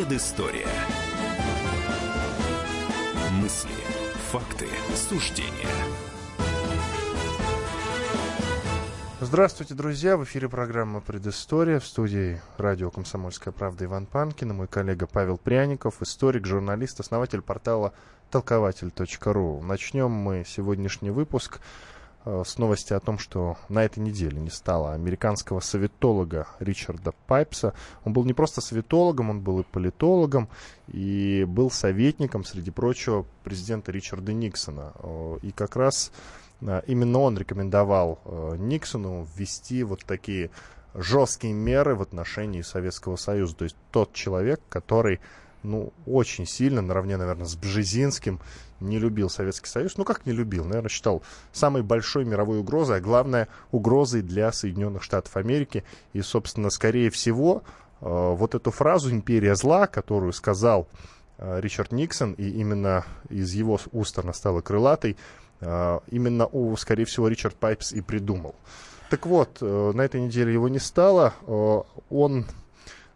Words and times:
Предыстория. 0.00 0.66
Мысли, 3.32 3.68
факты, 4.30 4.66
суждения. 4.94 5.68
Здравствуйте, 9.20 9.74
друзья! 9.74 10.16
В 10.16 10.24
эфире 10.24 10.48
программа 10.48 11.02
«Предыстория» 11.02 11.78
в 11.80 11.86
студии 11.86 12.40
радио 12.56 12.90
«Комсомольская 12.90 13.52
правда» 13.52 13.84
Иван 13.84 14.06
Панкин 14.06 14.52
и 14.52 14.54
мой 14.54 14.68
коллега 14.68 15.06
Павел 15.06 15.36
Пряников, 15.36 16.00
историк, 16.00 16.46
журналист, 16.46 16.98
основатель 17.00 17.42
портала 17.42 17.92
толкователь.ру. 18.30 19.60
Начнем 19.60 20.10
мы 20.10 20.44
сегодняшний 20.46 21.10
выпуск 21.10 21.60
с 22.24 22.58
новости 22.58 22.92
о 22.92 23.00
том, 23.00 23.18
что 23.18 23.56
на 23.68 23.84
этой 23.84 24.00
неделе 24.00 24.40
не 24.40 24.50
стало 24.50 24.92
американского 24.92 25.60
советолога 25.60 26.46
Ричарда 26.58 27.12
Пайпса. 27.26 27.72
Он 28.04 28.12
был 28.12 28.24
не 28.24 28.34
просто 28.34 28.60
советологом, 28.60 29.30
он 29.30 29.40
был 29.40 29.60
и 29.60 29.64
политологом, 29.64 30.48
и 30.88 31.44
был 31.48 31.70
советником, 31.70 32.44
среди 32.44 32.70
прочего, 32.70 33.24
президента 33.42 33.90
Ричарда 33.92 34.32
Никсона. 34.32 34.92
Э, 34.96 35.38
и 35.42 35.50
как 35.50 35.76
раз 35.76 36.12
э, 36.60 36.82
именно 36.86 37.20
он 37.20 37.38
рекомендовал 37.38 38.20
Никсону 38.58 39.26
ввести 39.36 39.82
вот 39.82 40.04
такие 40.04 40.50
жесткие 40.94 41.52
меры 41.52 41.94
в 41.94 42.02
отношении 42.02 42.62
Советского 42.62 43.16
Союза. 43.16 43.56
То 43.56 43.64
есть 43.64 43.76
тот 43.90 44.12
человек, 44.12 44.60
который 44.68 45.20
ну, 45.62 45.92
очень 46.06 46.46
сильно, 46.46 46.80
наравне, 46.80 47.16
наверное, 47.16 47.46
с 47.46 47.54
Бжезинским, 47.54 48.40
не 48.80 48.98
любил 48.98 49.28
Советский 49.28 49.68
Союз. 49.68 49.96
Ну, 49.98 50.04
как 50.04 50.26
не 50.26 50.32
любил? 50.32 50.64
Наверное, 50.64 50.88
считал 50.88 51.22
самой 51.52 51.82
большой 51.82 52.24
мировой 52.24 52.60
угрозой, 52.60 52.98
а 52.98 53.00
главное, 53.00 53.48
угрозой 53.72 54.22
для 54.22 54.52
Соединенных 54.52 55.02
Штатов 55.02 55.36
Америки. 55.36 55.84
И, 56.12 56.22
собственно, 56.22 56.70
скорее 56.70 57.10
всего, 57.10 57.62
э, 58.00 58.06
вот 58.06 58.54
эту 58.54 58.70
фразу 58.70 59.10
«империя 59.10 59.54
зла», 59.54 59.86
которую 59.86 60.32
сказал 60.32 60.88
э, 61.38 61.60
Ричард 61.60 61.92
Никсон, 61.92 62.32
и 62.32 62.48
именно 62.48 63.04
из 63.28 63.52
его 63.52 63.78
уст 63.92 64.18
она 64.18 64.32
стала 64.32 64.62
крылатой, 64.62 65.16
э, 65.60 66.00
именно, 66.08 66.48
скорее 66.78 67.04
всего, 67.04 67.28
Ричард 67.28 67.56
Пайпс 67.56 67.92
и 67.92 68.00
придумал. 68.00 68.54
Так 69.10 69.26
вот, 69.26 69.60
на 69.60 70.02
этой 70.02 70.20
неделе 70.20 70.52
его 70.52 70.68
не 70.68 70.78
стало. 70.78 71.34
Он 72.10 72.46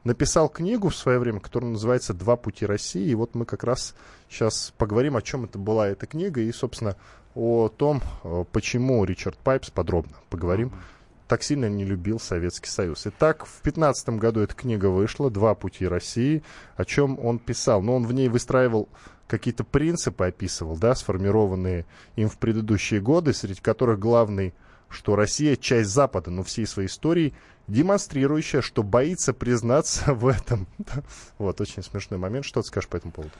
написал 0.05 0.49
книгу 0.49 0.91
в 0.91 0.97
свое 0.97 1.19
время, 1.19 1.41
которая 1.41 1.71
называется 1.71 2.15
«Два 2.15 2.37
пути 2.37 2.67
России». 2.67 3.09
И 3.09 3.15
вот 3.15 3.35
мы 3.35 3.47
как 3.47 3.65
раз 3.65 3.95
сейчас 4.29 4.73
поговорим, 4.77 5.17
о 5.17 5.23
чем 5.23 5.45
это 5.45 5.59
была 5.59 5.89
эта 5.89 6.07
книга 6.07 6.41
и, 6.41 6.53
собственно, 6.53 6.97
о 7.35 7.69
том, 7.69 8.03
э, 8.23 8.45
почему 8.53 9.05
Ричард 9.05 9.39
Пайпс 9.39 9.71
подробно 9.71 10.15
поговорим. 10.31 10.73
Так 11.27 11.43
сильно 11.43 11.69
не 11.69 11.85
любил 11.85 12.21
Советский 12.21 12.69
Союз. 12.69 13.07
Итак, 13.07 13.47
в 13.47 13.63
2015 13.63 14.19
году 14.19 14.41
эта 14.41 14.55
книга 14.55 14.87
вышла 14.87 15.31
«Два 15.31 15.55
пути 15.55 15.87
России». 15.87 16.43
О 16.77 16.85
чем 16.85 17.19
он 17.19 17.39
писал? 17.39 17.83
Но 17.83 17.97
он 17.97 18.07
в 18.07 18.13
ней 18.13 18.29
выстраивал 18.29 18.89
какие-то 19.27 19.65
принципы, 19.65 20.27
описывал, 20.27 20.77
да, 20.77 20.95
сформированные 20.95 21.87
им 22.17 22.29
в 22.29 22.37
предыдущие 22.37 23.01
годы, 23.01 23.33
среди 23.33 23.61
которых 23.61 23.99
главный, 23.99 24.53
что 24.91 25.17
Россия 25.17 25.57
часть 25.57 25.91
Запада, 25.91 26.31
но 26.31 26.43
всей 26.43 26.67
своей 26.67 26.89
истории 26.89 27.35
демонстрирующая, 27.69 28.62
что 28.62 28.83
боится 28.83 29.33
признаться 29.33 30.15
в 30.15 30.27
этом. 30.27 30.67
вот, 31.39 31.61
очень 31.61 31.83
смешной 31.83 32.19
момент. 32.19 32.45
Что 32.45 32.62
ты 32.62 32.69
скажешь 32.69 32.89
по 32.89 32.97
этому 32.97 33.12
поводу? 33.12 33.33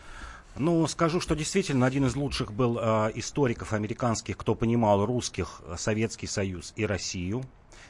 Ну, 0.56 0.86
скажу, 0.86 1.20
что 1.20 1.34
действительно 1.34 1.84
один 1.84 2.06
из 2.06 2.14
лучших 2.14 2.52
был 2.52 2.78
э, 2.78 3.11
историков 3.17 3.72
американских, 3.72 4.36
кто 4.36 4.55
понимал 4.55 5.05
русских, 5.05 5.62
Советский 5.77 6.28
Союз 6.28 6.72
и 6.77 6.86
Россию. 6.86 7.42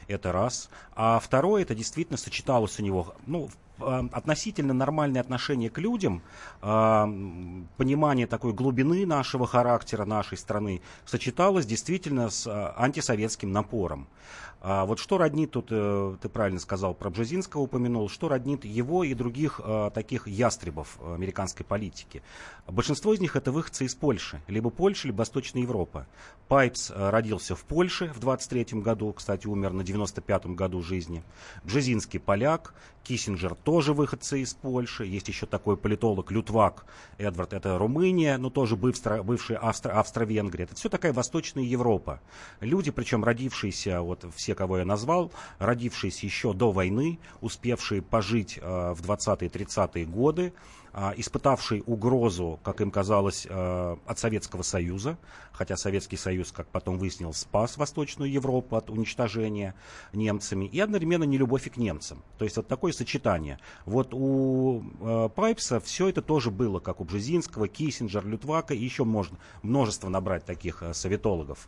Это 0.07 0.31
раз. 0.31 0.69
А 0.95 1.19
второе, 1.19 1.63
это 1.63 1.75
действительно 1.75 2.17
сочеталось 2.17 2.79
у 2.79 2.83
него, 2.83 3.15
ну, 3.25 3.49
относительно 3.77 4.73
нормальное 4.73 5.21
отношение 5.21 5.69
к 5.69 5.77
людям, 5.77 6.21
понимание 6.61 8.27
такой 8.27 8.53
глубины 8.53 9.05
нашего 9.05 9.47
характера, 9.47 10.05
нашей 10.05 10.37
страны, 10.37 10.81
сочеталось 11.05 11.65
действительно 11.65 12.29
с 12.29 12.47
антисоветским 12.77 13.51
напором. 13.51 14.07
А 14.67 14.83
вот 14.87 14.97
что 14.97 15.19
роднит, 15.19 15.51
тут 15.51 15.67
э, 15.69 16.15
ты 16.19 16.27
правильно 16.27 16.59
сказал, 16.59 16.95
про 16.95 17.11
Бжезинского 17.11 17.61
упомянул, 17.61 18.09
что 18.09 18.29
роднит 18.29 18.65
его 18.65 19.03
и 19.03 19.13
других 19.13 19.61
э, 19.63 19.91
таких 19.93 20.27
ястребов 20.27 20.97
американской 21.05 21.63
политики. 21.63 22.23
Большинство 22.65 23.13
из 23.13 23.19
них 23.19 23.35
это 23.35 23.51
выходцы 23.51 23.85
из 23.85 23.93
Польши, 23.93 24.41
либо 24.47 24.71
Польша, 24.71 25.07
либо 25.07 25.17
Восточная 25.17 25.61
Европа. 25.61 26.07
Пайпс 26.47 26.89
э, 26.89 27.09
родился 27.11 27.55
в 27.55 27.63
Польше 27.63 28.11
в 28.15 28.19
23 28.19 28.81
году, 28.81 29.13
кстати, 29.13 29.45
умер 29.45 29.71
на 29.71 29.81
95-м 29.81 30.55
году 30.55 30.81
жизни. 30.81 31.21
Бжезинский 31.63 32.19
поляк, 32.19 32.73
Киссинджер 33.05 33.53
тоже 33.53 33.93
выходцы 33.93 34.41
из 34.41 34.55
Польши. 34.55 35.05
Есть 35.05 35.27
еще 35.27 35.45
такой 35.45 35.77
политолог 35.77 36.31
Лютвак 36.31 36.85
Эдвард, 37.19 37.53
это 37.53 37.77
Румыния, 37.77 38.37
но 38.37 38.49
тоже 38.49 38.75
бывший, 38.75 39.21
бывший 39.23 39.57
Австро, 39.57 39.91
Австро-Венгрия. 39.99 40.63
Это 40.63 40.75
все 40.75 40.89
такая 40.89 41.13
Восточная 41.13 41.63
Европа. 41.63 42.19
Люди, 42.61 42.89
причем 42.89 43.23
родившиеся, 43.23 44.01
вот 44.01 44.25
все, 44.35 44.54
кого 44.55 44.79
я 44.79 44.85
назвал, 44.85 45.31
родившиеся 45.59 46.25
еще 46.25 46.53
до 46.53 46.71
войны, 46.71 47.19
успевшие 47.41 48.01
пожить 48.01 48.57
э, 48.61 48.93
в 48.93 49.01
20-30-е 49.01 50.05
годы, 50.05 50.53
испытавший 51.17 51.83
угрозу, 51.85 52.59
как 52.63 52.79
им 52.79 52.89
казалось, 52.89 53.45
э, 53.49 53.95
от 54.05 54.19
Советского 54.19 54.61
Союза, 54.61 55.17
хотя 55.51 55.75
Советский 55.75 56.15
Союз, 56.15 56.51
как 56.53 56.67
потом 56.67 56.97
выяснилось, 56.97 57.37
спас 57.37 57.77
Восточную 57.77 58.31
Европу 58.31 58.77
от 58.77 58.89
уничтожения 58.89 59.75
немцами, 60.13 60.65
и 60.65 60.79
одновременно 60.79 61.25
нелюбовь 61.25 61.67
и 61.67 61.69
к 61.69 61.77
немцам. 61.77 62.23
То 62.37 62.45
есть 62.45 62.55
вот 62.55 62.67
такое 62.67 62.93
сочетание. 62.93 63.59
Вот 63.85 64.13
у 64.13 64.83
э, 65.01 65.29
Пайпса 65.35 65.81
все 65.81 66.07
это 66.07 66.21
тоже 66.21 66.49
было, 66.49 66.79
как 66.79 67.01
у 67.01 67.03
Бжезинского, 67.03 67.67
Киссинджер, 67.67 68.25
Лютвака, 68.25 68.73
и 68.73 68.83
еще 68.83 69.03
можно 69.03 69.37
множество 69.63 70.07
набрать 70.07 70.45
таких 70.45 70.81
э, 70.81 70.93
советологов. 70.93 71.67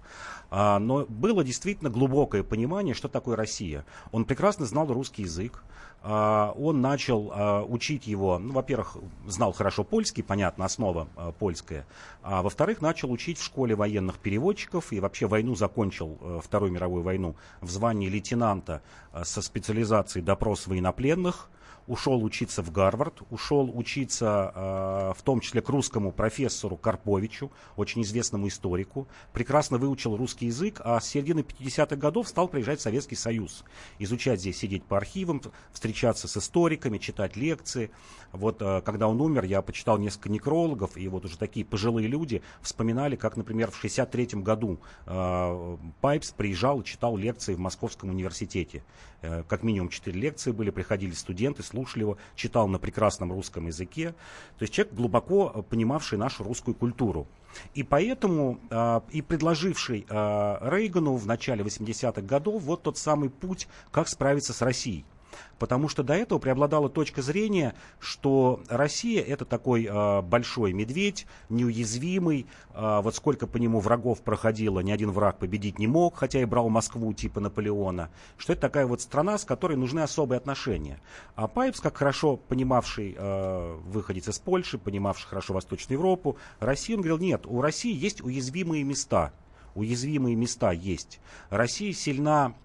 А, 0.49 0.79
но 0.79 1.05
было 1.05 1.43
действительно 1.43 1.89
глубокое 1.89 2.43
понимание, 2.43 2.93
что 2.93 3.09
такое 3.09 3.35
Россия. 3.35 3.85
Он 4.11 4.23
прекрасно 4.23 4.66
знал 4.66 4.87
русский 4.87 5.23
язык, 5.23 5.63
а, 5.97 5.97
он 6.03 6.81
начал 6.81 7.31
а, 7.34 7.63
учить 7.63 8.08
его, 8.08 8.40
ну, 8.40 8.53
во-первых, 8.53 8.97
знал 9.25 9.52
хорошо 9.52 9.84
польский, 9.84 10.24
понятно, 10.24 10.66
основа 10.66 11.08
а, 11.16 11.31
польская, 11.31 11.85
а 12.24 12.41
во-вторых, 12.41 12.81
начал 12.81 13.12
учить 13.12 13.40
в 13.40 13.44
школе 13.44 13.75
военных 13.75 14.19
переводчиков 14.19 14.94
и 14.94 15.00
вообще 15.00 15.28
войну 15.28 15.56
закончил, 15.56 16.18
э, 16.22 16.40
Вторую 16.44 16.72
мировую 16.72 17.03
войну, 17.03 17.35
в 17.62 17.69
звании 17.69 18.09
лейтенанта 18.09 18.81
со 19.24 19.41
специализацией 19.41 20.24
допрос 20.24 20.68
военнопленных, 20.68 21.50
ушел 21.87 22.23
учиться 22.23 22.61
в 22.61 22.71
Гарвард, 22.71 23.21
ушел 23.31 23.71
учиться 23.73 24.51
э, 24.53 25.13
в 25.17 25.23
том 25.23 25.39
числе 25.39 25.61
к 25.61 25.69
русскому 25.69 26.11
профессору 26.11 26.75
Карповичу, 26.75 27.51
очень 27.75 28.01
известному 28.03 28.49
историку, 28.49 29.07
прекрасно 29.33 29.77
выучил 29.77 30.15
русский 30.17 30.47
язык, 30.47 30.81
а 30.83 30.99
с 30.99 31.07
середины 31.07 31.39
50-х 31.39 31.95
годов 31.95 32.27
стал 32.27 32.49
приезжать 32.49 32.79
в 32.79 32.83
Советский 32.83 33.15
Союз, 33.15 33.63
изучать 33.99 34.41
здесь, 34.41 34.57
сидеть 34.57 34.83
по 34.83 34.97
архивам, 34.97 35.41
встречаться 35.71 36.27
с 36.27 36.37
историками, 36.37 36.97
читать 36.97 37.35
лекции. 37.35 37.89
Вот 38.33 38.61
э, 38.61 38.81
когда 38.81 39.07
он 39.07 39.21
умер, 39.21 39.45
я 39.45 39.61
почитал 39.61 39.97
несколько 39.97 40.29
некрологов, 40.29 40.97
и 40.97 41.07
вот 41.07 41.25
уже 41.25 41.37
такие 41.37 41.65
пожилые 41.65 42.07
люди 42.07 42.41
вспоминали, 42.61 43.15
как, 43.15 43.37
например, 43.37 43.71
в 43.71 43.77
63 43.77 44.41
году 44.41 44.79
э, 45.05 45.77
Пайпс 46.01 46.31
приезжал 46.31 46.81
и 46.81 46.85
читал 46.85 47.15
лекции 47.15 47.55
в 47.55 47.59
Московском 47.59 48.09
университете. 48.09 48.83
Э, 49.22 49.44
как 49.47 49.63
минимум 49.63 49.89
четыре 49.89 50.19
лекции 50.19 50.51
были, 50.51 50.69
приходили 50.69 51.11
студенты, 51.11 51.63
слушали 51.63 52.01
его, 52.01 52.17
читал 52.35 52.67
на 52.67 52.78
прекрасном 52.78 53.31
русском 53.31 53.67
языке. 53.67 54.11
То 54.57 54.63
есть 54.63 54.73
человек, 54.73 54.94
глубоко 54.94 55.51
э, 55.53 55.61
понимавший 55.63 56.17
нашу 56.17 56.44
русскую 56.44 56.75
культуру. 56.75 57.28
И 57.73 57.83
поэтому 57.83 58.59
э, 58.69 59.01
и 59.11 59.22
предложивший 59.22 60.05
э, 60.07 60.57
Рейгану 60.61 61.16
в 61.16 61.25
начале 61.25 61.63
80-х 61.63 62.22
годов 62.22 62.61
вот 62.64 62.84
тот 62.84 62.97
самый 62.97 63.29
путь, 63.29 63.67
как 63.91 64.08
справиться 64.08 64.53
с 64.53 64.61
Россией. 64.61 65.05
Потому 65.59 65.89
что 65.89 66.03
до 66.03 66.13
этого 66.13 66.39
преобладала 66.39 66.89
точка 66.89 67.22
зрения, 67.22 67.73
что 67.99 68.61
Россия 68.69 69.23
это 69.23 69.45
такой 69.45 69.85
э, 69.85 70.22
большой 70.22 70.73
медведь, 70.73 71.25
неуязвимый. 71.49 72.45
Э, 72.73 73.01
вот 73.01 73.16
сколько 73.16 73.47
по 73.47 73.57
нему 73.57 73.79
врагов 73.79 74.22
проходило, 74.22 74.79
ни 74.81 74.91
один 74.91 75.11
враг 75.11 75.39
победить 75.39 75.79
не 75.79 75.87
мог, 75.87 76.16
хотя 76.16 76.41
и 76.41 76.45
брал 76.45 76.69
Москву 76.69 77.13
типа 77.13 77.39
Наполеона. 77.39 78.09
Что 78.37 78.53
это 78.53 78.61
такая 78.61 78.85
вот 78.85 79.01
страна, 79.01 79.37
с 79.37 79.45
которой 79.45 79.78
нужны 79.78 80.01
особые 80.01 80.37
отношения. 80.37 80.99
А 81.35 81.47
Пайпс, 81.47 81.79
как 81.79 81.97
хорошо 81.97 82.37
понимавший 82.37 83.16
э, 83.17 83.78
выходец 83.85 84.28
из 84.28 84.40
Польши, 84.40 84.78
понимавший 84.78 85.28
хорошо 85.28 85.53
Восточную 85.53 85.97
Европу, 85.97 86.37
Россию, 86.59 86.97
он 86.97 87.01
говорил, 87.01 87.17
нет, 87.17 87.45
у 87.45 87.61
России 87.61 87.93
есть 87.93 88.22
уязвимые 88.22 88.83
места. 88.83 89.33
Уязвимые 89.75 90.35
места 90.35 90.72
есть. 90.72 91.19
Россия 91.49 91.93
сильна 91.93 92.55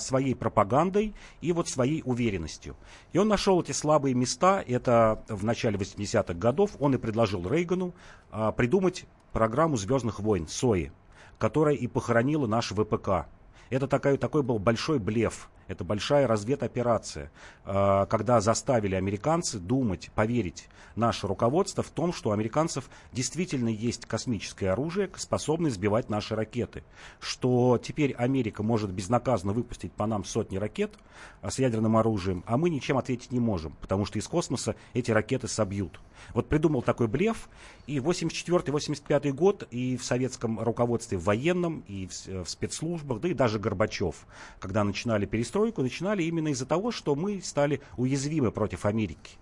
своей 0.00 0.34
пропагандой 0.34 1.14
и 1.40 1.52
вот 1.52 1.68
своей 1.68 2.02
уверенностью. 2.04 2.76
И 3.12 3.18
он 3.18 3.28
нашел 3.28 3.60
эти 3.60 3.72
слабые 3.72 4.14
места, 4.14 4.62
это 4.66 5.22
в 5.28 5.44
начале 5.44 5.76
80-х 5.76 6.34
годов, 6.34 6.72
он 6.78 6.94
и 6.94 6.98
предложил 6.98 7.48
Рейгану 7.48 7.94
а, 8.30 8.52
придумать 8.52 9.06
программу 9.32 9.76
«Звездных 9.76 10.20
войн» 10.20 10.46
СОИ, 10.46 10.92
которая 11.38 11.74
и 11.74 11.86
похоронила 11.86 12.46
наш 12.46 12.70
ВПК. 12.70 13.26
Это 13.70 13.86
такой, 13.86 14.16
такой 14.16 14.42
был 14.42 14.58
большой 14.58 14.98
блеф. 14.98 15.48
Это 15.68 15.84
большая 15.84 16.26
разведоперация, 16.26 17.30
э, 17.64 18.06
когда 18.08 18.40
заставили 18.40 18.94
американцы 18.94 19.58
думать, 19.58 20.10
поверить 20.14 20.68
наше 20.96 21.26
руководство 21.26 21.82
в 21.82 21.90
том, 21.90 22.12
что 22.12 22.30
у 22.30 22.32
американцев 22.32 22.88
действительно 23.12 23.68
есть 23.68 24.06
космическое 24.06 24.70
оружие, 24.70 25.10
способное 25.16 25.70
сбивать 25.70 26.08
наши 26.08 26.34
ракеты. 26.34 26.82
Что 27.20 27.78
теперь 27.82 28.14
Америка 28.14 28.62
может 28.62 28.90
безнаказанно 28.90 29.52
выпустить 29.52 29.92
по 29.92 30.06
нам 30.06 30.24
сотни 30.24 30.56
ракет 30.56 30.92
э, 31.42 31.50
с 31.50 31.58
ядерным 31.58 31.96
оружием, 31.96 32.42
а 32.46 32.56
мы 32.56 32.70
ничем 32.70 32.96
ответить 32.98 33.30
не 33.30 33.40
можем, 33.40 33.76
потому 33.80 34.06
что 34.06 34.18
из 34.18 34.26
космоса 34.26 34.74
эти 34.94 35.10
ракеты 35.10 35.48
собьют. 35.48 36.00
Вот 36.34 36.48
придумал 36.48 36.82
такой 36.82 37.06
блеф, 37.08 37.48
и 37.86 37.98
84-85 37.98 39.32
год 39.32 39.66
и 39.70 39.96
в 39.96 40.04
советском 40.04 40.60
руководстве 40.60 41.18
в 41.18 41.24
военном, 41.24 41.84
и 41.86 42.06
в, 42.06 42.28
э, 42.28 42.44
в 42.44 42.48
спецслужбах, 42.48 43.20
да 43.20 43.28
и 43.28 43.34
даже 43.34 43.58
Горбачев, 43.58 44.26
когда 44.58 44.82
начинали 44.84 45.26
перестройку, 45.26 45.57
начинали 45.66 46.22
именно 46.22 46.48
из-за 46.48 46.66
того, 46.66 46.90
что 46.90 47.14
мы 47.14 47.40
стали 47.42 47.80
уязвимы 47.96 48.52
против 48.52 48.86
Америки. 48.86 49.38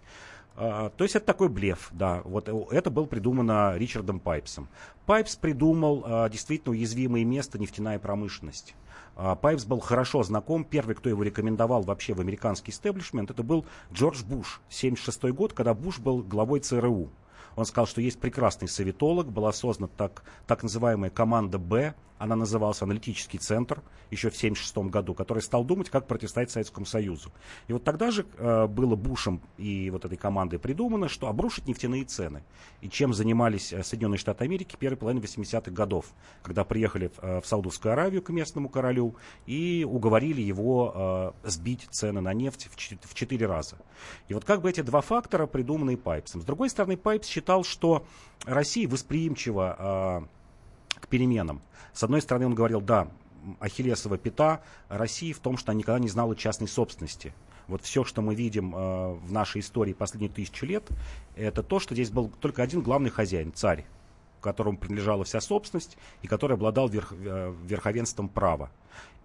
Uh, 0.56 0.90
то 0.96 1.04
есть 1.04 1.14
это 1.14 1.26
такой 1.26 1.50
блеф, 1.50 1.90
да. 1.92 2.22
Вот 2.24 2.48
э, 2.48 2.52
это 2.70 2.88
было 2.90 3.04
придумано 3.04 3.76
Ричардом 3.76 4.18
Пайпсом. 4.20 4.68
Пайпс 5.04 5.36
придумал 5.36 6.02
э, 6.02 6.30
действительно 6.30 6.70
уязвимое 6.72 7.26
место 7.26 7.58
нефтяная 7.58 7.98
промышленность. 7.98 8.74
Э, 9.16 9.36
Пайпс 9.36 9.66
был 9.66 9.80
хорошо 9.80 10.22
знаком. 10.22 10.64
Первый, 10.64 10.94
кто 10.94 11.10
его 11.10 11.22
рекомендовал 11.22 11.82
вообще 11.82 12.14
в 12.14 12.22
американский 12.22 12.70
истеблишмент, 12.70 13.30
это 13.30 13.42
был 13.42 13.66
Джордж 13.92 14.24
Буш. 14.24 14.62
76 14.70 15.24
год, 15.24 15.52
когда 15.52 15.74
Буш 15.74 15.98
был 15.98 16.22
главой 16.22 16.60
ЦРУ. 16.60 17.10
Он 17.56 17.64
сказал, 17.66 17.86
что 17.86 18.00
есть 18.00 18.18
прекрасный 18.18 18.68
советолог, 18.68 19.30
была 19.30 19.52
создана 19.52 19.88
так, 19.88 20.22
так 20.46 20.62
называемая 20.62 21.10
команда 21.10 21.58
«Б», 21.58 21.94
она 22.18 22.36
называлась 22.36 22.82
«Аналитический 22.82 23.38
центр» 23.38 23.82
еще 24.10 24.30
в 24.30 24.36
1976 24.36 24.90
году, 24.90 25.14
который 25.14 25.42
стал 25.42 25.64
думать, 25.64 25.90
как 25.90 26.06
противостоять 26.06 26.50
Советскому 26.50 26.86
Союзу. 26.86 27.32
И 27.68 27.72
вот 27.72 27.84
тогда 27.84 28.10
же 28.10 28.24
э, 28.38 28.66
было 28.66 28.94
Бушем 28.96 29.40
и 29.58 29.90
вот 29.90 30.04
этой 30.04 30.16
командой 30.16 30.58
придумано, 30.58 31.08
что 31.08 31.28
обрушить 31.28 31.66
нефтяные 31.66 32.04
цены. 32.04 32.42
И 32.80 32.88
чем 32.88 33.12
занимались 33.12 33.72
э, 33.72 33.82
Соединенные 33.82 34.18
Штаты 34.18 34.44
Америки 34.44 34.76
первой 34.78 34.96
половины 34.96 35.20
80-х 35.20 35.70
годов, 35.72 36.06
когда 36.42 36.64
приехали 36.64 37.08
в, 37.08 37.22
э, 37.22 37.40
в 37.40 37.46
Саудовскую 37.46 37.92
Аравию 37.92 38.22
к 38.22 38.30
местному 38.30 38.68
королю 38.68 39.16
и 39.46 39.84
уговорили 39.88 40.40
его 40.40 41.34
э, 41.44 41.48
сбить 41.48 41.88
цены 41.90 42.20
на 42.20 42.32
нефть 42.32 42.68
в, 42.70 43.08
в 43.08 43.14
4 43.14 43.46
раза. 43.46 43.76
И 44.28 44.34
вот 44.34 44.44
как 44.44 44.62
бы 44.62 44.70
эти 44.70 44.80
два 44.80 45.00
фактора 45.00 45.46
придуманы 45.46 45.96
Пайпсом. 45.96 46.42
С 46.42 46.44
другой 46.44 46.70
стороны, 46.70 46.96
Пайпс 46.96 47.26
считал, 47.26 47.64
что 47.64 48.06
Россия 48.44 48.88
восприимчива 48.88 50.22
э, 50.22 50.35
к 51.06 51.08
переменам. 51.08 51.62
С 51.92 52.02
одной 52.02 52.20
стороны, 52.20 52.46
он 52.46 52.54
говорил, 52.54 52.80
да, 52.80 53.08
Ахиллесова 53.60 54.18
пята 54.18 54.60
России 54.88 55.32
в 55.32 55.38
том, 55.38 55.56
что 55.56 55.70
она 55.70 55.78
никогда 55.78 55.98
не 55.98 56.08
знала 56.08 56.34
частной 56.34 56.68
собственности. 56.68 57.32
Вот 57.68 57.82
все, 57.82 58.04
что 58.04 58.22
мы 58.22 58.34
видим 58.34 58.74
э, 58.74 59.14
в 59.14 59.32
нашей 59.32 59.60
истории 59.60 59.92
последние 59.92 60.30
тысячи 60.30 60.64
лет, 60.64 60.88
это 61.34 61.62
то, 61.62 61.80
что 61.80 61.94
здесь 61.94 62.10
был 62.10 62.30
только 62.40 62.62
один 62.62 62.80
главный 62.80 63.10
хозяин, 63.10 63.52
царь, 63.52 63.84
которому 64.40 64.78
принадлежала 64.78 65.24
вся 65.24 65.40
собственность 65.40 65.96
и 66.22 66.28
который 66.28 66.54
обладал 66.54 66.88
верх, 66.88 67.12
э, 67.12 67.54
верховенством 67.64 68.28
права. 68.28 68.70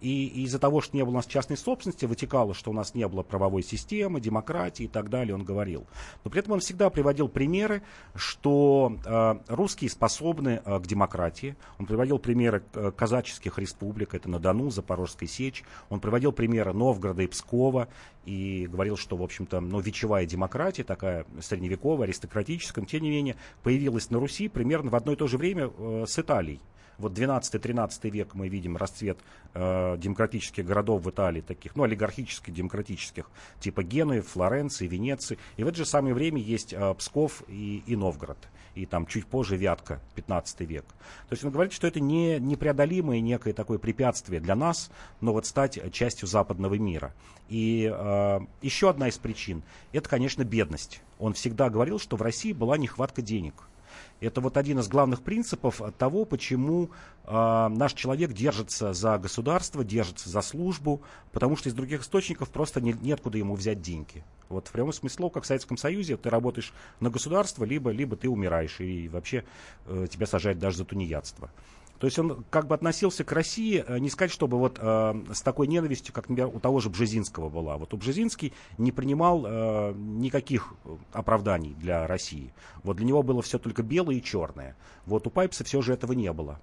И 0.02 0.44
из-за 0.44 0.58
того, 0.58 0.82
что 0.82 0.98
не 0.98 1.04
было 1.04 1.12
у 1.12 1.16
нас 1.16 1.28
частной 1.28 1.58
собственности, 1.58 2.06
вытекало, 2.06 2.54
что 2.54 2.72
у 2.72 2.74
нас 2.74 2.96
не 2.96 3.08
было 3.08 3.22
правовой 3.22 3.62
системы, 3.62 4.20
демократии 4.20 4.86
и 4.86 4.88
так 4.88 5.10
далее, 5.10 5.36
он 5.36 5.44
говорил. 5.44 5.86
Но 6.24 6.32
при 6.32 6.40
этом 6.40 6.54
он 6.54 6.60
всегда 6.60 6.90
приводил 6.90 7.30
примеры, 7.30 7.84
что 8.16 8.98
э, 9.06 9.36
русские 9.48 9.92
способны 9.92 10.62
э, 10.66 10.80
к 10.80 10.88
демократии. 10.88 11.56
Он 11.78 11.86
приводил 11.86 12.18
примеры 12.18 12.64
э, 12.74 12.92
казаческих 12.96 13.60
республик, 13.60 14.16
это 14.16 14.28
на 14.28 14.40
Дону, 14.40 14.72
Запорожской 14.72 15.28
Сечь. 15.28 15.64
Он 15.90 16.00
приводил 16.00 16.32
примеры 16.32 16.74
Новгорода 16.74 17.22
и 17.22 17.28
Пскова 17.28 17.88
и 18.26 18.68
говорил, 18.72 18.98
что, 18.98 19.18
в 19.18 19.24
общем-то, 19.24 19.60
ну, 19.60 19.80
вечевая 19.80 20.26
демократия, 20.26 20.84
такая 20.84 21.26
средневековая, 21.40 22.08
аристократическая, 22.08 22.84
тем 22.86 23.04
не 23.04 23.10
менее, 23.12 23.36
появилась 23.62 24.10
на 24.10 24.20
Руси 24.20 24.48
примерно 24.48 24.90
в 24.90 24.96
одно 24.96 25.14
и 25.14 25.16
то 25.16 25.28
же 25.28 25.38
время 25.38 25.72
э, 25.78 26.06
с 26.08 26.18
Италией. 26.18 26.60
Вот 27.02 27.18
12-13 27.18 28.10
век 28.10 28.34
мы 28.34 28.48
видим 28.48 28.78
расцвет 28.78 29.18
э, 29.54 29.98
демократических 29.98 30.66
городов 30.66 31.04
в 31.04 31.10
Италии, 31.10 31.42
таких, 31.42 31.76
ну, 31.76 31.84
олигархических, 31.84 32.54
демократических, 32.54 33.30
типа 33.60 33.84
Генуи, 33.84 34.22
Флоренции, 34.22 34.88
Венеции. 34.88 35.38
И 35.58 35.64
в 35.64 35.68
это 35.68 35.78
же 35.78 35.86
самое 35.86 36.14
время 36.14 36.42
есть 36.42 36.74
э, 36.74 36.94
Псков 36.94 37.44
и, 37.48 37.84
и 37.86 37.96
Новгород. 37.96 38.38
И 38.76 38.86
там 38.86 39.06
чуть 39.06 39.26
позже 39.26 39.58
Вятка, 39.58 40.00
15 40.16 40.62
век. 40.62 40.86
То 41.28 41.34
есть 41.34 41.44
он 41.44 41.52
говорит, 41.52 41.74
что 41.74 41.88
это 41.88 42.00
не 42.00 42.40
непреодолимое 42.40 43.20
некое 43.20 43.52
такое 43.52 43.80
препятствие 43.80 44.40
для 44.40 44.56
нас, 44.56 44.90
но 45.20 45.34
вот 45.34 45.46
стать 45.46 45.92
частью 45.92 46.28
западного 46.28 46.76
мира. 46.76 47.14
И 47.50 47.92
э, 47.94 48.40
еще 48.62 48.90
одна 48.90 49.10
из 49.10 49.18
причин, 49.18 49.64
это, 49.92 50.08
конечно, 50.08 50.46
бедность. 50.46 51.02
Он 51.20 51.34
всегда 51.34 51.70
говорил, 51.70 52.00
что 52.00 52.16
в 52.16 52.22
России 52.22 52.54
была 52.54 52.78
нехватка 52.78 53.22
денег. 53.22 53.56
Это 54.22 54.40
вот 54.40 54.56
один 54.56 54.78
из 54.80 54.88
главных 54.88 55.24
принципов 55.24 55.82
того, 55.98 56.26
почему 56.26 56.92
э, 57.26 57.68
наш 57.70 57.94
человек 57.94 58.34
держится 58.34 58.94
за 58.94 59.18
государство, 59.18 59.84
держится 59.84 60.30
за 60.30 60.42
службу, 60.42 61.02
потому 61.32 61.58
что 61.58 61.70
из 61.70 61.74
других 61.74 62.02
источников 62.02 62.52
просто 62.52 62.82
не, 62.82 62.94
неоткуда 62.94 63.40
ему 63.40 63.56
взять 63.56 63.82
деньги. 63.82 64.24
Вот 64.48 64.68
в 64.68 64.72
прямом 64.72 64.94
смысле 64.94 65.32
как 65.32 65.44
в 65.44 65.48
Советском 65.48 65.76
Союзе, 65.76 66.18
ты 66.18 66.30
работаешь 66.30 66.72
на 67.00 67.10
государство, 67.10 67.66
либо, 67.66 67.90
либо 67.90 68.16
ты 68.16 68.30
умираешь, 68.30 68.80
и 68.80 69.10
вообще 69.10 69.44
э, 69.88 70.06
тебя 70.08 70.28
сажают 70.28 70.60
даже 70.60 70.78
за 70.78 70.86
тунеядство. 70.86 71.50
То 72.02 72.08
есть 72.08 72.18
он 72.18 72.44
как 72.50 72.66
бы 72.66 72.74
относился 72.74 73.24
к 73.24 73.32
России, 73.32 73.86
э, 73.88 74.00
не 74.00 74.10
сказать, 74.10 74.32
чтобы 74.32 74.58
вот 74.58 74.80
э, 74.82 75.24
с 75.32 75.44
такой 75.44 75.68
ненавистью, 75.68 76.16
как, 76.16 76.30
например, 76.30 76.50
у 76.52 76.60
того 76.60 76.80
же 76.80 76.90
Бжезинского 76.90 77.50
была. 77.50 77.78
Вот 77.78 77.94
у 77.94 77.98
Бжезинский 77.98 78.54
не 78.80 78.92
принимал 78.92 79.46
э, 79.46 79.94
никаких 79.96 80.74
оправданий 81.14 81.76
для 81.76 82.08
России. 82.08 82.56
Вот 82.82 82.98
для 82.98 83.06
него 83.06 83.22
было 83.22 83.44
все 83.44 83.60
только 83.60 83.84
белое 83.84 84.16
и 84.16 84.24
черное. 84.24 84.76
Вот 85.06 85.28
у 85.28 85.30
Пайпса 85.30 85.64
все 85.64 85.80
же 85.84 85.94
этого 85.94 86.14
не 86.14 86.34
было. 86.34 86.60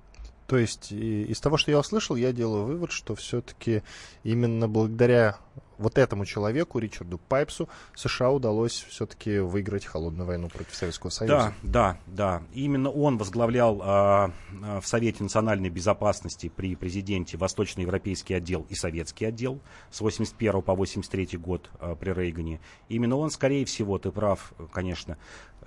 То 0.48 0.58
есть 0.58 0.90
из 0.90 1.38
того, 1.38 1.56
что 1.56 1.70
я 1.70 1.78
услышал, 1.78 2.16
я 2.16 2.32
делаю 2.32 2.64
вывод, 2.64 2.90
что 2.90 3.14
все-таки 3.14 3.84
именно 4.24 4.66
благодаря 4.66 5.38
вот 5.78 5.98
этому 5.98 6.24
человеку, 6.24 6.78
Ричарду 6.78 7.18
Пайпсу, 7.18 7.68
США 7.94 8.30
удалось 8.30 8.86
все-таки 8.88 9.38
выиграть 9.38 9.84
холодную 9.86 10.26
войну 10.26 10.48
против 10.48 10.74
Советского 10.74 11.10
Союза. 11.10 11.54
Да, 11.62 11.98
да, 12.06 12.38
да. 12.40 12.42
Именно 12.52 12.90
он 12.90 13.16
возглавлял 13.16 13.80
э, 13.80 14.80
в 14.80 14.86
Совете 14.86 15.22
национальной 15.22 15.70
безопасности 15.70 16.50
при 16.54 16.74
президенте 16.74 17.36
Восточноевропейский 17.36 18.36
отдел 18.36 18.66
и 18.68 18.74
Советский 18.74 19.24
отдел 19.24 19.60
с 19.90 20.00
81 20.00 20.62
по 20.62 20.74
83 20.74 21.38
год 21.38 21.70
э, 21.80 21.96
при 21.98 22.10
Рейгане. 22.10 22.60
Именно 22.88 23.16
он, 23.16 23.30
скорее 23.30 23.64
всего, 23.64 23.98
ты 23.98 24.10
прав, 24.10 24.52
конечно, 24.72 25.16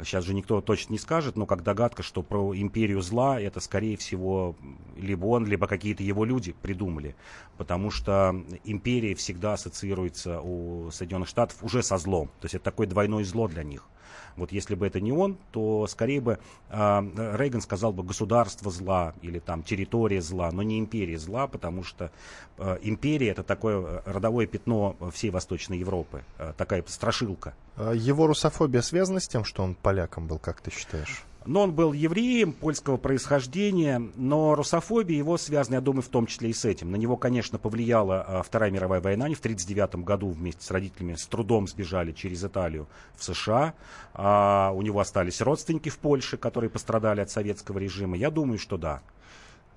сейчас 0.04 0.26
же 0.26 0.34
никто 0.34 0.62
точно 0.62 0.94
не 0.94 1.00
скажет, 1.00 1.36
но 1.36 1.46
как 1.46 1.64
догадка, 1.64 2.04
что 2.04 2.24
про 2.24 2.56
империю 2.56 3.02
зла, 3.02 3.40
это, 3.40 3.60
скорее 3.60 3.98
всего, 3.98 4.56
либо 4.98 5.26
он, 5.26 5.46
либо 5.46 5.68
какие-то 5.68 6.04
его 6.04 6.26
люди 6.26 6.54
придумали. 6.62 7.16
Потому 7.58 7.92
что 7.92 8.36
империя 8.64 9.16
всегда 9.16 9.54
ассоциируется 9.54 10.01
у 10.10 10.90
Соединенных 10.92 11.30
Штатов 11.30 11.64
уже 11.64 11.84
со 11.84 11.98
злом. 11.98 12.28
То 12.40 12.46
есть 12.46 12.56
это 12.56 12.66
такое 12.66 12.88
двойное 12.88 13.24
зло 13.24 13.48
для 13.48 13.64
них. 13.64 13.88
Вот 14.36 14.52
если 14.52 14.76
бы 14.76 14.88
это 14.88 15.00
не 15.00 15.12
он, 15.12 15.38
то 15.52 15.88
скорее 15.88 16.22
бы 16.22 16.40
э, 16.70 17.36
Рейган 17.38 17.62
сказал 17.62 17.92
бы 17.92 18.04
государство 18.04 18.72
зла 18.72 19.14
или 19.22 19.40
там 19.40 19.64
территория 19.64 20.22
зла, 20.22 20.52
но 20.52 20.64
не 20.64 20.80
империя 20.80 21.18
зла, 21.18 21.48
потому 21.48 21.84
что 21.84 22.12
э, 22.58 22.78
империя 22.82 23.30
это 23.30 23.44
такое 23.44 24.02
родовое 24.06 24.48
пятно 24.48 24.96
всей 25.14 25.30
Восточной 25.30 25.80
Европы, 25.80 26.24
э, 26.38 26.54
такая 26.58 26.84
страшилка. 26.88 27.54
А 27.76 27.94
его 27.94 28.28
русофобия 28.28 28.82
связана 28.82 29.20
с 29.20 29.28
тем, 29.28 29.44
что 29.44 29.64
он 29.64 29.76
поляком 29.76 30.28
был, 30.28 30.40
как 30.40 30.62
ты 30.62 30.72
считаешь? 30.72 31.24
Но 31.46 31.64
он 31.64 31.74
был 31.74 31.92
евреем 31.92 32.54
польского 32.54 32.98
происхождения, 32.98 34.00
но 34.16 34.54
русофобия 34.54 35.18
его 35.18 35.38
связана, 35.38 35.76
я 35.76 35.82
думаю, 35.82 36.04
в 36.04 36.10
том 36.10 36.28
числе 36.28 36.52
и 36.52 36.54
с 36.54 36.66
этим. 36.66 36.92
На 36.92 36.98
него, 36.98 37.18
конечно, 37.18 37.58
повлияла 37.58 38.22
а, 38.22 38.44
Вторая 38.44 38.70
мировая 38.70 39.02
война. 39.02 39.26
Они 39.26 39.34
в 39.34 39.40
1939 39.40 40.06
году 40.06 40.30
вместе 40.30 40.64
с 40.64 40.70
родителями 40.70 41.16
с 41.16 41.26
трудом 41.26 41.68
сбежали 41.68 42.12
через 42.12 42.44
Италию 42.44 42.88
в 43.16 43.24
США. 43.24 43.74
А 44.14 44.72
у 44.76 44.84
него 44.84 45.00
остались 45.00 45.42
родственники 45.42 45.90
в 45.90 45.98
Польше, 45.98 46.38
которые 46.38 46.70
пострадали 46.70 47.22
от 47.22 47.32
советского 47.32 47.80
режима. 47.80 48.18
Я 48.18 48.30
думаю, 48.30 48.60
что 48.60 48.78
да. 48.78 49.02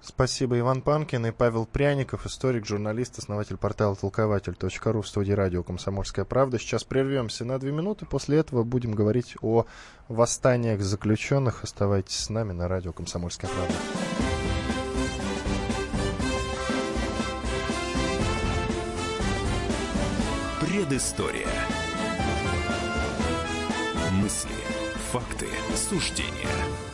Спасибо, 0.07 0.59
Иван 0.59 0.83
Панкин 0.83 1.25
и 1.25 1.31
Павел 1.31 1.65
Пряников, 1.65 2.27
историк, 2.27 2.67
журналист, 2.67 3.19
основатель 3.19 3.57
портала 3.57 3.97
толкователь.ру 3.97 5.01
в 5.01 5.09
студии 5.09 5.33
радио 5.33 5.63
«Комсомольская 5.63 6.27
правда». 6.27 6.59
Сейчас 6.59 6.85
прервемся 6.85 7.47
на 7.47 7.59
две 7.59 7.73
минуты, 7.73 8.05
после 8.05 8.37
этого 8.37 8.65
будем 8.65 8.93
говорить 8.93 9.35
о 9.41 9.65
восстаниях 10.09 10.83
заключенных. 10.83 11.65
Оставайтесь 11.65 12.17
с 12.17 12.29
нами 12.29 12.53
на 12.53 12.69
радио 12.69 12.93
«Комсомольская 12.93 13.51
правда». 13.51 13.75
Предыстория. 20.61 21.49
Мысли, 24.13 24.51
факты, 25.11 25.49
суждения– 25.75 26.29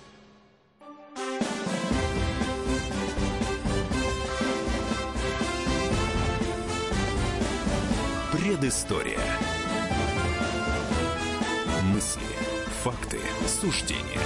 Предыстория. 8.61 9.17
Мысли, 11.81 12.21
факты, 12.83 13.17
суждения. 13.47 14.21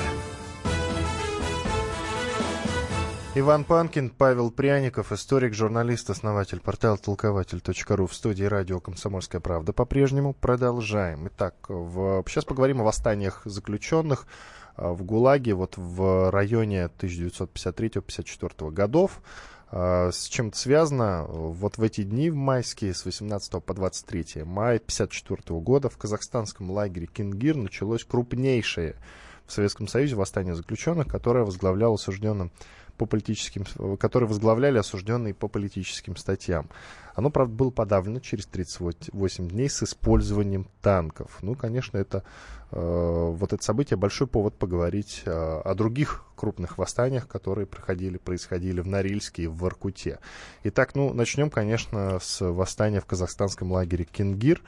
Иван 3.34 3.64
Панкин, 3.64 4.10
Павел 4.10 4.52
Пряников, 4.52 5.14
историк, 5.14 5.54
журналист, 5.54 6.10
основатель 6.10 6.60
портала 6.60 6.98
толкователь.ру 6.98 8.08
в 8.08 8.14
студии 8.14 8.44
радио 8.44 8.82
«Комсомольская 8.82 9.40
правда». 9.40 9.72
По-прежнему 9.72 10.34
продолжаем. 10.34 11.30
Итак, 11.30 11.56
в... 11.70 12.22
сейчас 12.28 12.44
поговорим 12.44 12.82
о 12.82 12.84
восстаниях 12.84 13.42
заключенных 13.46 14.28
а, 14.76 14.92
в 14.92 15.04
ГУЛАГе 15.04 15.54
вот 15.54 15.78
в 15.78 16.30
районе 16.30 16.90
1953-54 17.00 18.70
годов. 18.72 19.22
А, 19.72 20.12
с 20.12 20.26
чем 20.26 20.50
это 20.50 20.58
связано? 20.58 21.26
Вот 21.28 21.78
в 21.78 21.84
эти 21.84 22.04
дни 22.04 22.30
в 22.30 22.36
майские, 22.36 22.94
с 22.94 23.06
18 23.06 23.64
по 23.64 23.74
23 23.74 24.44
мая 24.44 24.78
1954 24.78 25.60
года 25.60 25.90
в 25.90 25.98
казахстанском 25.98 26.72
лагере 26.72 27.08
Кингир 27.08 27.56
началось 27.56 28.04
крупнейшее 28.04 28.96
в 29.46 29.52
Советском 29.52 29.88
Союзе 29.88 30.16
восстание 30.16 30.56
заключенных, 30.56 31.08
которое 31.08 31.44
возглавлял 31.44 31.94
осужденным 31.94 32.52
по 32.98 33.06
политическим, 33.06 33.66
которые 33.98 34.30
возглавляли 34.30 34.78
осужденные 34.78 35.34
по 35.34 35.48
политическим 35.48 36.16
статьям. 36.16 36.70
Оно, 37.16 37.30
правда, 37.30 37.54
было 37.54 37.70
подавлено 37.70 38.20
через 38.20 38.46
38 38.46 39.48
дней 39.48 39.70
с 39.70 39.84
использованием 39.84 40.68
танков. 40.82 41.38
Ну, 41.42 41.56
конечно, 41.56 41.98
это 41.98 42.24
э, 42.72 42.78
вот 42.78 43.54
это 43.54 43.64
событие 43.64 43.98
большой 43.98 44.28
повод 44.28 44.56
поговорить 44.58 45.24
э, 45.26 45.32
о 45.32 45.74
других 45.76 46.26
крупных 46.36 46.78
восстаниях, 46.78 47.28
которые 47.28 47.68
проходили, 47.68 48.18
происходили 48.18 48.82
в 48.82 48.88
Норильске 48.88 49.44
и 49.44 49.48
в 49.48 49.56
Воркуте. 49.56 50.20
Итак, 50.64 50.94
ну, 50.94 51.14
начнем, 51.14 51.50
конечно, 51.50 52.20
с 52.22 52.42
восстания 52.42 53.00
в 53.00 53.06
казахстанском 53.06 53.72
лагере 53.72 54.04
Кингир. 54.04 54.62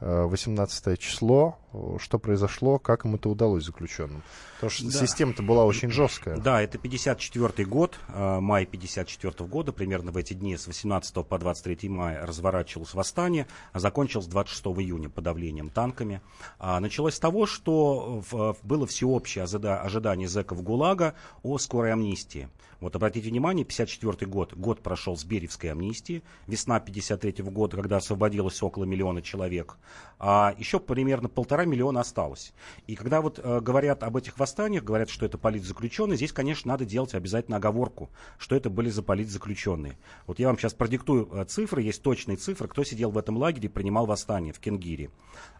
18 0.00 0.98
число, 0.98 1.58
что 1.98 2.18
произошло, 2.18 2.78
как 2.78 3.04
им 3.04 3.14
это 3.14 3.28
удалось 3.28 3.64
заключенным? 3.64 4.22
Потому 4.54 4.70
что 4.70 4.84
да. 4.84 5.06
система-то 5.06 5.42
была 5.42 5.64
очень 5.64 5.90
жесткая. 5.90 6.36
Да, 6.36 6.60
это 6.60 6.78
54 6.78 7.66
год, 7.66 7.98
э, 8.08 8.40
май 8.40 8.66
54 8.66 9.48
года, 9.48 9.72
примерно 9.72 10.10
в 10.10 10.16
эти 10.16 10.34
дни 10.34 10.56
с 10.56 10.66
18 10.66 11.26
по 11.26 11.38
23 11.38 11.88
мая 11.88 12.26
разворачивалось 12.26 12.94
восстание, 12.94 13.46
а 13.72 13.80
закончилось 13.80 14.26
26 14.26 14.66
июня 14.80 15.08
подавлением 15.08 15.70
танками. 15.70 16.20
А 16.58 16.80
началось 16.80 17.14
с 17.14 17.20
того, 17.20 17.46
что 17.46 18.24
было 18.62 18.86
всеобщее 18.86 19.44
ожидание 19.44 20.28
зэков 20.28 20.62
ГУЛАГа 20.62 21.14
о 21.42 21.58
скорой 21.58 21.92
амнистии. 21.92 22.48
Вот 22.80 22.94
обратите 22.96 23.30
внимание, 23.30 23.64
54 23.64 24.30
год, 24.30 24.52
год 24.54 24.82
прошел 24.82 25.16
с 25.16 25.24
Беревской 25.24 25.70
амнистии, 25.70 26.22
весна 26.46 26.80
53 26.80 27.42
года, 27.44 27.76
когда 27.76 27.96
освободилось 27.96 28.62
около 28.62 28.84
миллиона 28.84 29.22
человек, 29.22 29.78
а 30.18 30.54
еще 30.58 30.80
примерно 30.80 31.28
полтора 31.28 31.64
миллиона 31.64 32.00
осталось. 32.00 32.52
И 32.86 32.94
когда 32.94 33.20
вот 33.20 33.38
э, 33.38 33.60
говорят 33.60 34.02
об 34.02 34.16
этих 34.16 34.38
восстаниях, 34.38 34.84
говорят, 34.84 35.10
что 35.10 35.26
это 35.26 35.38
политзаключенные, 35.38 36.16
здесь, 36.16 36.32
конечно, 36.32 36.70
надо 36.70 36.84
делать 36.84 37.14
обязательно 37.14 37.58
оговорку, 37.58 38.10
что 38.38 38.56
это 38.56 38.70
были 38.70 38.88
за 38.88 39.02
политзаключенные. 39.02 39.98
Вот 40.26 40.38
я 40.38 40.46
вам 40.46 40.58
сейчас 40.58 40.72
продиктую 40.72 41.28
э, 41.32 41.44
цифры, 41.44 41.82
есть 41.82 42.02
точные 42.02 42.36
цифры, 42.36 42.68
кто 42.68 42.84
сидел 42.84 43.10
в 43.10 43.18
этом 43.18 43.36
лагере 43.36 43.66
и 43.66 43.70
принимал 43.70 44.06
восстание 44.06 44.52
в 44.52 44.60
Кенгире. 44.60 45.10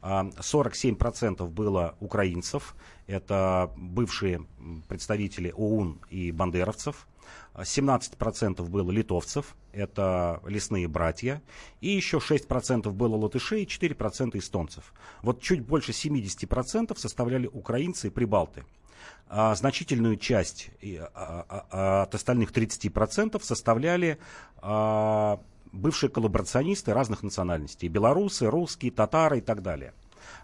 Э, 0.03 0.31
47% 0.39 1.47
было 1.49 1.97
украинцев, 2.01 2.75
это 3.07 3.71
бывшие 3.77 4.47
представители 4.89 5.53
ОУН 5.55 6.01
и 6.11 6.33
бандеровцев. 6.33 7.07
17% 7.57 8.69
было 8.69 8.91
литовцев, 8.91 9.57
это 9.73 10.41
лесные 10.47 10.89
братья, 10.89 11.43
и 11.81 11.89
еще 11.89 12.19
6% 12.19 12.91
было 12.91 13.17
латышей 13.17 13.63
и 13.63 13.67
4% 13.67 14.37
эстонцев. 14.39 14.93
Вот 15.23 15.41
чуть 15.41 15.61
больше 15.61 15.93
70% 15.93 16.97
составляли 16.99 17.47
украинцы 17.47 18.09
и 18.09 18.11
прибалты. 18.11 18.65
А 19.29 19.55
значительную 19.55 20.17
часть 20.17 20.71
а, 20.83 21.45
а, 21.49 21.67
а, 21.71 22.03
от 22.03 22.15
остальных 22.15 22.53
30% 22.53 23.43
составляли 23.43 24.19
бывшие 25.73 26.09
коллаборационисты 26.09 26.95
разных 26.95 27.23
национальностей. 27.23 27.89
Белорусы, 27.89 28.47
русские, 28.47 28.93
татары 28.93 29.39
и 29.39 29.41
так 29.41 29.63
далее. 29.63 29.93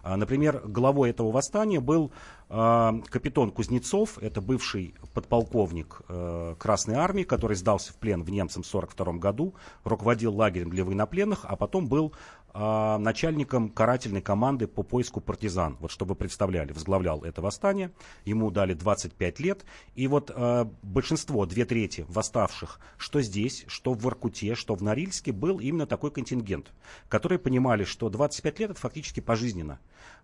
Например, 0.03 0.61
главой 0.65 1.11
этого 1.11 1.31
восстания 1.31 1.79
был 1.79 2.11
капитан 2.51 3.49
Кузнецов, 3.51 4.17
это 4.17 4.41
бывший 4.41 4.95
подполковник 5.13 6.01
э, 6.09 6.55
Красной 6.59 6.95
Армии, 6.95 7.23
который 7.23 7.55
сдался 7.55 7.93
в 7.93 7.95
плен 7.95 8.23
в 8.23 8.29
немцам 8.29 8.63
в 8.63 8.67
1942 8.67 9.19
году, 9.19 9.55
руководил 9.85 10.35
лагерем 10.35 10.69
для 10.69 10.83
военнопленных, 10.83 11.45
а 11.45 11.55
потом 11.55 11.87
был 11.87 12.13
а, 12.53 12.97
начальником 12.97 13.69
карательной 13.69 14.21
команды 14.21 14.67
по 14.67 14.83
поиску 14.83 15.21
партизан. 15.21 15.77
Вот 15.79 15.89
чтобы 15.89 16.15
представляли, 16.15 16.73
возглавлял 16.73 17.23
это 17.23 17.41
восстание. 17.41 17.91
Ему 18.25 18.51
дали 18.51 18.73
25 18.73 19.39
лет. 19.39 19.65
И 19.95 20.07
вот 20.07 20.31
э, 20.35 20.65
большинство, 20.81 21.45
две 21.45 21.63
трети 21.63 22.05
восставших, 22.09 22.79
что 22.97 23.21
здесь, 23.21 23.63
что 23.67 23.93
в 23.93 24.01
Воркуте, 24.01 24.55
что 24.55 24.75
в 24.75 24.83
Норильске, 24.83 25.31
был 25.31 25.59
именно 25.59 25.85
такой 25.85 26.11
контингент, 26.11 26.73
которые 27.07 27.39
понимали, 27.39 27.85
что 27.85 28.09
25 28.09 28.59
лет 28.59 28.71
это 28.71 28.79
фактически 28.81 29.21
пожизненно. 29.21 29.79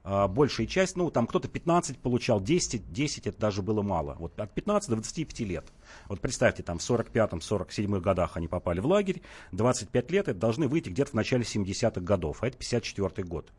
Э, 0.07 0.27
большая 0.29 0.67
часть, 0.67 0.95
ну 0.95 1.11
там 1.11 1.27
кто-то 1.27 1.49
15 1.49 1.97
получал, 1.99 2.39
10, 2.39 2.93
10 2.93 3.27
это 3.27 3.37
даже 3.37 3.61
было 3.61 3.81
мало. 3.81 4.15
Вот 4.19 4.39
от 4.39 4.53
15 4.53 4.89
до 4.89 4.95
25 4.95 5.39
лет. 5.41 5.65
Вот 6.07 6.21
представьте, 6.21 6.63
там 6.63 6.79
в 6.79 6.89
45-47 6.89 7.99
годах 7.99 8.37
они 8.37 8.47
попали 8.47 8.79
в 8.79 8.85
лагерь, 8.85 9.21
25 9.51 10.11
лет 10.11 10.29
это 10.29 10.39
должны 10.39 10.69
выйти 10.69 10.89
где-то 10.89 11.11
в 11.11 11.13
начале 11.13 11.43
70-х 11.43 11.99
годов 11.99 12.41
а 12.41 12.47
это 12.47 12.57
54 12.57 13.27
год. 13.27 13.51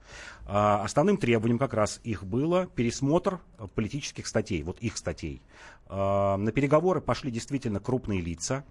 А 0.47 0.83
основным 0.83 1.19
требованием 1.19 1.59
как 1.59 1.75
раз 1.75 2.01
их 2.03 2.25
было 2.25 2.67
пересмотр 2.67 3.41
политических 3.75 4.27
статей, 4.27 4.63
вот 4.63 4.79
их 4.79 4.97
статей. 4.97 5.43
А, 5.87 6.39
на 6.39 6.53
переговоры 6.53 7.03
пошли 7.03 7.31
действительно 7.31 7.81
крупные 7.81 8.23
лица. 8.23 8.65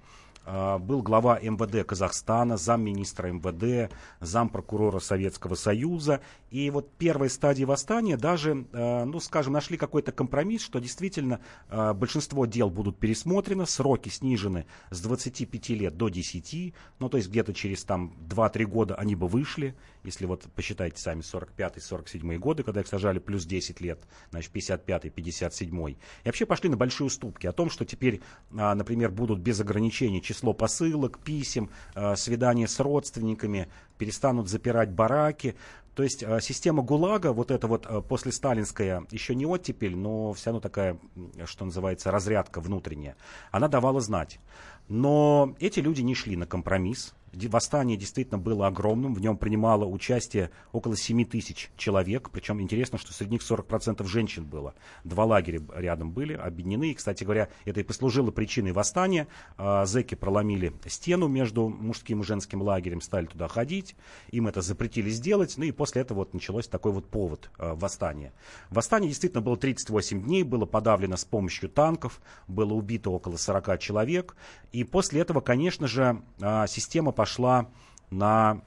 А, 0.49 0.79
был 0.79 1.01
глава 1.01 1.39
МВД 1.41 1.85
Казахстана, 1.85 2.55
замминистра 2.55 3.27
МВД, 3.27 3.91
зампрокурора 4.21 4.99
Советского 4.99 5.55
Союза. 5.55 6.21
И 6.51 6.69
вот 6.69 6.89
первой 6.93 7.29
стадии 7.29 7.65
восстания 7.65 8.15
даже, 8.15 8.65
а, 8.71 9.03
ну, 9.03 9.19
скажем, 9.19 9.51
нашли 9.51 9.75
какой-то 9.75 10.13
компромисс, 10.13 10.61
что 10.61 10.79
действительно 10.79 11.41
а, 11.67 11.93
большинство 11.93 12.45
дел 12.45 12.69
будут 12.69 12.97
пересмотрены, 12.97 13.65
сроки 13.65 14.07
снижены 14.07 14.65
с 14.89 15.01
25 15.01 15.69
лет 15.69 15.97
до 15.97 16.07
10, 16.07 16.73
ну, 16.99 17.09
то 17.09 17.17
есть 17.17 17.29
где-то 17.29 17.53
через 17.53 17.83
там 17.83 18.13
2-3 18.29 18.63
года 18.65 18.95
они 18.95 19.15
бы 19.15 19.27
вышли, 19.27 19.75
если 20.07 20.25
вот 20.25 20.47
посчитайте 20.55 20.99
сами 21.01 21.19
45-47 21.19 22.37
годы, 22.37 22.63
когда 22.63 22.79
их 22.79 22.87
сажали 22.87 23.19
плюс 23.19 23.45
10 23.45 23.81
лет, 23.81 23.99
значит 24.31 24.55
55-57. 24.55 25.91
И 25.91 25.97
вообще 26.25 26.45
пошли 26.45 26.69
на 26.69 26.77
большие 26.77 27.07
уступки 27.07 27.45
о 27.45 27.51
том, 27.51 27.69
что 27.69 27.85
теперь, 27.85 28.21
например, 28.49 29.11
будут 29.11 29.39
без 29.39 29.59
ограничений 29.59 30.21
число 30.21 30.53
посылок, 30.53 31.19
писем, 31.19 31.69
э, 31.93 32.15
свидания 32.15 32.67
с 32.67 32.79
родственниками, 32.79 33.67
перестанут 33.97 34.47
запирать 34.47 34.91
бараки. 34.91 35.55
То 35.93 36.03
есть 36.03 36.23
э, 36.23 36.39
система 36.41 36.83
ГУЛАГа, 36.83 37.33
вот 37.33 37.51
эта 37.51 37.67
вот 37.67 38.07
после 38.07 38.31
сталинская, 38.31 39.03
еще 39.11 39.35
не 39.35 39.45
оттепель, 39.45 39.97
но 39.97 40.31
все 40.33 40.51
равно 40.51 40.61
такая, 40.61 40.97
что 41.45 41.65
называется, 41.65 42.11
разрядка 42.11 42.61
внутренняя, 42.61 43.17
она 43.51 43.67
давала 43.67 43.99
знать. 43.99 44.39
Но 44.87 45.53
эти 45.59 45.81
люди 45.81 46.01
не 46.01 46.15
шли 46.15 46.37
на 46.37 46.47
компромисс, 46.47 47.13
Восстание 47.33 47.97
действительно 47.97 48.37
было 48.37 48.67
огромным, 48.67 49.13
в 49.13 49.19
нем 49.19 49.37
принимало 49.37 49.85
участие 49.85 50.49
около 50.71 50.95
7 50.95 51.25
тысяч 51.25 51.69
человек, 51.75 52.29
причем 52.31 52.61
интересно, 52.61 52.97
что 52.97 53.13
среди 53.13 53.31
них 53.31 53.41
40% 53.41 54.05
женщин 54.05 54.45
было. 54.45 54.73
Два 55.03 55.25
лагеря 55.25 55.61
рядом 55.75 56.11
были, 56.11 56.33
объединены, 56.33 56.91
и, 56.91 56.93
кстати 56.93 57.23
говоря, 57.23 57.49
это 57.65 57.81
и 57.81 57.83
послужило 57.83 58.31
причиной 58.31 58.71
восстания. 58.71 59.27
А, 59.57 59.85
зэки 59.85 60.15
проломили 60.15 60.73
стену 60.87 61.27
между 61.27 61.67
мужским 61.67 62.21
и 62.21 62.23
женским 62.23 62.61
лагерем, 62.61 63.01
стали 63.01 63.25
туда 63.25 63.47
ходить, 63.47 63.95
им 64.31 64.47
это 64.47 64.61
запретили 64.61 65.09
сделать, 65.09 65.55
ну 65.57 65.65
и 65.65 65.71
после 65.71 66.01
этого 66.01 66.19
вот 66.19 66.33
началось 66.33 66.67
такой 66.67 66.91
вот 66.91 67.09
повод 67.09 67.51
а, 67.57 67.75
восстания. 67.75 68.33
Восстание 68.69 69.09
действительно 69.09 69.41
было 69.41 69.57
38 69.57 70.23
дней, 70.23 70.43
было 70.43 70.65
подавлено 70.65 71.17
с 71.17 71.25
помощью 71.25 71.69
танков, 71.69 72.21
было 72.47 72.73
убито 72.73 73.09
около 73.09 73.37
40 73.37 73.79
человек, 73.79 74.35
и 74.71 74.83
после 74.83 75.21
этого, 75.21 75.41
конечно 75.41 75.87
же, 75.87 76.21
а, 76.41 76.67
система 76.67 77.11
пошла 77.17 77.67
на 78.11 78.61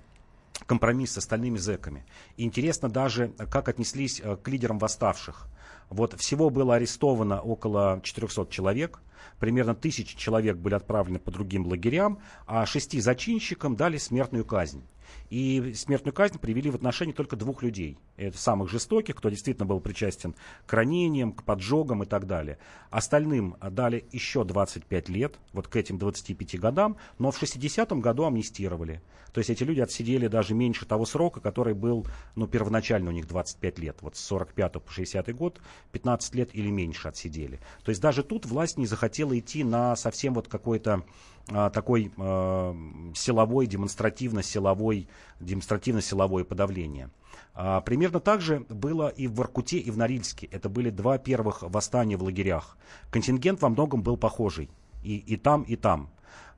компромисс 0.66 1.12
с 1.12 1.18
остальными 1.18 1.56
зэками. 1.56 2.04
Интересно 2.36 2.88
даже, 2.88 3.28
как 3.50 3.68
отнеслись 3.68 4.20
э, 4.20 4.36
к 4.36 4.48
лидерам 4.48 4.80
восставших. 4.80 5.46
Вот 5.88 6.18
всего 6.18 6.50
было 6.50 6.74
арестовано 6.74 7.40
около 7.40 8.00
400 8.02 8.48
человек, 8.50 9.00
примерно 9.38 9.76
тысячи 9.76 10.16
человек 10.16 10.56
были 10.56 10.74
отправлены 10.74 11.20
по 11.20 11.30
другим 11.30 11.64
лагерям, 11.64 12.18
а 12.46 12.66
шести 12.66 13.00
зачинщикам 13.00 13.76
дали 13.76 13.98
смертную 13.98 14.44
казнь. 14.44 14.82
И 15.30 15.74
смертную 15.74 16.12
казнь 16.12 16.38
привели 16.38 16.70
в 16.70 16.74
отношении 16.74 17.12
только 17.12 17.36
двух 17.36 17.62
людей. 17.62 17.98
Это 18.16 18.36
самых 18.36 18.68
жестоких, 18.68 19.14
кто 19.14 19.30
действительно 19.30 19.64
был 19.64 19.80
причастен 19.80 20.34
к 20.66 20.72
ранениям, 20.72 21.32
к 21.32 21.44
поджогам 21.44 22.02
и 22.02 22.06
так 22.06 22.26
далее. 22.26 22.58
Остальным 22.90 23.56
дали 23.70 24.04
еще 24.10 24.44
25 24.44 25.08
лет, 25.08 25.38
вот 25.52 25.68
к 25.68 25.76
этим 25.76 25.98
25 25.98 26.58
годам, 26.58 26.96
но 27.18 27.30
в 27.30 27.40
60-м 27.40 28.00
году 28.00 28.24
амнистировали. 28.24 29.00
То 29.32 29.38
есть 29.38 29.50
эти 29.50 29.62
люди 29.62 29.80
отсидели 29.80 30.26
даже 30.26 30.54
меньше 30.54 30.84
того 30.86 31.06
срока, 31.06 31.40
который 31.40 31.74
был, 31.74 32.06
ну, 32.34 32.48
первоначально 32.48 33.10
у 33.10 33.12
них 33.12 33.28
25 33.28 33.78
лет. 33.78 33.98
Вот 34.00 34.16
с 34.16 34.20
45 34.20 34.72
по 34.82 34.90
60 34.90 35.34
год 35.36 35.60
15 35.92 36.34
лет 36.34 36.50
или 36.52 36.70
меньше 36.70 37.06
отсидели. 37.06 37.60
То 37.84 37.90
есть 37.90 38.02
даже 38.02 38.24
тут 38.24 38.46
власть 38.46 38.78
не 38.78 38.86
захотела 38.86 39.38
идти 39.38 39.62
на 39.62 39.94
совсем 39.94 40.34
вот 40.34 40.48
какой-то 40.48 41.04
а, 41.48 41.70
такой 41.70 42.12
а, 42.16 42.76
силовой, 43.14 43.66
демонстративно-силовой, 43.66 45.08
демонстративно-силовое 45.40 46.44
подавление. 46.44 47.10
А, 47.54 47.80
примерно 47.80 48.20
так 48.20 48.40
же 48.40 48.60
было 48.68 49.08
и 49.08 49.26
в 49.26 49.34
Воркуте, 49.34 49.78
и 49.78 49.90
в 49.90 49.96
Норильске. 49.96 50.46
Это 50.46 50.68
были 50.68 50.90
два 50.90 51.18
первых 51.18 51.62
восстания 51.62 52.16
в 52.16 52.22
лагерях. 52.22 52.76
Контингент 53.10 53.60
во 53.62 53.68
многом 53.68 54.02
был 54.02 54.16
похожий. 54.16 54.70
И, 55.02 55.16
и 55.16 55.36
там, 55.36 55.62
и 55.62 55.76
там. 55.76 56.10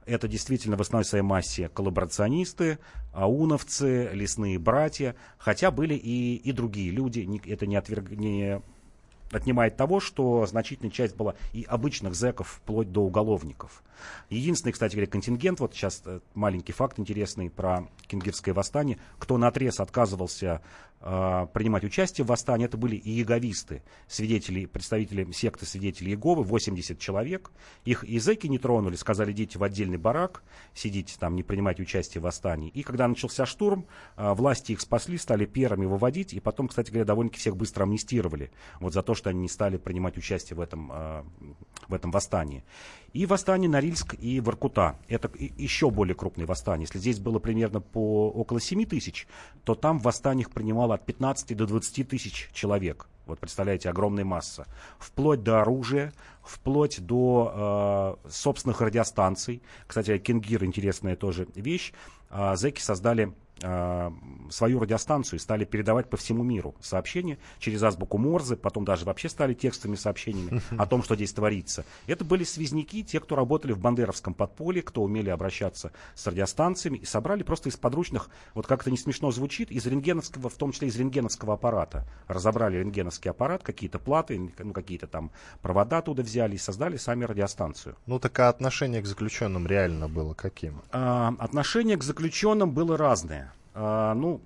Это 0.05 0.27
действительно 0.27 0.77
в 0.77 0.81
основной 0.81 1.05
своей 1.05 1.23
массе 1.23 1.69
коллаборационисты, 1.69 2.79
ауновцы, 3.13 4.11
лесные 4.13 4.59
братья, 4.59 5.15
хотя 5.39 5.71
были 5.71 5.95
и, 5.95 6.37
и 6.37 6.53
другие 6.53 6.91
люди, 6.91 7.41
это 7.47 7.67
не, 7.67 7.77
отверг, 7.77 8.11
не 8.11 8.63
отнимает 9.33 9.77
того, 9.77 10.01
что 10.01 10.47
значительная 10.47 10.91
часть 10.91 11.17
была 11.17 11.35
и 11.53 11.65
обычных 11.69 12.15
зэков, 12.15 12.61
вплоть 12.63 12.93
до 12.93 13.01
уголовников. 13.01 13.83
Единственный, 14.31 14.73
кстати 14.73 14.95
говоря, 14.95 15.11
контингент, 15.11 15.61
вот 15.61 15.75
сейчас 15.75 16.03
э, 16.05 16.21
маленький 16.35 16.73
факт 16.73 16.99
интересный 16.99 17.51
про 17.51 17.89
Кингирское 18.07 18.55
восстание, 18.55 18.99
кто 19.19 19.39
на 19.39 19.49
отрез 19.49 19.81
отказывался 19.81 20.61
э, 21.03 21.47
принимать 21.53 21.85
участие 21.85 22.25
в 22.25 22.29
восстании, 22.29 22.67
это 22.67 22.77
были 22.77 22.97
иеговисты, 22.97 23.83
свидетели, 24.07 24.67
представители 24.67 25.31
секты 25.33 25.67
свидетелей 25.67 26.13
Иеговы, 26.13 26.45
80 26.45 26.99
человек. 26.99 27.51
Их 27.85 28.05
языки 28.05 28.49
не 28.49 28.59
тронули, 28.59 28.97
сказали, 28.97 29.33
идите 29.33 29.59
в 29.59 29.65
отдельный 29.65 29.99
барак, 29.99 30.43
сидите 30.75 31.15
там, 31.19 31.35
не 31.35 31.43
принимайте 31.43 31.83
участие 31.83 32.21
в 32.21 32.25
восстании. 32.25 32.71
И 32.71 32.83
когда 32.83 33.09
начался 33.09 33.47
штурм, 33.47 33.87
э, 34.17 34.33
власти 34.33 34.73
их 34.73 34.81
спасли, 34.81 35.19
стали 35.19 35.45
первыми 35.45 35.87
выводить, 35.87 36.33
и 36.33 36.41
потом, 36.41 36.69
кстати 36.69 36.91
говоря, 36.91 37.05
довольно-таки 37.05 37.41
всех 37.41 37.57
быстро 37.57 37.85
амнистировали, 37.85 38.51
вот 38.81 38.93
за 38.93 39.03
то, 39.03 39.15
что 39.15 39.31
они 39.31 39.41
не 39.41 39.49
стали 39.49 39.77
принимать 39.77 40.17
участие 40.17 40.57
в 40.57 40.61
этом, 40.61 40.91
э, 40.93 41.25
в 41.89 41.95
этом 41.95 42.11
восстании. 42.11 42.65
И 43.13 43.27
восстание 43.27 43.69
Норильск 43.69 44.15
и 44.19 44.41
Воркута. 44.41 44.99
Это 45.07 45.31
еще 45.39 45.91
более 45.91 46.15
крупные 46.15 46.47
восстания. 46.47 46.85
Если 46.85 46.99
здесь 46.99 47.19
было 47.19 47.39
примерно 47.39 47.81
по 47.81 48.31
около 48.31 48.59
7 48.59 48.87
тысяч, 48.87 49.27
то 49.65 49.75
там 49.75 49.99
в 49.99 50.05
восстаниях 50.05 50.51
принимало 50.51 50.92
от 50.93 51.05
15 51.05 51.57
до 51.57 51.67
20 51.67 52.09
тысяч 52.09 52.51
человек. 52.53 53.07
Вот 53.27 53.39
представляете, 53.39 53.89
огромная 53.89 54.25
масса. 54.25 54.67
Вплоть 54.99 55.43
до 55.43 55.61
оружия, 55.61 56.13
вплоть 56.43 57.01
до 57.01 58.19
э, 58.25 58.31
собственных 58.31 58.81
радиостанций. 58.81 59.63
Кстати, 59.87 60.19
Кингир 60.19 60.65
интересная 60.65 61.15
тоже 61.17 61.47
вещь. 61.55 61.93
Э, 62.31 62.57
зэки 62.57 62.81
создали 62.81 63.33
Э, 63.52 63.52
свою 63.63 64.81
радиостанцию 64.81 65.39
и 65.39 65.43
стали 65.43 65.65
передавать 65.65 66.11
по 66.11 66.17
всему 66.17 66.43
миру 66.43 66.75
сообщения 66.81 67.39
через 67.59 67.83
азбуку 67.83 68.19
Морзе, 68.19 68.57
потом 68.57 68.85
даже 68.85 69.05
вообще 69.05 69.29
стали 69.29 69.55
текстовыми 69.55 69.97
сообщениями 69.97 70.61
о 70.79 70.87
том, 70.87 71.03
что 71.03 71.15
здесь 71.15 71.33
творится. 71.33 71.85
Это 72.07 72.25
были 72.25 72.45
связники, 72.45 73.03
те, 73.03 73.21
кто 73.21 73.37
работали 73.37 73.73
в 73.73 73.79
бандеровском 73.79 74.35
подполье, 74.35 74.83
кто 74.83 75.03
умели 75.03 75.31
обращаться 75.31 75.93
с 76.15 76.27
радиостанциями 76.27 76.99
и 76.99 77.05
собрали 77.05 77.43
просто 77.43 77.69
из 77.69 77.77
подручных, 77.77 78.29
вот 78.55 78.67
как-то 78.67 78.91
не 78.91 78.99
смешно 78.99 79.31
звучит, 79.31 79.71
из 79.71 79.87
рентгеновского, 79.87 80.51
в 80.51 80.55
том 80.55 80.73
числе 80.73 80.89
из 80.89 80.97
рентгеновского 80.97 81.55
аппарата. 81.55 82.07
Разобрали 82.29 82.79
рентгеновский 82.79 83.31
аппарат, 83.31 83.63
какие-то 83.63 83.99
платы, 83.99 84.51
ну, 84.59 84.73
какие-то 84.73 85.07
там 85.07 85.31
провода 85.61 85.99
оттуда 85.99 86.23
взяли 86.23 86.57
и 86.57 86.59
создали 86.59 86.97
сами 86.97 87.25
радиостанцию. 87.25 87.97
Ну 88.07 88.19
так 88.19 88.39
а 88.41 88.49
отношение 88.49 89.01
к 89.03 89.07
заключенным 89.07 89.67
реально 89.67 90.09
было 90.09 90.35
каким? 90.35 90.83
А, 90.91 91.35
отношение 91.39 91.97
к 91.97 92.03
заключенным 92.03 92.73
было 92.73 92.97
разное. 92.97 93.52
А, 93.75 94.15
ну, 94.15 94.41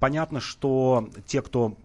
Понятно, 0.00 0.40
что 0.40 1.08
те, 1.26 1.42
кто 1.42 1.76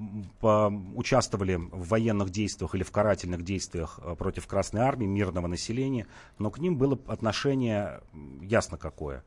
участвовали 0.95 1.55
в 1.55 1.89
военных 1.89 2.29
действиях 2.29 2.73
или 2.73 2.83
в 2.83 2.91
карательных 2.91 3.43
действиях 3.43 3.99
а, 4.01 4.15
против 4.15 4.47
Красной 4.47 4.81
Армии, 4.81 5.05
мирного 5.05 5.47
населения, 5.47 6.07
но 6.37 6.49
к 6.49 6.59
ним 6.59 6.77
было 6.77 6.97
отношение 7.07 8.01
ясно 8.41 8.77
какое. 8.77 9.23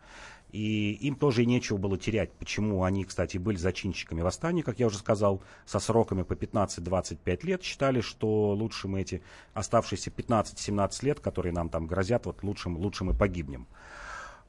И 0.53 0.93
им 1.01 1.17
тоже 1.17 1.43
и 1.43 1.47
нечего 1.47 1.79
было 1.79 1.97
терять. 1.97 2.31
Почему 2.33 2.85
они, 2.85 3.05
кстати, 3.05 3.39
были 3.39 3.57
зачинщиками 3.57 4.21
восстания, 4.21 4.63
как 4.63 4.81
я 4.81 4.87
уже 4.87 4.99
сказал, 4.99 5.43
со 5.65 5.79
сроками 5.79 6.23
по 6.23 6.35
15-25 6.35 7.47
лет, 7.47 7.63
считали, 7.63 8.01
что 8.01 8.51
лучше 8.51 8.87
мы 8.87 9.01
эти 9.01 9.23
оставшиеся 9.55 10.11
15-17 10.11 11.05
лет, 11.05 11.21
которые 11.21 11.53
нам 11.53 11.71
там 11.71 11.87
грозят, 11.87 12.27
вот 12.27 12.43
лучше, 12.43 12.69
лучше 12.69 13.05
мы 13.05 13.15
погибнем. 13.15 13.67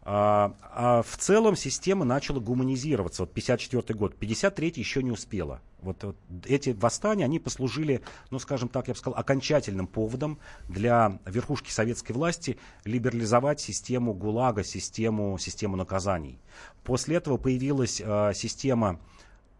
А, 0.06 0.54
а 0.62 1.02
в 1.02 1.18
целом 1.18 1.56
система 1.56 2.04
начала 2.04 2.39
гуманизироваться. 2.39 3.24
Вот 3.24 3.34
54 3.34 3.98
год, 3.98 4.16
53 4.16 4.74
еще 4.76 5.02
не 5.02 5.12
успела. 5.12 5.62
Вот, 5.82 6.04
вот 6.04 6.18
эти 6.46 6.72
восстания, 6.72 7.26
они 7.26 7.39
послужили, 7.39 8.02
ну, 8.30 8.39
скажем 8.39 8.70
так, 8.70 8.88
я 8.88 8.94
бы 8.94 8.98
сказал, 8.98 9.18
окончательным 9.18 9.88
поводом 9.88 10.39
для 10.68 11.20
верхушки 11.26 11.72
советской 11.72 12.13
власти 12.13 12.58
либерализовать 12.84 13.62
систему 13.62 14.13
ГУЛАГа, 14.13 14.63
систему, 14.63 15.38
систему 15.38 15.78
наказаний. 15.78 16.39
После 16.84 17.18
этого 17.18 17.38
появилась 17.38 18.02
э, 18.04 18.32
система 18.34 19.00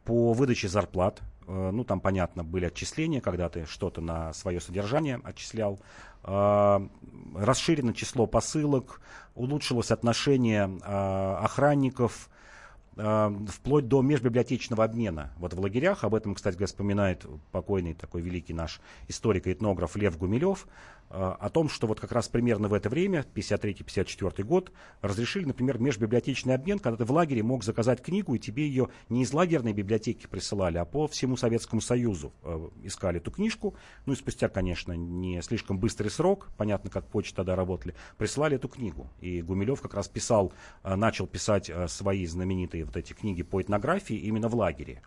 по 0.03 0.34
выдаче 0.34 0.67
зарплат. 0.67 1.21
Э, 1.47 1.71
ну, 1.71 1.84
там, 1.86 2.01
понятно, 2.01 2.43
были 2.43 2.65
отчисления, 2.65 3.21
когда 3.21 3.49
ты 3.49 3.65
что-то 3.65 4.01
на 4.01 4.34
свое 4.34 4.60
содержание 4.60 5.21
отчислял. 5.23 5.79
Э, 6.23 6.88
расширено 7.36 7.93
число 7.93 8.27
посылок, 8.27 9.01
улучшилось 9.36 9.91
отношение 9.91 10.69
э, 10.81 11.36
охранников, 11.41 12.29
вплоть 12.95 13.88
до 13.88 14.03
межбиблиотечного 14.03 14.83
обмена. 14.83 15.33
Вот 15.39 15.55
в 15.55 15.59
лагерях, 15.59 16.03
об 16.03 16.13
этом, 16.13 16.36
кстати 16.36 16.53
говоря, 16.53 16.67
вспоминает 16.67 17.25
покойный 17.51 17.95
такой 17.95 18.21
великий 18.21 18.53
наш 18.53 18.79
историк 19.07 19.47
и 19.47 19.53
этнограф 19.53 19.95
Лев 19.95 20.15
Гумилев, 20.15 20.67
о 21.13 21.49
том, 21.49 21.69
что 21.69 21.86
вот 21.86 21.99
как 21.99 22.12
раз 22.12 22.28
примерно 22.28 22.67
в 22.67 22.73
это 22.73 22.89
время, 22.89 23.26
53-54 23.36 24.43
год, 24.43 24.71
разрешили, 25.02 25.45
например, 25.45 25.78
межбиблиотечный 25.78 26.56
обмен, 26.56 26.80
когда 26.80 26.97
ты 26.97 27.06
в 27.06 27.12
лагере 27.12 27.43
мог 27.43 27.63
заказать 27.63 28.02
книгу, 28.02 28.34
и 28.34 28.39
тебе 28.39 28.67
ее 28.67 28.89
не 29.10 29.21
из 29.21 29.32
лагерной 29.32 29.73
библиотеки 29.73 30.26
присылали, 30.28 30.78
а 30.78 30.86
по 30.86 31.08
всему 31.08 31.38
Советскому 31.38 31.82
Союзу 31.82 32.34
э, 32.43 32.69
искали 32.84 33.17
эту 33.17 33.30
книжку. 33.30 33.76
Ну 34.06 34.13
и 34.13 34.15
спустя, 34.15 34.49
конечно, 34.49 34.93
не 34.93 35.41
слишком 35.41 35.78
быстрый 35.78 36.10
срок, 36.10 36.49
понятно, 36.58 36.89
как 36.89 37.06
почта 37.08 37.38
тогда 37.38 37.56
работали, 37.56 37.93
присылали 38.17 38.56
эту 38.56 38.67
книгу. 38.67 39.10
И 39.21 39.41
Гумилев 39.41 39.82
как 39.82 39.93
раз 39.93 40.08
писал, 40.08 40.52
э, 40.84 40.95
начал 40.95 41.28
писать 41.28 41.69
э, 41.69 41.88
свои 41.88 42.26
знаменитые 42.26 42.86
вот 42.86 42.97
эти 42.97 43.13
книги 43.13 43.43
по 43.43 43.62
этнографии 43.62 44.15
именно 44.15 44.47
в 44.47 44.56
лагере 44.56 45.02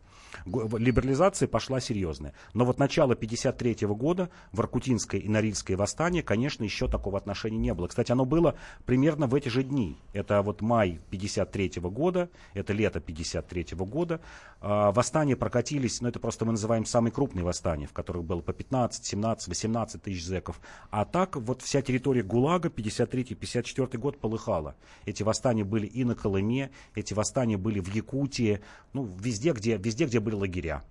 либерализация 0.45 1.49
пошла 1.49 1.81
серьезная. 1.81 2.35
Но 2.53 2.65
вот 2.65 2.79
начало 2.79 3.15
1953 3.15 3.87
года, 3.89 4.31
Воркутинское 4.53 5.21
и 5.21 5.29
Норильское 5.29 5.77
восстание 5.77 6.23
конечно, 6.23 6.65
еще 6.65 6.89
такого 6.89 7.17
отношения 7.17 7.57
не 7.57 7.73
было. 7.73 7.87
Кстати, 7.87 8.13
оно 8.13 8.27
было 8.27 8.57
примерно 8.85 9.27
в 9.27 9.35
эти 9.35 9.49
же 9.49 9.63
дни. 9.63 9.97
Это 10.13 10.43
вот 10.43 10.61
май 10.61 11.01
53 11.11 11.81
года, 11.81 12.29
это 12.53 12.73
лето 12.73 13.01
53 13.01 13.69
года. 13.79 14.21
А, 14.61 14.93
восстания 14.93 15.37
прокатились, 15.37 16.01
ну 16.01 16.09
это 16.09 16.19
просто 16.19 16.45
мы 16.45 16.53
называем 16.53 16.85
самые 16.85 17.13
крупные 17.13 17.45
восстания, 17.45 17.87
в 17.87 17.93
которых 17.93 18.25
было 18.25 18.41
по 18.41 18.53
15, 18.53 19.05
17, 19.05 19.49
18 19.49 20.03
тысяч 20.03 20.25
зеков. 20.25 20.61
А 20.91 21.05
так 21.05 21.37
вот 21.37 21.63
вся 21.63 21.81
территория 21.81 22.23
ГУЛАГа 22.23 22.69
53-54 22.69 23.97
год 23.97 24.19
полыхала. 24.19 24.75
Эти 25.05 25.23
восстания 25.23 25.65
были 25.65 25.87
и 25.87 26.05
на 26.05 26.15
Колыме, 26.15 26.71
эти 26.95 27.15
восстания 27.15 27.57
были 27.57 27.81
в 27.81 27.95
Якутии, 27.95 28.61
ну 28.93 29.05
везде, 29.05 29.53
где, 29.53 29.77
везде, 29.77 30.07
где 30.07 30.16
были 30.21 30.35
лагеря. 30.35 30.83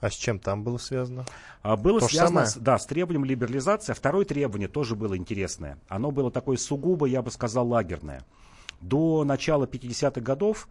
А 0.00 0.10
с 0.10 0.14
чем 0.14 0.40
там 0.40 0.64
было 0.64 0.78
связано? 0.78 1.24
А, 1.62 1.76
было 1.76 2.00
То 2.00 2.08
связано 2.08 2.46
с, 2.46 2.56
да, 2.56 2.76
с 2.78 2.86
требованием 2.86 3.24
либерализации. 3.24 3.92
А 3.92 3.94
второе 3.94 4.24
требование 4.24 4.68
тоже 4.68 4.96
было 4.96 5.16
интересное. 5.16 5.78
Оно 5.88 6.10
было 6.10 6.30
такое 6.32 6.56
сугубо, 6.56 7.06
я 7.06 7.22
бы 7.22 7.30
сказал, 7.30 7.68
лагерное. 7.68 8.24
До 8.80 9.22
начала 9.22 9.64
50-х 9.64 10.20
годов 10.20 10.66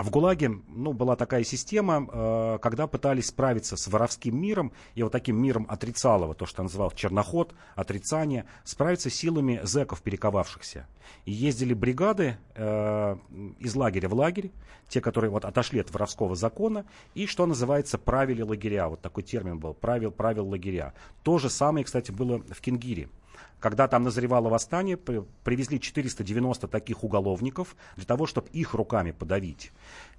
а, 0.00 0.02
в 0.02 0.08
ГУЛАГе 0.08 0.50
ну, 0.68 0.94
была 0.94 1.14
такая 1.14 1.44
система, 1.44 2.08
э, 2.10 2.58
когда 2.62 2.86
пытались 2.86 3.26
справиться 3.26 3.76
с 3.76 3.86
воровским 3.86 4.40
миром, 4.40 4.72
и 4.94 5.02
вот 5.02 5.12
таким 5.12 5.36
миром 5.36 5.66
отрицалого, 5.68 6.34
то, 6.34 6.46
что 6.46 6.62
называл 6.62 6.90
черноход, 6.90 7.54
отрицание, 7.74 8.46
справиться 8.64 9.10
силами 9.10 9.60
зэков, 9.62 10.00
перековавшихся. 10.00 10.86
И 11.26 11.32
ездили 11.32 11.74
бригады 11.74 12.38
э, 12.54 13.16
из 13.58 13.76
лагеря 13.76 14.08
в 14.08 14.14
лагерь, 14.14 14.52
те, 14.88 15.02
которые 15.02 15.30
вот 15.30 15.44
отошли 15.44 15.80
от 15.80 15.90
воровского 15.90 16.34
закона, 16.34 16.86
и, 17.14 17.26
что 17.26 17.44
называется, 17.44 17.98
правили 17.98 18.40
лагеря. 18.40 18.88
Вот 18.88 19.02
такой 19.02 19.22
термин 19.22 19.58
был, 19.58 19.74
правил, 19.74 20.12
правил 20.12 20.48
лагеря. 20.48 20.94
То 21.22 21.36
же 21.36 21.50
самое, 21.50 21.84
кстати, 21.84 22.10
было 22.10 22.38
в 22.38 22.60
Кенгире. 22.62 23.10
Когда 23.60 23.88
там 23.88 24.04
назревало 24.04 24.48
восстание, 24.48 24.96
привезли 24.96 25.78
490 25.78 26.66
таких 26.66 27.04
уголовников 27.04 27.76
для 27.96 28.06
того, 28.06 28.26
чтобы 28.26 28.48
их 28.48 28.72
руками 28.72 29.12
подавить. 29.12 29.70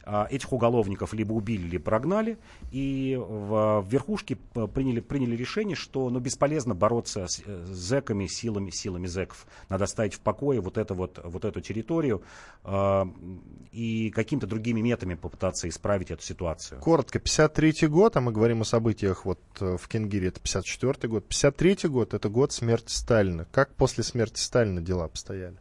А, 0.03 0.27
этих 0.29 0.51
уголовников 0.51 1.13
либо 1.13 1.33
убили, 1.33 1.67
либо 1.67 1.83
прогнали, 1.83 2.37
и 2.71 3.19
в 3.19 3.85
верхушке 3.87 4.37
приняли, 4.73 4.99
приняли 4.99 5.35
решение, 5.35 5.75
что 5.75 6.09
ну, 6.09 6.19
бесполезно 6.19 6.73
бороться 6.73 7.27
с, 7.27 7.41
э, 7.45 7.65
с 7.65 7.69
зэками, 7.69 8.27
силами, 8.27 8.71
силами 8.71 9.07
зэков. 9.07 9.45
Надо 9.69 9.83
оставить 9.83 10.15
в 10.15 10.19
покое 10.19 10.59
вот, 10.59 10.77
это 10.77 10.93
вот, 10.93 11.19
вот 11.23 11.45
эту 11.45 11.61
территорию 11.61 12.23
э, 12.63 13.05
и 13.71 14.09
какими-то 14.11 14.47
другими 14.47 14.81
методами 14.81 15.15
попытаться 15.15 15.69
исправить 15.69 16.11
эту 16.11 16.23
ситуацию. 16.23 16.81
Коротко, 16.81 17.19
53 17.19 17.87
год, 17.87 18.17
а 18.17 18.21
мы 18.21 18.31
говорим 18.31 18.61
о 18.61 18.65
событиях 18.65 19.25
вот 19.25 19.39
э, 19.59 19.77
в 19.77 19.87
Кенгире, 19.87 20.29
это 20.29 20.39
54 20.39 21.09
год. 21.09 21.27
53 21.27 21.89
год, 21.89 22.13
это 22.13 22.29
год 22.29 22.51
смерти 22.51 22.91
Сталина. 22.91 23.45
Как 23.51 23.75
после 23.75 24.03
смерти 24.03 24.39
Сталина 24.39 24.81
дела 24.81 25.05
обстояли? 25.05 25.57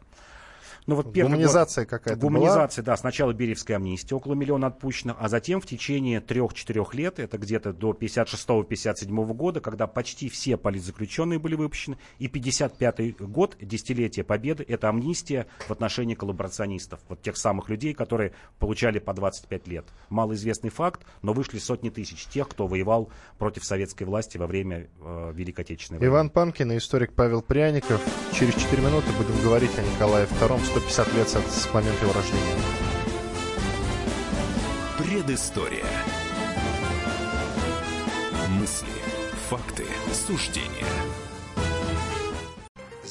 Ну, 0.87 0.95
вот 0.95 1.13
первый 1.13 1.31
Гуманизация 1.31 1.85
какая-то 1.85 2.19
Гуманизация, 2.19 2.83
была? 2.83 2.93
да. 2.93 2.97
Сначала 2.97 3.33
Беревская 3.33 3.77
амнистия, 3.77 4.15
около 4.15 4.33
миллиона 4.33 4.67
отпущенных, 4.67 5.15
а 5.19 5.29
затем 5.29 5.61
в 5.61 5.65
течение 5.65 6.21
трех-четырех 6.21 6.93
лет, 6.93 7.19
это 7.19 7.37
где-то 7.37 7.73
до 7.73 7.91
56-57 7.91 9.33
года, 9.33 9.61
когда 9.61 9.87
почти 9.87 10.29
все 10.29 10.57
политзаключенные 10.57 11.39
были 11.39 11.55
выпущены, 11.55 11.97
и 12.19 12.27
55 12.27 13.21
год, 13.21 13.57
десятилетие 13.61 14.23
Победы, 14.23 14.65
это 14.67 14.89
амнистия 14.89 15.47
в 15.67 15.71
отношении 15.71 16.15
коллаборационистов, 16.15 16.99
вот 17.09 17.21
тех 17.21 17.37
самых 17.37 17.69
людей, 17.69 17.93
которые 17.93 18.33
получали 18.59 18.99
по 18.99 19.13
25 19.13 19.67
лет. 19.67 19.85
Малоизвестный 20.09 20.69
факт, 20.69 21.05
но 21.21 21.33
вышли 21.33 21.59
сотни 21.59 21.89
тысяч 21.89 22.25
тех, 22.25 22.49
кто 22.49 22.67
воевал 22.67 23.09
против 23.37 23.65
советской 23.65 24.03
власти 24.03 24.37
во 24.37 24.47
время 24.47 24.89
э, 24.99 25.31
Великой 25.33 25.61
Отечественной 25.61 25.99
войны. 25.99 26.11
Иван 26.11 26.29
Панкин 26.29 26.71
и 26.71 26.77
историк 26.77 27.13
Павел 27.13 27.41
Пряников. 27.41 28.01
Через 28.33 28.55
4 28.55 28.81
минуты 28.81 29.07
будем 29.17 29.41
говорить 29.43 29.77
о 29.77 29.81
Николае 29.81 30.25
II 30.25 30.70
150 30.71 31.13
лет 31.15 31.27
с 31.27 31.73
момента 31.73 32.05
его 32.05 32.13
рождения. 32.13 32.55
Предыстория. 34.97 35.85
Мысли, 38.47 38.87
факты, 39.49 39.85
суждения– 40.13 40.85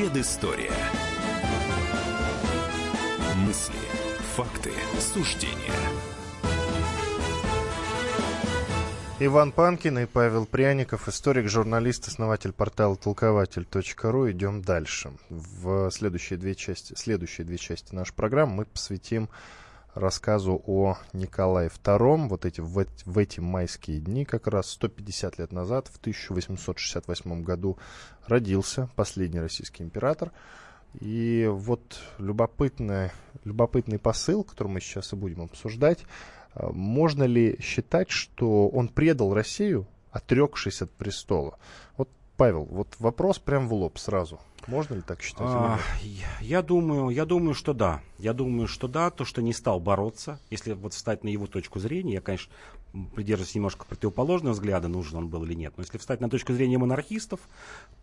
Предыстория. 0.00 0.72
Мысли, 3.36 3.74
факты, 4.34 4.72
суждения. 4.98 5.74
Иван 9.18 9.52
Панкин 9.52 9.98
и 9.98 10.06
Павел 10.06 10.46
Пряников, 10.46 11.06
историк, 11.06 11.50
журналист, 11.50 12.08
основатель 12.08 12.52
портала 12.52 12.96
толкователь.ру. 12.96 14.30
Идем 14.30 14.62
дальше. 14.62 15.12
В 15.28 15.90
следующие 15.90 16.38
две 16.38 16.54
части, 16.54 16.94
следующие 16.96 17.46
две 17.46 17.58
части 17.58 17.94
нашей 17.94 18.14
программы 18.14 18.54
мы 18.54 18.64
посвятим 18.64 19.28
рассказу 19.94 20.62
о 20.66 20.96
Николае 21.12 21.68
II. 21.68 22.28
Вот 22.28 22.44
эти, 22.44 22.60
в, 22.60 22.86
в 23.04 23.18
эти 23.18 23.40
майские 23.40 24.00
дни, 24.00 24.24
как 24.24 24.46
раз 24.46 24.70
150 24.70 25.38
лет 25.38 25.52
назад, 25.52 25.88
в 25.88 25.98
1868 25.98 27.42
году, 27.42 27.78
родился 28.26 28.88
последний 28.96 29.40
российский 29.40 29.82
император. 29.82 30.32
И 31.00 31.48
вот 31.50 32.00
любопытный, 32.18 33.10
любопытный 33.44 33.98
посыл, 33.98 34.42
который 34.42 34.68
мы 34.68 34.80
сейчас 34.80 35.12
и 35.12 35.16
будем 35.16 35.42
обсуждать. 35.42 36.00
А, 36.54 36.70
можно 36.72 37.24
ли 37.24 37.58
считать, 37.60 38.10
что 38.10 38.68
он 38.68 38.88
предал 38.88 39.32
Россию, 39.32 39.86
отрекшись 40.10 40.82
от 40.82 40.90
престола? 40.90 41.58
Вот, 41.96 42.08
Павел, 42.40 42.64
вот 42.70 42.96
вопрос 43.00 43.38
прям 43.38 43.68
в 43.68 43.74
лоб 43.74 43.98
сразу. 43.98 44.40
Можно 44.66 44.94
ли 44.94 45.02
так 45.02 45.20
считать? 45.20 45.46
А, 45.46 45.78
я 46.40 46.62
думаю, 46.62 47.10
я 47.10 47.26
думаю, 47.26 47.52
что 47.52 47.74
да. 47.74 48.00
Я 48.16 48.32
думаю, 48.32 48.66
что 48.66 48.88
да, 48.88 49.10
то, 49.10 49.26
что 49.26 49.42
не 49.42 49.52
стал 49.52 49.78
бороться, 49.78 50.40
если 50.48 50.72
вот 50.72 50.94
встать 50.94 51.22
на 51.22 51.28
его 51.28 51.46
точку 51.46 51.80
зрения, 51.80 52.14
я, 52.14 52.20
конечно, 52.22 52.50
придерживаюсь 53.14 53.54
немножко 53.54 53.84
противоположного 53.84 54.54
взгляда, 54.54 54.88
нужен 54.88 55.18
он 55.18 55.28
был 55.28 55.44
или 55.44 55.52
нет. 55.52 55.74
Но 55.76 55.82
если 55.82 55.98
встать 55.98 56.22
на 56.22 56.30
точку 56.30 56.54
зрения 56.54 56.78
монархистов, 56.78 57.40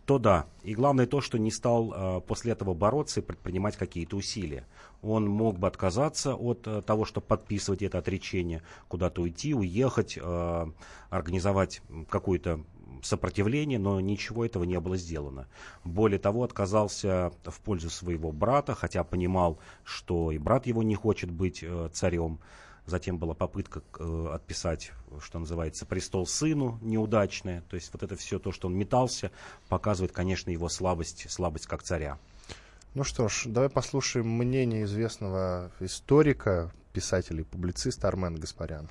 то 0.06 0.20
да. 0.20 0.46
И 0.62 0.76
главное 0.76 1.06
то, 1.06 1.20
что 1.20 1.36
не 1.36 1.50
стал 1.50 1.92
э, 1.92 2.20
после 2.20 2.52
этого 2.52 2.74
бороться 2.74 3.18
и 3.18 3.24
предпринимать 3.24 3.76
какие-то 3.76 4.14
усилия. 4.14 4.68
Он 5.02 5.28
мог 5.28 5.58
бы 5.58 5.66
отказаться 5.66 6.36
от 6.36 6.64
э, 6.68 6.82
того, 6.82 7.06
чтобы 7.06 7.26
подписывать 7.26 7.82
это 7.82 7.98
отречение, 7.98 8.62
куда-то 8.86 9.20
уйти, 9.22 9.52
уехать, 9.52 10.16
э, 10.16 10.66
организовать 11.10 11.82
какую-то 12.08 12.60
сопротивление, 13.02 13.78
но 13.78 14.00
ничего 14.00 14.44
этого 14.44 14.64
не 14.64 14.78
было 14.80 14.96
сделано. 14.96 15.48
Более 15.84 16.18
того, 16.18 16.44
отказался 16.44 17.32
в 17.44 17.60
пользу 17.60 17.90
своего 17.90 18.32
брата, 18.32 18.74
хотя 18.74 19.04
понимал, 19.04 19.58
что 19.84 20.30
и 20.32 20.38
брат 20.38 20.66
его 20.66 20.82
не 20.82 20.94
хочет 20.94 21.30
быть 21.30 21.62
э, 21.62 21.90
царем. 21.92 22.40
Затем 22.86 23.18
была 23.18 23.34
попытка 23.34 23.82
э, 23.98 24.30
отписать, 24.32 24.92
что 25.20 25.38
называется, 25.38 25.84
престол 25.84 26.26
сыну 26.26 26.78
неудачная. 26.80 27.62
То 27.68 27.76
есть 27.76 27.92
вот 27.92 28.02
это 28.02 28.16
все 28.16 28.38
то, 28.38 28.50
что 28.50 28.68
он 28.68 28.74
метался, 28.74 29.30
показывает, 29.68 30.12
конечно, 30.12 30.50
его 30.50 30.68
слабость, 30.68 31.30
слабость 31.30 31.66
как 31.66 31.82
царя. 31.82 32.18
Ну 32.94 33.04
что 33.04 33.28
ж, 33.28 33.44
давай 33.46 33.68
послушаем 33.68 34.28
мнение 34.28 34.84
известного 34.84 35.70
историка, 35.80 36.72
писателя 36.92 37.42
и 37.42 37.44
публициста 37.44 38.08
Армена 38.08 38.38
Гаспаряна. 38.38 38.88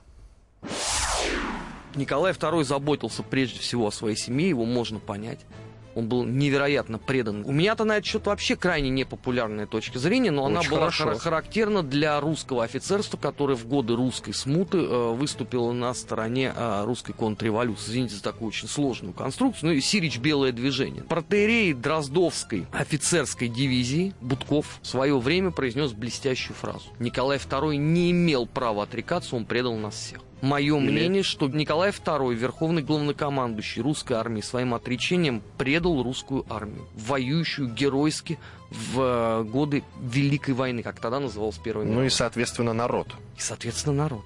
Николай 1.97 2.31
II 2.33 2.63
заботился 2.63 3.23
прежде 3.23 3.59
всего 3.59 3.87
о 3.87 3.91
своей 3.91 4.15
семье, 4.15 4.49
его 4.49 4.65
можно 4.65 4.99
понять. 4.99 5.39
Он 5.95 6.07
был 6.07 6.25
невероятно 6.25 6.99
предан. 6.99 7.43
У 7.43 7.51
меня-то 7.51 7.83
на 7.83 7.93
этот 7.93 8.05
счет 8.05 8.27
вообще 8.27 8.55
крайне 8.55 8.91
непопулярная 8.91 9.65
точка 9.65 9.97
зрения, 9.97 10.29
но 10.29 10.43
Очень 10.43 10.57
она 10.57 10.69
была 10.69 10.91
хорошо. 10.91 11.17
характерна 11.17 11.81
для 11.81 12.19
русского 12.19 12.63
офицерства, 12.63 13.17
которое 13.17 13.55
в 13.55 13.65
годы 13.65 13.95
русской 13.95 14.31
смуты 14.31 14.77
э, 14.77 15.13
выступило 15.13 15.71
на 15.71 15.91
стороне 15.95 16.53
э, 16.55 16.83
русской 16.85 17.13
контрреволюции. 17.13 17.89
Извините 17.89 18.13
за 18.13 18.21
такую 18.21 18.49
очень 18.49 18.67
сложную 18.67 19.15
конструкцию. 19.15 19.69
Ну 19.69 19.75
и 19.75 19.81
Сирич 19.81 20.19
Белое 20.19 20.51
движение. 20.51 21.01
Протеерей 21.01 21.73
Дроздовской 21.73 22.67
офицерской 22.73 23.47
дивизии 23.47 24.13
Будков 24.21 24.77
в 24.83 24.85
свое 24.85 25.17
время 25.17 25.49
произнес 25.49 25.93
блестящую 25.93 26.55
фразу. 26.55 26.91
Николай 26.99 27.39
II 27.39 27.75
не 27.75 28.11
имел 28.11 28.45
права 28.45 28.83
отрекаться, 28.83 29.35
он 29.35 29.45
предал 29.45 29.75
нас 29.77 29.95
всех. 29.95 30.19
Мое 30.41 30.77
Или... 30.77 30.91
мнение, 30.91 31.23
что 31.23 31.47
Николай 31.47 31.89
II, 31.89 32.33
верховный 32.33 32.83
главнокомандующий 32.83 33.81
русской 33.81 34.13
армии, 34.13 34.41
своим 34.41 34.73
отречением 34.73 35.41
предал 35.57 36.03
русскую 36.03 36.45
армию, 36.49 36.85
воюющую 36.95 37.69
геройски 37.69 38.37
в 38.69 38.99
э, 38.99 39.43
годы 39.43 39.83
Великой 39.99 40.53
войны, 40.53 40.83
как 40.83 40.99
тогда 40.99 41.19
называлась 41.19 41.57
Первая 41.57 41.85
мировая. 41.85 42.03
Ну 42.03 42.07
и, 42.07 42.09
соответственно, 42.09 42.73
народ. 42.73 43.07
И, 43.37 43.41
соответственно, 43.41 44.03
народ. 44.03 44.25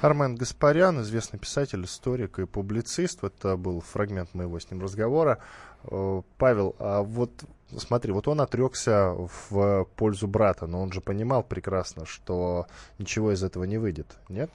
Армен 0.00 0.36
Гаспарян, 0.36 1.00
известный 1.00 1.38
писатель, 1.38 1.84
историк 1.84 2.38
и 2.38 2.46
публицист. 2.46 3.24
Это 3.24 3.56
был 3.56 3.80
фрагмент 3.80 4.34
моего 4.34 4.60
с 4.60 4.70
ним 4.70 4.82
разговора. 4.82 5.38
Э, 5.84 6.22
Павел, 6.38 6.76
а 6.78 7.02
вот 7.02 7.30
смотри, 7.78 8.12
вот 8.12 8.28
он 8.28 8.40
отрекся 8.40 9.14
в 9.16 9.88
пользу 9.96 10.28
брата, 10.28 10.66
но 10.66 10.82
он 10.82 10.92
же 10.92 11.00
понимал 11.00 11.42
прекрасно, 11.42 12.06
что 12.06 12.66
ничего 12.98 13.32
из 13.32 13.42
этого 13.42 13.64
не 13.64 13.78
выйдет, 13.78 14.18
нет? 14.28 14.50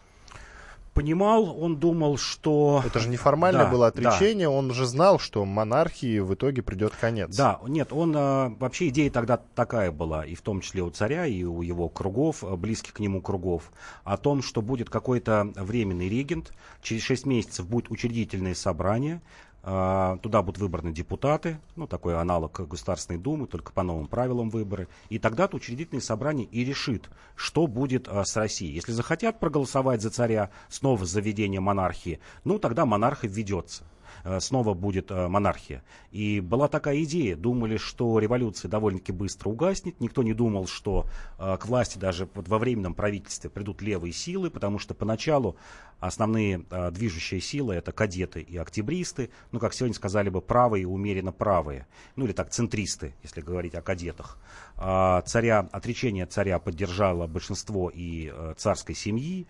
Понимал, 0.99 1.63
он 1.63 1.77
думал, 1.77 2.17
что... 2.17 2.83
Это 2.85 2.99
же 2.99 3.07
неформальное 3.07 3.63
да, 3.63 3.71
было 3.71 3.87
отречение, 3.87 4.47
да. 4.47 4.51
он 4.51 4.73
же 4.73 4.85
знал, 4.85 5.17
что 5.17 5.45
монархии 5.45 6.19
в 6.19 6.33
итоге 6.33 6.61
придет 6.61 6.93
конец. 6.99 7.33
Да, 7.33 7.61
нет, 7.65 7.93
он... 7.93 8.13
А, 8.17 8.53
вообще 8.59 8.89
идея 8.89 9.09
тогда 9.09 9.39
такая 9.55 9.93
была, 9.93 10.25
и 10.25 10.35
в 10.35 10.41
том 10.41 10.59
числе 10.59 10.81
у 10.81 10.89
царя, 10.89 11.25
и 11.25 11.45
у 11.45 11.61
его 11.61 11.87
кругов, 11.87 12.43
а, 12.43 12.57
близких 12.57 12.95
к 12.95 12.99
нему 12.99 13.21
кругов, 13.21 13.71
о 14.03 14.17
том, 14.17 14.41
что 14.41 14.61
будет 14.61 14.89
какой-то 14.89 15.53
временный 15.55 16.09
регент, 16.09 16.51
через 16.81 17.01
6 17.03 17.25
месяцев 17.25 17.65
будет 17.65 17.89
учредительное 17.89 18.53
собрание, 18.53 19.21
туда 19.61 20.41
будут 20.41 20.57
выбраны 20.57 20.93
депутаты, 20.93 21.59
ну, 21.75 21.85
такой 21.85 22.17
аналог 22.17 22.67
Государственной 22.67 23.19
Думы, 23.19 23.45
только 23.45 23.73
по 23.73 23.83
новым 23.83 24.07
правилам 24.07 24.49
выборы. 24.49 24.87
И 25.09 25.19
тогда-то 25.19 25.57
учредительное 25.57 26.01
собрание 26.01 26.47
и 26.47 26.63
решит, 26.63 27.09
что 27.35 27.67
будет 27.67 28.07
а, 28.07 28.23
с 28.23 28.35
Россией. 28.37 28.73
Если 28.73 28.93
захотят 28.93 29.39
проголосовать 29.39 30.01
за 30.01 30.11
царя, 30.11 30.49
снова 30.69 31.05
за 31.05 31.19
введение 31.19 31.59
монархии, 31.59 32.19
ну, 32.45 32.57
тогда 32.57 32.85
монарх 32.85 33.23
введется. 33.23 33.83
Э, 34.23 34.39
снова 34.39 34.73
будет 34.73 35.11
э, 35.11 35.27
монархия. 35.27 35.83
И 36.11 36.39
была 36.39 36.67
такая 36.67 37.03
идея, 37.03 37.35
думали, 37.35 37.77
что 37.77 38.19
революция 38.19 38.69
довольно-таки 38.69 39.11
быстро 39.11 39.49
угаснет, 39.49 39.99
никто 39.99 40.23
не 40.23 40.33
думал, 40.33 40.67
что 40.67 41.05
э, 41.37 41.57
к 41.57 41.65
власти 41.65 41.97
даже 41.97 42.27
во 42.33 42.57
временном 42.57 42.93
правительстве 42.93 43.49
придут 43.49 43.81
левые 43.81 44.13
силы, 44.13 44.49
потому 44.49 44.79
что 44.79 44.93
поначалу 44.93 45.55
основные 45.99 46.63
движущие 46.91 47.41
силы 47.41 47.75
это 47.75 47.91
кадеты 47.91 48.41
и 48.41 48.55
октябристы, 48.55 49.31
ну, 49.51 49.59
как 49.59 49.73
сегодня 49.73 49.93
сказали 49.93 50.29
бы, 50.29 50.41
правые 50.41 50.87
умеренно 50.87 51.33
правые, 51.33 51.87
ну, 52.15 52.23
или 52.23 52.31
так, 52.31 52.51
центристы, 52.51 53.13
если 53.21 53.41
говорить 53.41 53.75
о 53.75 53.81
кадетах. 53.81 54.37
А 54.77 55.21
царя, 55.23 55.67
отречение 55.73 56.25
царя 56.25 56.59
поддержало 56.59 57.27
большинство 57.27 57.91
и 57.93 58.33
царской 58.55 58.95
семьи, 58.95 59.45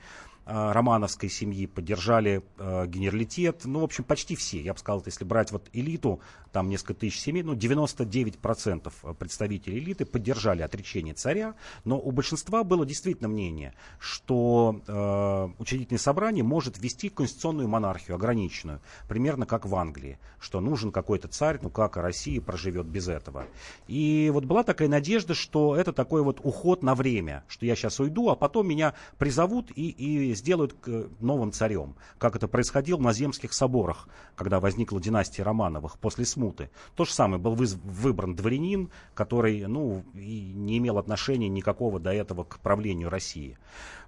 романовской 0.50 1.30
семьи, 1.30 1.68
поддержали 1.68 2.44
э, 2.58 2.88
генералитет, 2.88 3.62
ну, 3.66 3.82
в 3.82 3.84
общем, 3.84 4.04
почти 4.04 4.36
все. 4.36 4.62
Я 4.62 4.74
бы 4.74 4.80
сказал, 4.80 5.04
если 5.06 5.24
брать 5.24 5.52
вот 5.52 5.70
элиту, 5.74 6.22
там 6.52 6.70
несколько 6.70 6.96
тысяч 6.96 7.20
семей, 7.20 7.44
ну, 7.44 7.54
99% 7.54 9.16
представителей 9.16 9.80
элиты 9.80 10.06
поддержали 10.06 10.62
отречение 10.62 11.14
царя, 11.14 11.56
но 11.84 12.00
у 12.00 12.12
большинства 12.12 12.64
было 12.64 12.86
действительно 12.86 13.30
мнение, 13.30 13.74
что 14.00 14.82
э, 14.88 15.62
учредительное 15.62 16.00
собрание 16.00 16.44
может 16.44 16.80
ввести 16.80 17.10
конституционную 17.10 17.68
монархию, 17.68 18.16
ограниченную, 18.16 18.82
примерно 19.08 19.46
как 19.46 19.66
в 19.66 19.76
Англии, 19.76 20.18
что 20.40 20.60
нужен 20.62 20.92
какой-то 20.92 21.28
царь, 21.28 21.60
ну, 21.62 21.70
как 21.70 21.98
Россия 21.98 22.42
проживет 22.42 22.88
без 22.88 23.08
этого. 23.08 23.46
И 23.88 24.32
вот 24.34 24.46
была 24.46 24.64
такая 24.64 24.88
надежда, 24.88 25.36
что 25.36 25.76
это 25.76 25.94
такой 25.94 26.24
вот 26.24 26.40
уход 26.44 26.82
на 26.82 26.96
время, 26.96 27.44
что 27.48 27.66
я 27.66 27.76
сейчас 27.76 28.00
уйду, 28.00 28.30
а 28.30 28.36
потом 28.36 28.68
меня 28.68 28.96
призовут 29.18 29.72
и, 29.76 29.90
и 29.90 30.34
сделают 30.40 30.76
новым 31.20 31.52
царем, 31.52 31.96
как 32.18 32.36
это 32.36 32.48
происходило 32.48 33.00
на 33.00 33.14
земских 33.14 33.54
соборах, 33.54 34.08
когда 34.36 34.60
возникла 34.60 35.00
династия 35.00 35.44
Романовых 35.44 36.00
после 36.00 36.26
смуты. 36.26 36.72
То 36.96 37.06
же 37.06 37.14
самое, 37.14 37.42
был 37.42 37.56
выбран 37.56 38.36
дворянин, 38.36 38.90
который 39.14 39.68
ну, 39.68 40.04
и 40.16 40.52
не 40.56 40.80
имел 40.80 40.98
отношения 40.98 41.50
никакого 41.50 42.00
до 42.00 42.12
этого 42.12 42.44
к 42.44 42.60
правлению 42.60 43.10
России. 43.10 43.58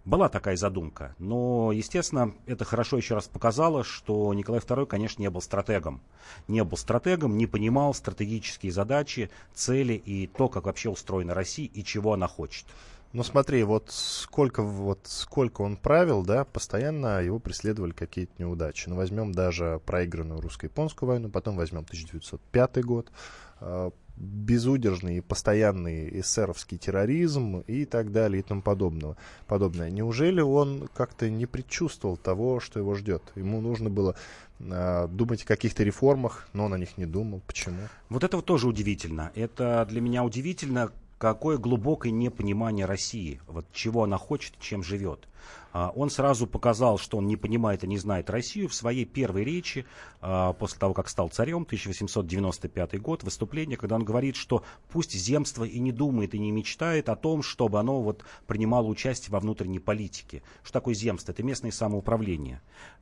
Была 0.03 0.29
такая 0.29 0.57
задумка, 0.57 1.15
но, 1.19 1.71
естественно, 1.71 2.33
это 2.47 2.65
хорошо 2.65 2.97
еще 2.97 3.13
раз 3.13 3.27
показало, 3.27 3.83
что 3.83 4.33
Николай 4.33 4.59
II, 4.59 4.87
конечно, 4.87 5.21
не 5.21 5.29
был 5.29 5.41
стратегом. 5.41 6.01
Не 6.47 6.63
был 6.63 6.75
стратегом, 6.75 7.37
не 7.37 7.45
понимал 7.45 7.93
стратегические 7.93 8.71
задачи, 8.71 9.29
цели 9.53 9.93
и 9.93 10.25
то, 10.25 10.49
как 10.49 10.65
вообще 10.65 10.89
устроена 10.89 11.35
Россия 11.35 11.69
и 11.71 11.83
чего 11.83 12.13
она 12.13 12.27
хочет. 12.27 12.65
Ну 13.13 13.23
смотри, 13.23 13.63
вот 13.63 13.89
сколько, 13.89 14.63
вот 14.63 14.99
сколько 15.03 15.61
он 15.61 15.75
правил, 15.75 16.23
да, 16.23 16.45
постоянно 16.45 17.21
его 17.21 17.39
преследовали 17.39 17.91
какие-то 17.91 18.31
неудачи. 18.37 18.87
Ну 18.87 18.95
возьмем 18.95 19.33
даже 19.33 19.81
проигранную 19.85 20.39
русско-японскую 20.39 21.09
войну, 21.09 21.29
потом 21.29 21.57
возьмем 21.57 21.81
1905 21.81 22.83
год, 22.85 23.11
э, 23.59 23.91
безудержный 24.15 25.17
и 25.17 25.21
постоянный 25.21 26.21
эсеровский 26.21 26.77
терроризм 26.77 27.59
и 27.67 27.85
так 27.85 28.13
далее 28.13 28.39
и 28.39 28.43
тому 28.43 28.61
подобного, 28.61 29.17
подобное. 29.47 29.89
Неужели 29.89 30.39
он 30.41 30.87
как-то 30.93 31.29
не 31.29 31.45
предчувствовал 31.45 32.15
того, 32.15 32.61
что 32.61 32.79
его 32.79 32.95
ждет? 32.95 33.23
Ему 33.35 33.59
нужно 33.59 33.89
было 33.89 34.15
э, 34.59 35.07
думать 35.09 35.43
о 35.43 35.47
каких-то 35.47 35.83
реформах, 35.83 36.47
но 36.53 36.65
он 36.65 36.73
о 36.73 36.77
них 36.77 36.97
не 36.97 37.05
думал. 37.05 37.41
Почему? 37.45 37.89
Вот 38.09 38.23
это 38.23 38.37
вот 38.37 38.45
тоже 38.45 38.67
удивительно. 38.67 39.31
Это 39.35 39.85
для 39.89 39.99
меня 39.99 40.23
удивительно, 40.23 40.91
какое 41.21 41.59
глубокое 41.59 42.11
непонимание 42.11 42.87
России, 42.87 43.41
вот 43.45 43.67
чего 43.71 44.05
она 44.05 44.17
хочет, 44.17 44.57
чем 44.59 44.81
живет. 44.81 45.27
А, 45.71 45.93
он 45.95 46.09
сразу 46.09 46.47
показал, 46.47 46.97
что 46.97 47.17
он 47.19 47.27
не 47.27 47.37
понимает 47.37 47.83
и 47.83 47.87
не 47.87 47.99
знает 47.99 48.31
Россию 48.31 48.69
в 48.69 48.73
своей 48.73 49.05
первой 49.05 49.43
речи 49.43 49.85
а, 50.19 50.53
после 50.53 50.79
того, 50.79 50.95
как 50.95 51.09
стал 51.09 51.29
царем, 51.29 51.61
1895 51.61 52.99
год, 52.99 53.21
выступление, 53.21 53.77
когда 53.77 53.97
он 53.97 54.03
говорит, 54.03 54.35
что 54.35 54.63
пусть 54.89 55.13
земство 55.13 55.63
и 55.63 55.77
не 55.77 55.91
думает, 55.91 56.33
и 56.33 56.39
не 56.39 56.51
мечтает 56.51 57.07
о 57.07 57.15
том, 57.15 57.43
чтобы 57.43 57.79
оно 57.79 58.01
вот 58.01 58.25
принимало 58.47 58.87
участие 58.87 59.31
во 59.31 59.39
внутренней 59.39 59.79
политике. 59.79 60.41
Что 60.63 60.73
такое 60.73 60.95
земство? 60.95 61.31
Это 61.31 61.43
местное 61.43 61.71
самоуправление. 61.71 62.61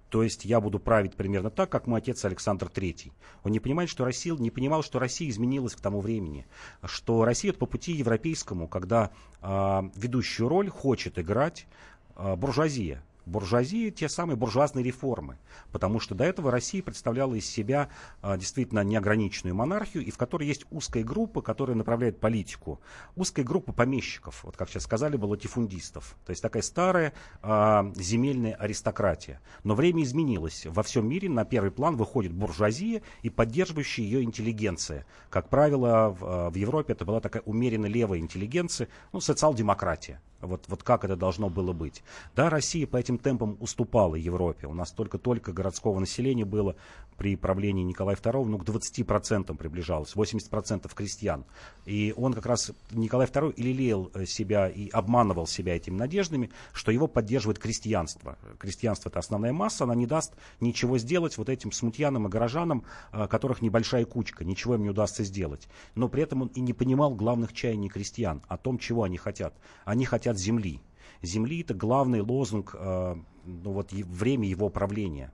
То 0.09 0.23
есть 0.23 0.45
я 0.45 0.59
буду 0.59 0.79
править 0.79 1.15
примерно 1.15 1.49
так, 1.51 1.69
как 1.69 1.87
мой 1.87 1.99
отец 1.99 2.25
Александр 2.25 2.67
III. 2.67 3.11
Он 3.43 3.51
не 3.51 3.59
понимает, 3.59 3.89
что 3.89 4.05
Россия, 4.05 4.33
не 4.35 4.51
понимал, 4.51 4.83
что 4.83 4.99
Россия 4.99 5.29
изменилась 5.29 5.75
к 5.75 5.81
тому 5.81 6.01
времени, 6.01 6.47
что 6.83 7.25
Россия 7.25 7.53
по 7.53 7.65
пути 7.67 7.93
европейскому, 7.93 8.67
когда 8.67 9.11
э, 9.41 9.81
ведущую 9.95 10.49
роль 10.49 10.69
хочет 10.69 11.19
играть 11.19 11.67
э, 12.15 12.35
буржуазия 12.35 13.03
буржуазии 13.29 13.89
те 13.89 14.09
самые 14.09 14.35
буржуазные 14.35 14.83
реформы. 14.83 15.37
Потому 15.71 15.99
что 15.99 16.15
до 16.15 16.23
этого 16.23 16.51
Россия 16.51 16.83
представляла 16.83 17.35
из 17.35 17.45
себя 17.45 17.89
а, 18.21 18.37
действительно 18.37 18.83
неограниченную 18.83 19.55
монархию, 19.55 20.03
и 20.03 20.11
в 20.11 20.17
которой 20.17 20.47
есть 20.47 20.65
узкая 20.71 21.03
группа, 21.03 21.41
которая 21.41 21.75
направляет 21.75 22.19
политику. 22.19 22.79
Узкая 23.15 23.45
группа 23.45 23.71
помещиков, 23.71 24.43
вот 24.43 24.57
как 24.57 24.69
сейчас 24.69 24.83
сказали 24.83 25.17
бы, 25.17 25.25
латифундистов. 25.25 26.15
То 26.25 26.31
есть 26.31 26.41
такая 26.41 26.63
старая 26.63 27.13
а, 27.41 27.91
земельная 27.95 28.55
аристократия. 28.55 29.39
Но 29.63 29.75
время 29.75 30.03
изменилось. 30.03 30.65
Во 30.65 30.83
всем 30.83 31.07
мире 31.07 31.29
на 31.29 31.45
первый 31.45 31.71
план 31.71 31.95
выходит 31.95 32.33
буржуазия 32.33 33.01
и 33.21 33.29
поддерживающая 33.29 34.03
ее 34.03 34.23
интеллигенция. 34.23 35.05
Как 35.29 35.49
правило, 35.49 36.15
в, 36.19 36.25
а, 36.25 36.49
в 36.49 36.55
Европе 36.55 36.93
это 36.93 37.05
была 37.05 37.19
такая 37.19 37.43
умеренно 37.45 37.85
левая 37.85 38.19
интеллигенция, 38.19 38.87
ну, 39.13 39.19
социал-демократия. 39.19 40.19
Вот, 40.41 40.65
вот 40.67 40.83
как 40.83 41.03
это 41.03 41.15
должно 41.15 41.49
было 41.49 41.73
быть. 41.73 42.01
Да, 42.35 42.49
Россия 42.49 42.87
по 42.87 42.97
этим 42.97 43.17
темпам 43.19 43.57
уступала 43.59 44.15
Европе. 44.15 44.67
У 44.67 44.73
нас 44.73 44.91
только-только 44.91 45.51
городского 45.51 45.99
населения 45.99 46.45
было 46.45 46.75
при 47.17 47.35
правлении 47.35 47.83
Николая 47.83 48.15
II, 48.15 48.45
ну, 48.45 48.57
к 48.57 48.63
20% 48.63 49.55
приближалось, 49.57 50.15
80% 50.15 50.89
крестьян. 50.95 51.45
И 51.85 52.13
он 52.15 52.33
как 52.33 52.45
раз, 52.45 52.71
Николай 52.91 53.27
II, 53.27 53.53
и 53.53 53.61
лелеял 53.61 54.09
э, 54.13 54.25
себя 54.25 54.69
и 54.69 54.89
обманывал 54.89 55.45
себя 55.45 55.75
этими 55.75 55.97
надеждами, 55.97 56.49
что 56.71 56.91
его 56.91 57.07
поддерживает 57.07 57.59
крестьянство. 57.59 58.37
Крестьянство– 58.57 59.09
это 59.11 59.19
основная 59.19 59.51
масса, 59.51 59.83
она 59.83 59.95
не 59.95 60.07
даст 60.07 60.33
ничего 60.61 60.97
сделать 60.97 61.37
вот 61.37 61.49
этим 61.49 61.73
смутьянам 61.73 62.27
и 62.27 62.29
горожанам, 62.29 62.85
э, 63.11 63.27
которых 63.27 63.61
небольшая 63.61 64.05
кучка, 64.05 64.45
ничего 64.45 64.75
им 64.75 64.83
не 64.83 64.89
удастся 64.89 65.25
сделать. 65.25 65.67
Но 65.95 66.07
при 66.07 66.23
этом 66.23 66.43
он 66.43 66.47
и 66.49 66.61
не 66.61 66.73
понимал 66.73 67.13
главных 67.13 67.51
чаяний 67.51 67.89
крестьян, 67.89 68.41
о 68.47 68.57
том, 68.57 68.77
чего 68.79 69.03
они 69.03 69.17
хотят. 69.17 69.53
Они 69.83 70.05
хотят 70.05 70.37
земли. 70.37 70.79
Земли– 71.21 71.61
это 71.61 71.73
главный 71.73 72.21
лозунг, 72.21 72.75
э, 72.77 73.15
ну, 73.45 73.71
вот, 73.71 73.91
время 73.91 74.47
его 74.47 74.69
правления. 74.69 75.31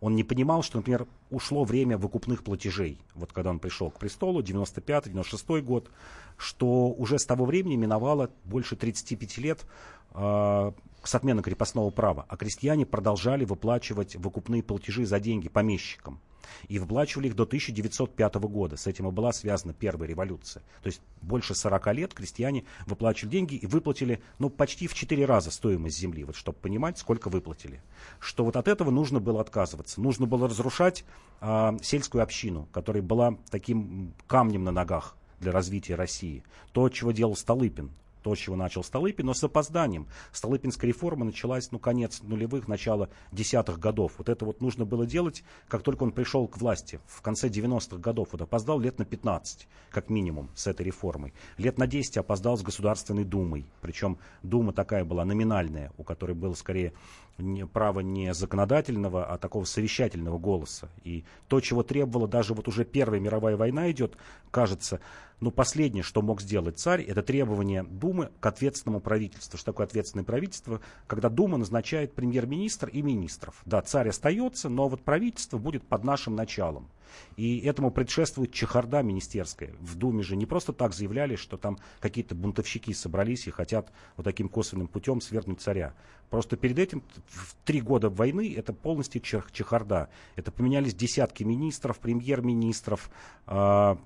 Он 0.00 0.14
не 0.14 0.24
понимал, 0.24 0.62
что, 0.62 0.78
например, 0.78 1.06
ушло 1.30 1.64
время 1.64 1.98
выкупных 1.98 2.44
платежей. 2.44 2.98
Вот 3.14 3.32
когда 3.32 3.50
он 3.50 3.58
пришел 3.58 3.90
к 3.90 3.98
престолу, 3.98 4.42
95-96 4.42 5.62
год, 5.62 5.90
что 6.36 6.90
уже 6.90 7.18
с 7.18 7.26
того 7.26 7.44
времени 7.44 7.76
миновало 7.76 8.30
больше 8.44 8.76
35 8.76 9.38
лет 9.38 9.66
э, 10.14 10.72
с 11.02 11.14
отмены 11.14 11.42
крепостного 11.42 11.90
права, 11.90 12.26
а 12.28 12.36
крестьяне 12.36 12.86
продолжали 12.86 13.44
выплачивать 13.44 14.16
выкупные 14.16 14.62
платежи 14.62 15.04
за 15.04 15.20
деньги 15.20 15.48
помещикам. 15.48 16.20
И 16.68 16.78
выплачивали 16.78 17.28
их 17.28 17.36
до 17.36 17.44
1905 17.44 18.34
года. 18.34 18.76
С 18.76 18.86
этим 18.86 19.08
и 19.08 19.10
была 19.10 19.32
связана 19.32 19.72
первая 19.72 20.08
революция. 20.08 20.62
То 20.82 20.88
есть 20.88 21.00
больше 21.20 21.54
40 21.54 21.94
лет 21.94 22.14
крестьяне 22.14 22.64
выплачивали 22.86 23.32
деньги 23.32 23.54
и 23.54 23.66
выплатили 23.66 24.22
ну, 24.38 24.50
почти 24.50 24.86
в 24.86 24.94
4 24.94 25.24
раза 25.24 25.50
стоимость 25.50 25.98
земли. 25.98 26.24
Вот 26.24 26.36
чтобы 26.36 26.58
понимать, 26.58 26.98
сколько 26.98 27.28
выплатили. 27.28 27.80
Что 28.18 28.44
вот 28.44 28.56
от 28.56 28.68
этого 28.68 28.90
нужно 28.90 29.20
было 29.20 29.40
отказываться. 29.40 30.00
Нужно 30.00 30.26
было 30.26 30.48
разрушать 30.48 31.04
э, 31.40 31.76
сельскую 31.82 32.22
общину, 32.22 32.68
которая 32.72 33.02
была 33.02 33.36
таким 33.50 34.14
камнем 34.26 34.64
на 34.64 34.72
ногах 34.72 35.16
для 35.40 35.52
развития 35.52 35.96
России. 35.96 36.44
То, 36.72 36.88
чего 36.88 37.12
делал 37.12 37.36
Столыпин 37.36 37.90
то, 38.22 38.34
чего 38.34 38.56
начал 38.56 38.82
Столыпин, 38.82 39.26
но 39.26 39.34
с 39.34 39.44
опозданием. 39.44 40.06
Столыпинская 40.32 40.88
реформа 40.88 41.24
началась, 41.24 41.70
ну, 41.70 41.78
конец 41.78 42.22
нулевых, 42.22 42.68
начало 42.68 43.10
десятых 43.32 43.78
годов. 43.78 44.12
Вот 44.18 44.28
это 44.28 44.44
вот 44.44 44.60
нужно 44.60 44.84
было 44.84 45.06
делать, 45.06 45.44
как 45.68 45.82
только 45.82 46.04
он 46.04 46.12
пришел 46.12 46.46
к 46.48 46.58
власти, 46.58 47.00
в 47.06 47.22
конце 47.22 47.48
90-х 47.48 47.98
годов. 47.98 48.28
Вот 48.32 48.42
опоздал 48.42 48.80
лет 48.80 48.98
на 48.98 49.04
15, 49.04 49.68
как 49.90 50.08
минимум, 50.08 50.50
с 50.54 50.66
этой 50.66 50.86
реформой. 50.86 51.34
Лет 51.58 51.78
на 51.78 51.86
10 51.86 52.18
опоздал 52.18 52.56
с 52.56 52.62
Государственной 52.62 53.24
Думой. 53.24 53.66
Причем 53.80 54.18
Дума 54.42 54.72
такая 54.72 55.04
была 55.04 55.24
номинальная, 55.24 55.92
у 55.98 56.04
которой 56.04 56.34
было 56.34 56.54
скорее 56.54 56.92
не, 57.38 57.66
право 57.66 58.00
не 58.00 58.34
законодательного, 58.34 59.24
а 59.24 59.38
такого 59.38 59.64
совещательного 59.64 60.38
голоса. 60.38 60.88
И 61.04 61.24
то, 61.48 61.60
чего 61.60 61.82
требовала 61.82 62.28
даже 62.28 62.54
вот 62.54 62.68
уже 62.68 62.84
Первая 62.84 63.20
мировая 63.20 63.56
война 63.56 63.90
идет, 63.90 64.16
кажется, 64.50 65.00
ну, 65.40 65.50
последнее, 65.50 66.04
что 66.04 66.22
мог 66.22 66.40
сделать 66.40 66.78
царь, 66.78 67.02
это 67.02 67.22
требование 67.22 67.82
Думы 67.82 68.30
к 68.38 68.46
ответственному 68.46 69.00
правительству. 69.00 69.58
Что 69.58 69.72
такое 69.72 69.86
ответственное 69.86 70.24
правительство? 70.24 70.80
Когда 71.08 71.28
Дума 71.28 71.58
назначает 71.58 72.14
премьер-министр 72.14 72.88
и 72.88 73.02
министров. 73.02 73.60
Да, 73.64 73.82
царь 73.82 74.10
остается, 74.10 74.68
но 74.68 74.88
вот 74.88 75.02
правительство 75.02 75.58
будет 75.58 75.82
под 75.82 76.04
нашим 76.04 76.36
началом. 76.36 76.88
И 77.36 77.60
этому 77.60 77.90
предшествует 77.90 78.52
чехарда 78.52 79.02
министерская. 79.02 79.72
В 79.80 79.96
Думе 79.96 80.22
же 80.22 80.36
не 80.36 80.46
просто 80.46 80.72
так 80.72 80.94
заявляли, 80.94 81.36
что 81.36 81.56
там 81.56 81.78
какие-то 82.00 82.34
бунтовщики 82.34 82.92
собрались 82.92 83.46
и 83.46 83.50
хотят 83.50 83.92
вот 84.16 84.24
таким 84.24 84.48
косвенным 84.48 84.88
путем 84.88 85.20
свергнуть 85.20 85.60
царя. 85.60 85.94
Просто 86.30 86.56
перед 86.56 86.78
этим, 86.78 87.02
в 87.26 87.54
три 87.64 87.80
года 87.80 88.08
войны, 88.08 88.54
это 88.56 88.72
полностью 88.72 89.20
чехарда. 89.20 90.08
Это 90.36 90.50
поменялись 90.50 90.94
десятки 90.94 91.42
министров, 91.42 91.98
премьер-министров, 91.98 93.10
э, 93.46 93.96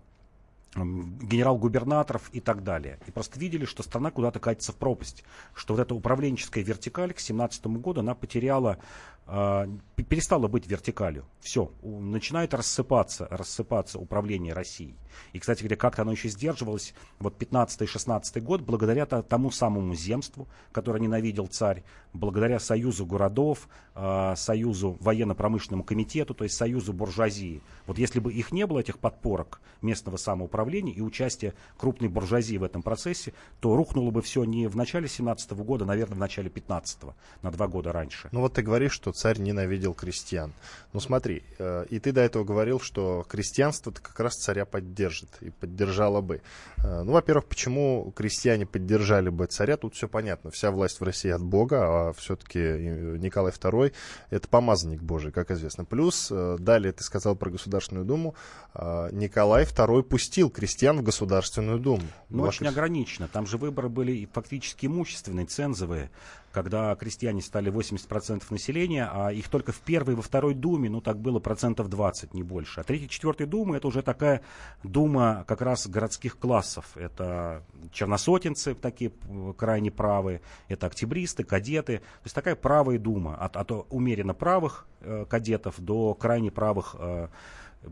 генерал-губернаторов 0.76 2.28
и 2.32 2.40
так 2.40 2.62
далее. 2.62 2.98
И 3.06 3.10
просто 3.10 3.38
видели, 3.38 3.64
что 3.64 3.82
страна 3.82 4.10
куда-то 4.10 4.40
катится 4.40 4.72
в 4.72 4.76
пропасть, 4.76 5.24
что 5.54 5.74
вот 5.74 5.80
эта 5.80 5.94
управленческая 5.94 6.64
вертикаль 6.64 7.10
к 7.10 7.16
2017 7.16 7.66
году, 7.78 8.00
она 8.00 8.14
потеряла 8.14 8.78
перестало 9.26 10.46
быть 10.46 10.66
вертикалью. 10.66 11.24
Все, 11.40 11.72
начинает 11.82 12.54
рассыпаться, 12.54 13.26
рассыпаться 13.30 13.98
управление 13.98 14.52
Россией. 14.52 14.96
И, 15.32 15.38
кстати 15.38 15.60
говоря, 15.60 15.76
как-то 15.76 16.02
оно 16.02 16.12
еще 16.12 16.28
сдерживалось, 16.28 16.94
вот 17.18 17.40
15-16 17.40 18.40
год, 18.40 18.60
благодаря 18.60 19.06
тому 19.06 19.50
самому 19.50 19.94
земству, 19.94 20.46
которое 20.72 21.00
ненавидел 21.00 21.46
царь, 21.46 21.82
благодаря 22.12 22.60
союзу 22.60 23.06
городов, 23.06 23.68
э, 23.94 24.34
союзу 24.36 24.96
военно-промышленному 25.00 25.84
комитету, 25.84 26.34
то 26.34 26.44
есть 26.44 26.56
союзу 26.56 26.92
буржуазии. 26.92 27.62
Вот 27.86 27.98
если 27.98 28.20
бы 28.20 28.32
их 28.32 28.52
не 28.52 28.66
было, 28.66 28.80
этих 28.80 28.98
подпорок 28.98 29.60
местного 29.82 30.16
самоуправления 30.16 30.92
и 30.92 31.00
участия 31.00 31.54
крупной 31.78 32.08
буржуазии 32.08 32.56
в 32.56 32.62
этом 32.62 32.82
процессе, 32.82 33.32
то 33.60 33.74
рухнуло 33.74 34.10
бы 34.10 34.22
все 34.22 34.44
не 34.44 34.68
в 34.68 34.76
начале 34.76 35.08
17 35.08 35.52
года, 35.52 35.84
наверное, 35.84 36.16
в 36.16 36.20
начале 36.20 36.50
15 36.50 37.14
на 37.42 37.50
два 37.50 37.68
года 37.68 37.92
раньше. 37.92 38.28
Ну 38.32 38.40
вот 38.40 38.54
ты 38.54 38.62
говоришь, 38.62 38.92
что 38.92 39.12
царь 39.16 39.40
ненавидел 39.40 39.94
крестьян. 39.94 40.52
Ну 40.92 41.00
смотри, 41.00 41.42
э, 41.58 41.86
и 41.90 41.98
ты 41.98 42.12
до 42.12 42.20
этого 42.20 42.44
говорил, 42.44 42.80
что 42.80 43.26
крестьянство 43.28 43.90
как 43.90 44.18
раз 44.20 44.34
царя 44.34 44.64
поддержит 44.64 45.28
и 45.40 45.50
поддержало 45.50 46.20
бы. 46.20 46.40
Э, 46.78 47.02
ну, 47.02 47.12
во-первых, 47.12 47.46
почему 47.46 48.12
крестьяне 48.14 48.66
поддержали 48.66 49.28
бы 49.28 49.46
царя, 49.46 49.76
тут 49.76 49.94
все 49.94 50.08
понятно. 50.08 50.50
Вся 50.50 50.70
власть 50.70 51.00
в 51.00 51.04
России 51.04 51.30
от 51.30 51.42
Бога, 51.42 52.08
а 52.08 52.12
все-таки 52.12 52.58
Николай 52.58 53.52
II 53.52 53.92
это 54.30 54.48
помазанник 54.48 55.02
Божий, 55.02 55.32
как 55.32 55.50
известно. 55.50 55.84
Плюс, 55.84 56.28
э, 56.30 56.56
далее 56.58 56.92
ты 56.92 57.02
сказал 57.02 57.36
про 57.36 57.50
Государственную 57.50 58.06
Думу, 58.06 58.34
Николай 58.74 59.64
II 59.64 60.02
пустил 60.02 60.50
крестьян 60.50 60.98
в 60.98 61.02
Государственную 61.02 61.78
Думу. 61.78 62.02
Ну, 62.28 62.42
очень 62.42 62.66
ограничено. 62.66 63.26
Там 63.26 63.46
же 63.46 63.56
выборы 63.56 63.88
были 63.88 64.28
фактически 64.32 64.86
имущественные, 64.86 65.46
цензовые 65.46 66.10
когда 66.56 66.94
крестьяне 66.94 67.42
стали 67.42 67.70
80% 67.70 68.44
населения, 68.48 69.10
а 69.12 69.30
их 69.30 69.50
только 69.50 69.72
в 69.72 69.80
первой 69.80 70.14
и 70.14 70.16
во 70.16 70.22
второй 70.22 70.54
думе, 70.54 70.88
ну 70.88 71.02
так 71.02 71.20
было 71.20 71.38
процентов 71.38 71.90
20, 71.90 72.32
не 72.32 72.42
больше. 72.42 72.80
А 72.80 72.82
третья, 72.82 73.08
четвертая 73.08 73.46
дума 73.46 73.76
это 73.76 73.86
уже 73.88 74.00
такая 74.00 74.40
дума 74.82 75.44
как 75.46 75.60
раз 75.60 75.86
городских 75.86 76.38
классов. 76.38 76.96
Это 76.96 77.62
черносотенцы 77.92 78.74
такие 78.74 79.12
крайне 79.58 79.90
правые, 79.90 80.40
это 80.68 80.86
октябристы, 80.86 81.44
кадеты. 81.44 81.98
То 81.98 82.24
есть 82.24 82.34
такая 82.34 82.56
правая 82.56 82.98
дума, 82.98 83.36
от, 83.36 83.58
от 83.58 83.70
умеренно 83.90 84.32
правых 84.32 84.86
э, 85.02 85.26
кадетов 85.28 85.78
до 85.78 86.14
крайне 86.14 86.50
правых 86.50 86.96
э, 86.98 87.28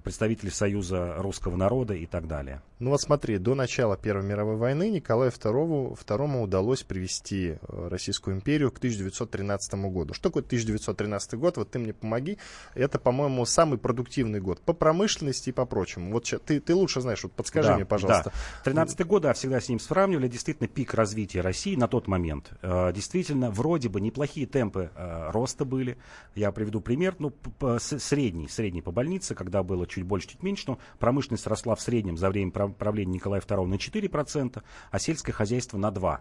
представители 0.03 0.51
Союза 0.51 1.15
русского 1.19 1.57
народа 1.57 1.95
и 1.95 2.07
так 2.07 2.27
далее. 2.27 2.63
Ну 2.81 2.91
вот 2.91 3.01
смотри, 3.01 3.39
до 3.39 3.55
начала 3.55 3.97
Первой 3.97 4.25
мировой 4.25 4.57
войны 4.57 4.91
Николаю 4.91 5.31
II, 5.31 5.97
II 5.97 6.43
удалось 6.43 6.83
привести 6.83 7.57
э, 7.61 7.89
Российскую 7.89 8.37
империю 8.37 8.71
к 8.73 8.79
1913 8.79 9.75
году. 9.75 10.13
Что 10.13 10.29
такое 10.31 10.43
1913 10.43 11.35
год? 11.35 11.57
Вот 11.57 11.71
ты 11.71 11.79
мне 11.79 11.93
помоги. 11.93 12.39
Это, 12.75 12.99
по-моему, 12.99 13.45
самый 13.47 13.79
продуктивный 13.79 14.41
год 14.41 14.61
по 14.61 14.73
промышленности 14.73 15.51
и 15.51 15.53
по 15.53 15.67
прочему. 15.67 16.13
Вот 16.13 16.25
ты, 16.45 16.61
ты 16.61 16.75
лучше 16.75 17.01
знаешь, 17.01 17.23
вот 17.23 17.33
подскажи 17.33 17.69
да, 17.69 17.77
мне, 17.77 17.85
пожалуйста. 17.85 18.33
Да. 18.65 18.71
13 18.71 19.07
год, 19.07 19.23
да, 19.23 19.33
всегда 19.33 19.61
с 19.61 19.69
ним 19.69 19.79
сравнивали. 19.79 20.29
Действительно, 20.29 20.69
пик 20.69 20.95
развития 20.95 21.43
России 21.43 21.77
на 21.77 21.87
тот 21.87 22.09
момент. 22.09 22.51
Э, 22.63 22.93
действительно, 22.93 23.51
вроде 23.51 23.89
бы 23.89 24.01
неплохие 24.01 24.47
темпы 24.47 24.91
э, 24.95 25.31
роста 25.31 25.65
были. 25.65 25.97
Я 26.35 26.51
приведу 26.51 26.81
пример. 26.81 27.15
Ну, 27.19 27.33
средний, 27.79 28.49
средний 28.49 28.83
по 28.83 28.91
больнице, 28.91 29.35
когда 29.35 29.63
было 29.63 29.74
было 29.75 29.87
чуть 29.87 30.05
больше, 30.05 30.29
чуть 30.29 30.43
меньше, 30.43 30.65
но 30.69 30.79
промышленность 30.99 31.47
росла 31.47 31.75
в 31.75 31.81
среднем 31.81 32.17
за 32.17 32.31
время 32.31 32.51
правления 32.51 33.15
Николая 33.15 33.41
II 33.41 33.67
на 33.67 33.75
4%, 33.75 34.63
а 34.91 34.99
сельское 34.99 35.33
хозяйство 35.33 35.79
на 35.79 35.89
2%. 35.89 36.21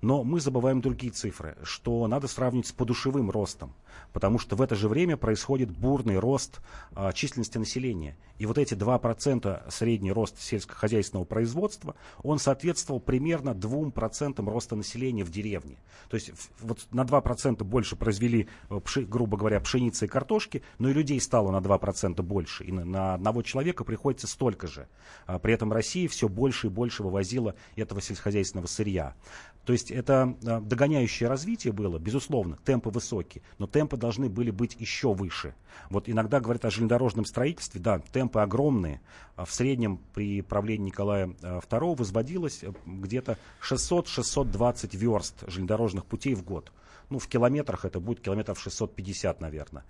Но 0.00 0.24
мы 0.24 0.40
забываем 0.40 0.80
другие 0.80 1.12
цифры, 1.12 1.56
что 1.62 2.06
надо 2.06 2.28
сравнить 2.28 2.66
с 2.66 2.72
подушевым 2.72 3.30
ростом, 3.30 3.74
потому 4.12 4.38
что 4.38 4.56
в 4.56 4.62
это 4.62 4.74
же 4.74 4.88
время 4.88 5.16
происходит 5.16 5.70
бурный 5.70 6.18
рост 6.18 6.60
а, 6.94 7.12
численности 7.12 7.58
населения. 7.58 8.16
И 8.38 8.46
вот 8.46 8.58
эти 8.58 8.74
2% 8.74 9.70
средний 9.70 10.12
рост 10.12 10.40
сельскохозяйственного 10.40 11.24
производства, 11.24 11.94
он 12.22 12.38
соответствовал 12.38 13.00
примерно 13.00 13.50
2% 13.50 14.50
роста 14.50 14.76
населения 14.76 15.24
в 15.24 15.30
деревне. 15.30 15.76
То 16.08 16.16
есть 16.16 16.32
вот 16.60 16.86
на 16.90 17.02
2% 17.02 17.62
больше 17.64 17.96
произвели, 17.96 18.48
э, 18.70 18.80
грубо 19.02 19.36
говоря, 19.36 19.60
пшеницы 19.60 20.06
и 20.06 20.08
картошки, 20.08 20.62
но 20.78 20.90
и 20.90 20.92
людей 20.92 21.20
стало 21.20 21.50
на 21.50 21.60
2% 21.60 22.22
больше. 22.22 22.64
И 22.64 22.72
на, 22.72 22.84
на 22.84 23.14
одного 23.14 23.42
человека 23.42 23.84
приходится 23.84 24.26
столько 24.26 24.66
же. 24.66 24.88
А 25.26 25.38
при 25.38 25.54
этом 25.54 25.72
Россия 25.72 26.08
все 26.08 26.28
больше 26.28 26.66
и 26.66 26.70
больше 26.70 27.02
вывозила 27.02 27.54
этого 27.76 28.00
сельскохозяйственного 28.00 28.66
сырья. 28.66 29.14
То 29.64 29.72
есть 29.72 29.90
это 29.90 30.36
а, 30.46 30.60
догоняющее 30.60 31.28
развитие 31.28 31.72
было, 31.72 31.98
безусловно, 31.98 32.58
темпы 32.64 32.90
высокие, 32.90 33.42
но 33.58 33.66
темпы 33.66 33.96
должны 33.96 34.28
были 34.28 34.50
быть 34.50 34.76
еще 34.78 35.14
выше. 35.14 35.54
Вот 35.90 36.08
иногда 36.08 36.40
говорят 36.40 36.64
о 36.64 36.70
железнодорожном 36.70 37.24
строительстве, 37.24 37.80
да, 37.80 37.98
темпы 37.98 38.40
огромные. 38.40 39.00
А 39.36 39.44
в 39.44 39.52
среднем 39.52 39.98
при 40.14 40.42
правлении 40.42 40.86
Николая 40.86 41.26
II 41.26 41.96
возводилось 41.96 42.62
э, 42.62 42.72
где-то 42.86 43.38
600-620 43.62 44.96
верст 44.96 45.44
железнодорожных 45.46 46.04
путей 46.04 46.34
в 46.34 46.44
год 46.44 46.70
ну, 47.10 47.18
в 47.18 47.28
километрах 47.28 47.84
это 47.84 48.00
будет 48.00 48.20
километров 48.20 48.60
650, 48.60 49.40
наверное. 49.40 49.84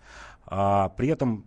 А 0.46 0.90
при 0.90 1.08
этом 1.08 1.44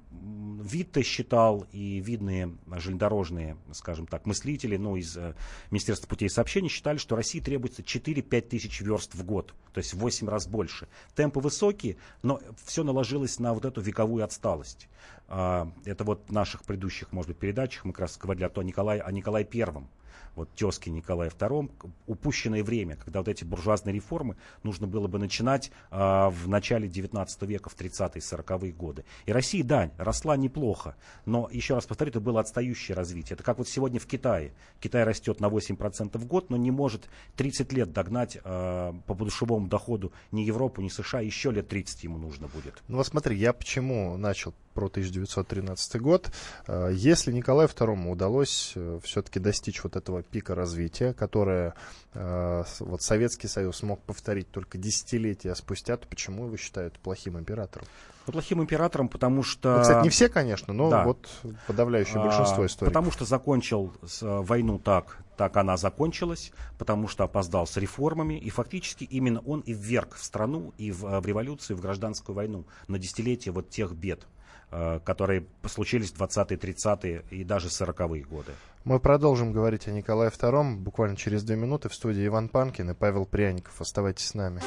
Витте 0.62 1.03
считал 1.03 1.65
и 1.71 1.99
видные 1.99 2.58
железнодорожные, 2.67 3.58
скажем 3.73 4.08
так, 4.08 4.25
мыслители, 4.25 4.77
ну, 4.77 4.95
из 4.95 5.15
э, 5.17 5.36
Министерства 5.71 6.08
путей 6.08 6.30
сообщений 6.30 6.69
считали, 6.69 6.97
что 6.97 7.15
России 7.15 7.39
требуется 7.39 7.82
4-5 7.82 8.41
тысяч 8.41 8.82
верст 8.82 9.13
в 9.15 9.23
год, 9.23 9.53
то 9.73 9.80
есть 9.80 9.93
в 9.93 9.99
8 9.99 10.27
раз 10.27 10.47
больше. 10.47 10.88
Темпы 11.15 11.39
высокие, 11.39 11.97
но 12.23 12.39
все 12.65 12.84
наложилось 12.84 13.39
на 13.39 13.53
вот 13.53 13.65
эту 13.65 13.82
вековую 13.82 14.23
отсталость. 14.23 14.89
А, 15.27 15.71
это 15.86 16.03
вот 16.03 16.23
в 16.27 16.32
наших 16.32 16.63
предыдущих, 16.63 17.12
может 17.12 17.30
быть, 17.30 17.38
передачах 17.38 17.86
мы 17.86 17.93
как 17.93 18.01
раз 18.01 18.17
говорили 18.17 18.45
о, 18.45 18.49
том, 18.49 18.65
Николай, 18.65 18.99
о 18.99 19.12
Николае 19.12 19.45
Первом 19.45 19.89
вот 20.36 20.49
тезки 20.56 20.89
Николая 20.89 21.30
II, 21.30 21.71
упущенное 22.06 22.63
время, 22.63 22.95
когда 22.95 23.19
вот 23.19 23.27
эти 23.27 23.43
буржуазные 23.43 23.93
реформы 23.93 24.36
нужно 24.63 24.88
было 24.88 25.08
бы 25.08 25.19
начинать 25.19 25.71
э, 25.91 25.97
в 25.97 26.47
начале 26.47 26.88
19 26.88 27.41
века, 27.43 27.69
в 27.69 27.75
30-е, 27.75 28.21
40-е 28.21 28.71
годы. 28.71 29.06
И 29.25 29.32
Россия, 29.32 29.63
да, 29.63 29.91
росла 29.97 30.38
неплохо, 30.38 30.95
но, 31.25 31.49
еще 31.51 31.75
раз 31.75 31.86
повторю, 31.86 32.10
это 32.10 32.19
было 32.19 32.39
отстающее 32.39 32.95
развитие. 32.95 33.36
Это 33.36 33.43
как 33.43 33.58
вот 33.58 33.67
сегодня 33.67 33.99
в 33.99 34.06
Китае. 34.06 34.53
Китай 34.80 35.03
растет 35.03 35.39
на 35.39 35.47
8% 35.47 36.17
в 36.17 36.25
год, 36.25 36.49
но 36.49 36.58
не 36.58 36.71
может 36.71 37.10
30 37.36 37.73
лет 37.73 37.93
догнать 37.93 38.38
э, 38.43 38.93
по 39.06 39.13
подушевому 39.13 39.67
доходу 39.67 40.12
ни 40.32 40.41
Европу, 40.41 40.82
ни 40.82 40.89
США, 40.89 41.21
еще 41.21 41.51
лет 41.51 41.67
30 41.67 42.03
ему 42.03 42.17
нужно 42.17 42.47
будет. 42.47 42.82
Ну 42.88 42.97
вот 42.97 43.08
смотри, 43.08 43.38
я 43.38 43.53
почему 43.53 44.17
начал 44.17 44.53
про 44.73 44.86
1913 44.86 45.58
1913 45.67 46.01
год. 46.01 46.32
Э, 46.67 46.89
если 46.93 47.32
Николаю 47.32 47.67
II 47.69 48.10
удалось 48.10 48.73
э, 48.75 48.99
все-таки 49.03 49.39
достичь 49.39 49.84
вот 49.84 49.95
этого 49.95 50.07
пика 50.30 50.56
развития, 50.56 51.13
которое 51.13 51.74
вот 52.13 53.02
Советский 53.02 53.48
Союз 53.48 53.78
смог 53.78 54.02
повторить 54.02 54.50
только 54.50 54.78
десятилетия 54.78 55.54
спустя, 55.56 55.98
то 55.98 56.08
почему 56.08 56.46
его 56.46 56.58
считают 56.58 56.98
плохим 57.00 57.38
императором? 57.38 57.86
Ну, 58.26 58.34
плохим 58.34 58.62
императором, 58.62 59.08
потому 59.08 59.43
что... 59.43 59.78
Ну, 59.78 59.82
кстати, 59.82 60.03
не 60.03 60.10
все, 60.10 60.28
конечно, 60.28 60.74
но 60.74 60.89
да. 60.89 61.03
вот 61.05 61.30
подавляющее 61.68 62.22
большинство 62.22 62.64
а, 62.64 62.66
историй. 62.66 62.89
Потому 62.89 63.12
что 63.12 63.24
закончил 63.24 63.93
войну 64.22 64.80
так, 64.80 65.20
так 65.38 65.55
она 65.55 65.78
закончилась, 65.78 66.51
потому 66.78 67.08
что 67.08 67.24
опоздал 67.24 67.68
с 67.68 67.78
реформами, 67.78 68.34
и 68.34 68.49
фактически 68.49 69.05
именно 69.05 69.39
он 69.41 69.62
и 69.62 69.74
вверг 69.74 70.16
в 70.16 70.24
страну, 70.24 70.74
и 70.78 70.91
в, 70.91 71.22
в 71.22 71.26
революцию, 71.26 71.78
и 71.78 71.80
в 71.80 71.82
гражданскую 71.82 72.36
войну 72.36 72.66
на 72.88 72.99
десятилетие 72.99 73.53
вот 73.53 73.70
тех 73.70 73.93
бед, 73.93 74.22
э, 74.24 74.36
которые 74.70 75.45
случились 75.65 76.11
в 76.11 76.22
20-е, 76.22 76.57
30-е 76.57 77.24
и 77.30 77.43
даже 77.43 77.68
40-е 77.70 78.24
годы. 78.24 78.51
Мы 78.84 78.99
продолжим 78.99 79.51
говорить 79.51 79.88
о 79.88 79.91
Николае 79.91 80.30
II 80.30 80.76
буквально 80.78 81.18
через 81.18 81.43
две 81.43 81.55
минуты 81.55 81.89
в 81.89 81.93
студии 81.93 82.26
Иван 82.26 82.47
Панкин 82.49 82.91
и 82.91 82.93
Павел 82.93 83.26
Пряников. 83.26 83.82
Оставайтесь 83.82 84.28
с 84.28 84.34
нами. 84.34 84.61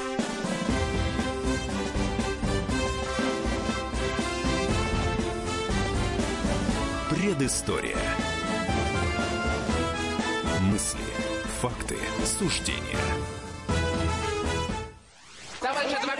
Предыстория. 7.11 7.97
Мысли, 10.61 11.01
факты, 11.61 11.97
суждения. 12.25 12.99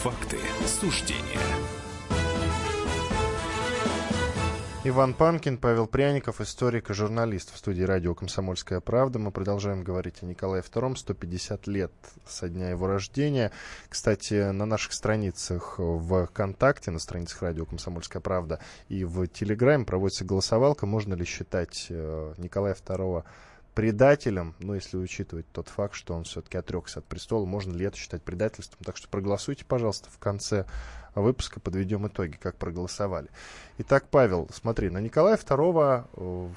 Факты, 0.00 0.38
суждения. 0.66 1.38
Иван 4.82 5.12
Панкин, 5.12 5.58
Павел 5.58 5.86
Пряников, 5.86 6.40
историк 6.40 6.88
и 6.88 6.94
журналист 6.94 7.52
в 7.52 7.58
студии 7.58 7.82
радио 7.82 8.14
«Комсомольская 8.14 8.80
правда». 8.80 9.18
Мы 9.18 9.30
продолжаем 9.30 9.84
говорить 9.84 10.22
о 10.22 10.24
Николае 10.24 10.62
II, 10.62 10.96
150 10.96 11.66
лет 11.66 11.92
со 12.26 12.48
дня 12.48 12.70
его 12.70 12.86
рождения. 12.86 13.52
Кстати, 13.90 14.52
на 14.52 14.64
наших 14.64 14.94
страницах 14.94 15.74
в 15.78 16.24
ВКонтакте, 16.28 16.90
на 16.90 16.98
страницах 16.98 17.42
радио 17.42 17.66
«Комсомольская 17.66 18.22
правда» 18.22 18.58
и 18.88 19.04
в 19.04 19.26
Телеграме 19.26 19.84
проводится 19.84 20.24
голосовалка, 20.24 20.86
можно 20.86 21.12
ли 21.12 21.26
считать 21.26 21.88
э, 21.90 22.32
Николая 22.38 22.74
II 22.74 23.24
предателем, 23.74 24.54
ну, 24.58 24.74
если 24.74 24.96
учитывать 24.96 25.46
тот 25.52 25.68
факт, 25.68 25.94
что 25.94 26.14
он 26.14 26.24
все-таки 26.24 26.58
отрекся 26.58 27.00
от 27.00 27.06
престола, 27.06 27.46
можно 27.46 27.72
ли 27.72 27.84
это 27.86 27.96
считать 27.96 28.22
предательством. 28.22 28.78
Так 28.84 28.96
что 28.96 29.08
проголосуйте, 29.08 29.64
пожалуйста, 29.64 30.08
в 30.10 30.18
конце 30.18 30.66
выпуска 31.14 31.60
подведем 31.60 32.06
итоги, 32.06 32.36
как 32.36 32.56
проголосовали. 32.56 33.28
Итак, 33.78 34.08
Павел, 34.10 34.48
смотри, 34.52 34.90
на 34.90 34.98
Николая 34.98 35.36
II 35.36 36.54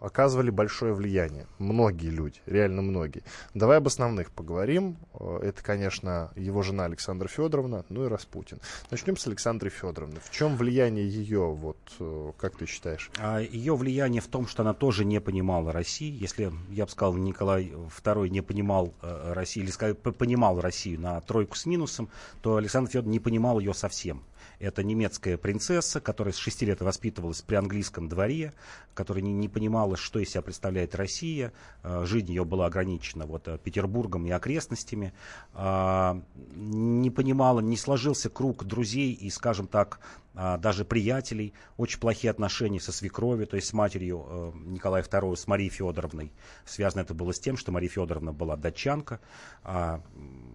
оказывали 0.00 0.50
большое 0.50 0.92
влияние. 0.92 1.46
Многие 1.58 2.08
люди, 2.08 2.40
реально 2.46 2.82
многие. 2.82 3.22
Давай 3.54 3.78
об 3.78 3.86
основных 3.86 4.30
поговорим. 4.30 4.96
Э, 5.14 5.40
это, 5.42 5.62
конечно, 5.62 6.30
его 6.36 6.62
жена 6.62 6.84
Александра 6.84 7.28
Федоровна, 7.28 7.84
ну 7.88 8.04
и 8.04 8.08
Распутин. 8.08 8.60
Начнем 8.90 9.16
с 9.16 9.26
Александры 9.26 9.70
Федоровны. 9.70 10.20
В 10.20 10.30
чем 10.30 10.56
влияние 10.56 11.08
ее, 11.08 11.52
вот, 11.52 11.78
э, 11.98 12.32
как 12.38 12.56
ты 12.56 12.66
считаешь? 12.66 13.10
А 13.18 13.40
ее 13.40 13.76
влияние 13.76 14.20
в 14.20 14.28
том, 14.28 14.46
что 14.46 14.62
она 14.62 14.74
тоже 14.74 15.04
не 15.04 15.20
понимала 15.20 15.72
России. 15.72 16.10
Если, 16.10 16.52
я 16.70 16.84
бы 16.84 16.90
сказал, 16.90 17.14
Николай 17.14 17.72
II 18.04 18.28
не 18.28 18.40
понимал 18.40 18.94
э, 19.02 19.32
Россию, 19.32 19.64
или 19.64 19.72
сказать, 19.72 19.98
понимал 19.98 20.60
Россию 20.60 21.00
на 21.00 21.20
тройку 21.20 21.56
с 21.56 21.66
минусом, 21.66 22.08
то 22.42 22.56
Александр 22.56 22.90
Федоровна 22.90 23.12
не 23.12 23.20
понимал 23.20 23.58
ее 23.58 23.74
совсем. 23.74 24.22
Это 24.58 24.82
немецкая 24.82 25.36
принцесса, 25.36 26.00
которая 26.00 26.32
с 26.32 26.36
6 26.36 26.62
лет 26.62 26.80
воспитывалась 26.80 27.42
при 27.42 27.54
английском 27.54 28.08
дворе, 28.08 28.52
которая 28.94 29.22
не, 29.22 29.32
не 29.32 29.48
понимала, 29.48 29.87
что 29.96 30.18
из 30.18 30.30
себя 30.30 30.42
представляет 30.42 30.94
Россия. 30.94 31.52
Э, 31.82 32.04
жизнь 32.04 32.30
ее 32.30 32.44
была 32.44 32.66
ограничена 32.66 33.26
вот, 33.26 33.48
э, 33.48 33.58
Петербургом 33.58 34.26
и 34.26 34.30
окрестностями. 34.30 35.12
А, 35.54 36.20
не 36.54 37.10
понимала, 37.10 37.60
не 37.60 37.76
сложился 37.76 38.30
круг 38.30 38.64
друзей 38.64 39.12
и, 39.12 39.30
скажем 39.30 39.66
так, 39.66 40.00
даже 40.34 40.84
приятелей, 40.84 41.52
очень 41.76 41.98
плохие 41.98 42.30
отношения 42.30 42.78
со 42.78 42.92
свекровью, 42.92 43.48
то 43.48 43.56
есть 43.56 43.66
с 43.68 43.72
матерью 43.72 44.24
э, 44.28 44.52
Николая 44.66 45.02
II, 45.02 45.34
с 45.34 45.48
Марией 45.48 45.68
Федоровной. 45.68 46.30
Связано 46.64 47.00
это 47.00 47.12
было 47.12 47.32
с 47.32 47.40
тем, 47.40 47.56
что 47.56 47.72
Мария 47.72 47.90
Федоровна 47.90 48.32
была 48.32 48.56
датчанка, 48.56 49.20
а 49.64 50.00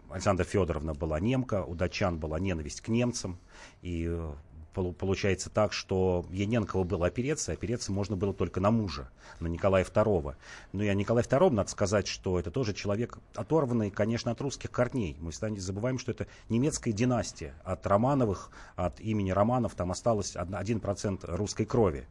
Александра 0.10 0.46
Федоровна 0.46 0.94
была 0.94 1.20
немка, 1.20 1.66
у 1.66 1.76
датчан 1.76 2.18
была 2.18 2.40
ненависть 2.40 2.80
к 2.80 2.88
немцам, 2.88 3.38
и 3.82 4.08
э, 4.08 4.34
получается 4.74 5.50
так, 5.50 5.74
что 5.74 6.26
Ененкова 6.32 6.84
было 6.84 7.08
опереться, 7.08 7.52
опереться 7.52 7.92
можно 7.92 8.16
было 8.16 8.34
только 8.34 8.60
на 8.60 8.72
мужа, 8.72 9.10
на 9.40 9.48
Николая 9.48 9.84
II. 9.86 10.36
Ну 10.72 10.84
и 10.84 10.88
о 10.88 10.94
Николае 10.94 11.24
II 11.24 11.50
надо 11.52 11.70
сказать, 11.70 12.08
что 12.08 12.40
это 12.40 12.52
тоже 12.52 12.74
человек 12.74 13.18
оторванный, 13.36 13.92
конечно, 13.92 14.32
от 14.32 14.42
русских 14.42 14.72
корней. 14.72 15.16
Мы 15.20 15.32
не 15.50 15.60
забываем, 15.60 16.00
что 16.00 16.12
это 16.12 16.28
немецкая 16.50 16.92
династия. 16.92 17.54
От 17.64 17.86
Романовых, 17.88 18.50
от 18.76 19.00
имени 19.00 19.32
Романов 19.32 19.76
там 19.76 19.92
осталось 19.92 20.36
1% 20.36 21.36
русской 21.36 21.66
крови. 21.66 22.08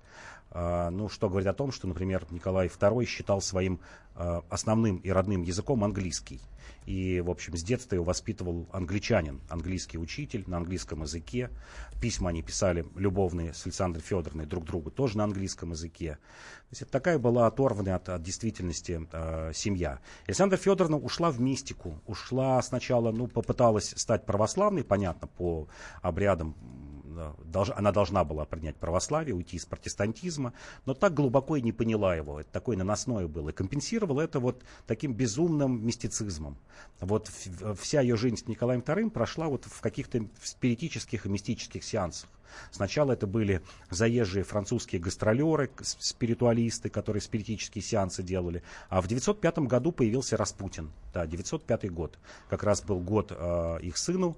А, 0.54 0.90
ну, 0.90 1.08
что 1.08 1.30
говорит 1.30 1.48
о 1.48 1.54
том, 1.54 1.72
что, 1.72 1.88
например, 1.88 2.26
Николай 2.30 2.68
II 2.68 3.04
считал 3.06 3.40
своим 3.40 3.80
а, 4.14 4.44
основным 4.50 4.98
и 4.98 5.10
родным 5.10 5.42
языком 5.42 5.82
английский. 5.82 6.40
И, 6.84 7.20
в 7.20 7.30
общем, 7.30 7.56
с 7.56 7.62
детства 7.62 7.94
его 7.94 8.04
воспитывал 8.04 8.68
англичанин, 8.72 9.40
английский 9.48 9.98
учитель 9.98 10.44
на 10.46 10.58
английском 10.58 11.02
языке. 11.02 11.48
Письма 12.00 12.30
они 12.30 12.42
писали 12.42 12.84
любовные 12.96 13.54
с 13.54 13.64
Александрой 13.64 14.02
Федоровной 14.02 14.46
друг 14.46 14.64
другу 14.64 14.90
тоже 14.90 15.16
на 15.16 15.24
английском 15.24 15.70
языке. 15.70 16.14
То 16.16 16.72
есть 16.72 16.82
это 16.82 16.90
такая 16.90 17.18
была 17.18 17.46
оторванная 17.46 17.96
от, 17.96 18.08
от 18.08 18.22
действительности 18.22 19.08
э, 19.10 19.52
семья. 19.54 20.00
Александра 20.26 20.56
Федоровна 20.56 20.98
ушла 20.98 21.30
в 21.30 21.40
мистику. 21.40 22.00
Ушла 22.06 22.60
сначала, 22.62 23.12
ну, 23.12 23.26
попыталась 23.26 23.94
стать 23.96 24.26
православной, 24.26 24.84
понятно, 24.84 25.28
по 25.28 25.68
обрядам 26.02 26.56
она 27.76 27.92
должна 27.92 28.24
была 28.24 28.44
принять 28.44 28.76
православие, 28.76 29.34
уйти 29.34 29.56
из 29.56 29.66
протестантизма, 29.66 30.52
но 30.86 30.94
так 30.94 31.14
глубоко 31.14 31.56
и 31.56 31.62
не 31.62 31.72
поняла 31.72 32.14
его. 32.14 32.40
Это 32.40 32.50
такое 32.50 32.76
наносное 32.76 33.26
было. 33.26 33.50
И 33.50 33.52
компенсировала 33.52 34.20
это 34.20 34.40
вот 34.40 34.62
таким 34.86 35.14
безумным 35.14 35.84
мистицизмом. 35.84 36.56
Вот 37.00 37.30
вся 37.78 38.00
ее 38.00 38.16
жизнь 38.16 38.36
с 38.36 38.46
Николаем 38.46 38.80
II 38.80 39.10
прошла 39.10 39.48
вот 39.48 39.64
в 39.64 39.80
каких-то 39.80 40.26
спиритических 40.42 41.26
и 41.26 41.28
мистических 41.28 41.84
сеансах. 41.84 42.28
Сначала 42.70 43.12
это 43.12 43.26
были 43.26 43.62
заезжие 43.90 44.44
французские 44.44 45.00
гастролеры, 45.00 45.70
спиритуалисты, 45.80 46.88
которые 46.90 47.20
спиритические 47.20 47.82
сеансы 47.82 48.22
делали. 48.22 48.62
А 48.88 49.00
в 49.00 49.08
905 49.08 49.60
году 49.60 49.92
появился 49.92 50.36
Распутин. 50.36 50.90
Да, 51.12 51.26
905 51.26 51.90
год. 51.92 52.18
Как 52.48 52.62
раз 52.62 52.82
был 52.82 53.00
год 53.00 53.32
э, 53.34 53.78
их 53.82 53.96
сыну. 53.96 54.36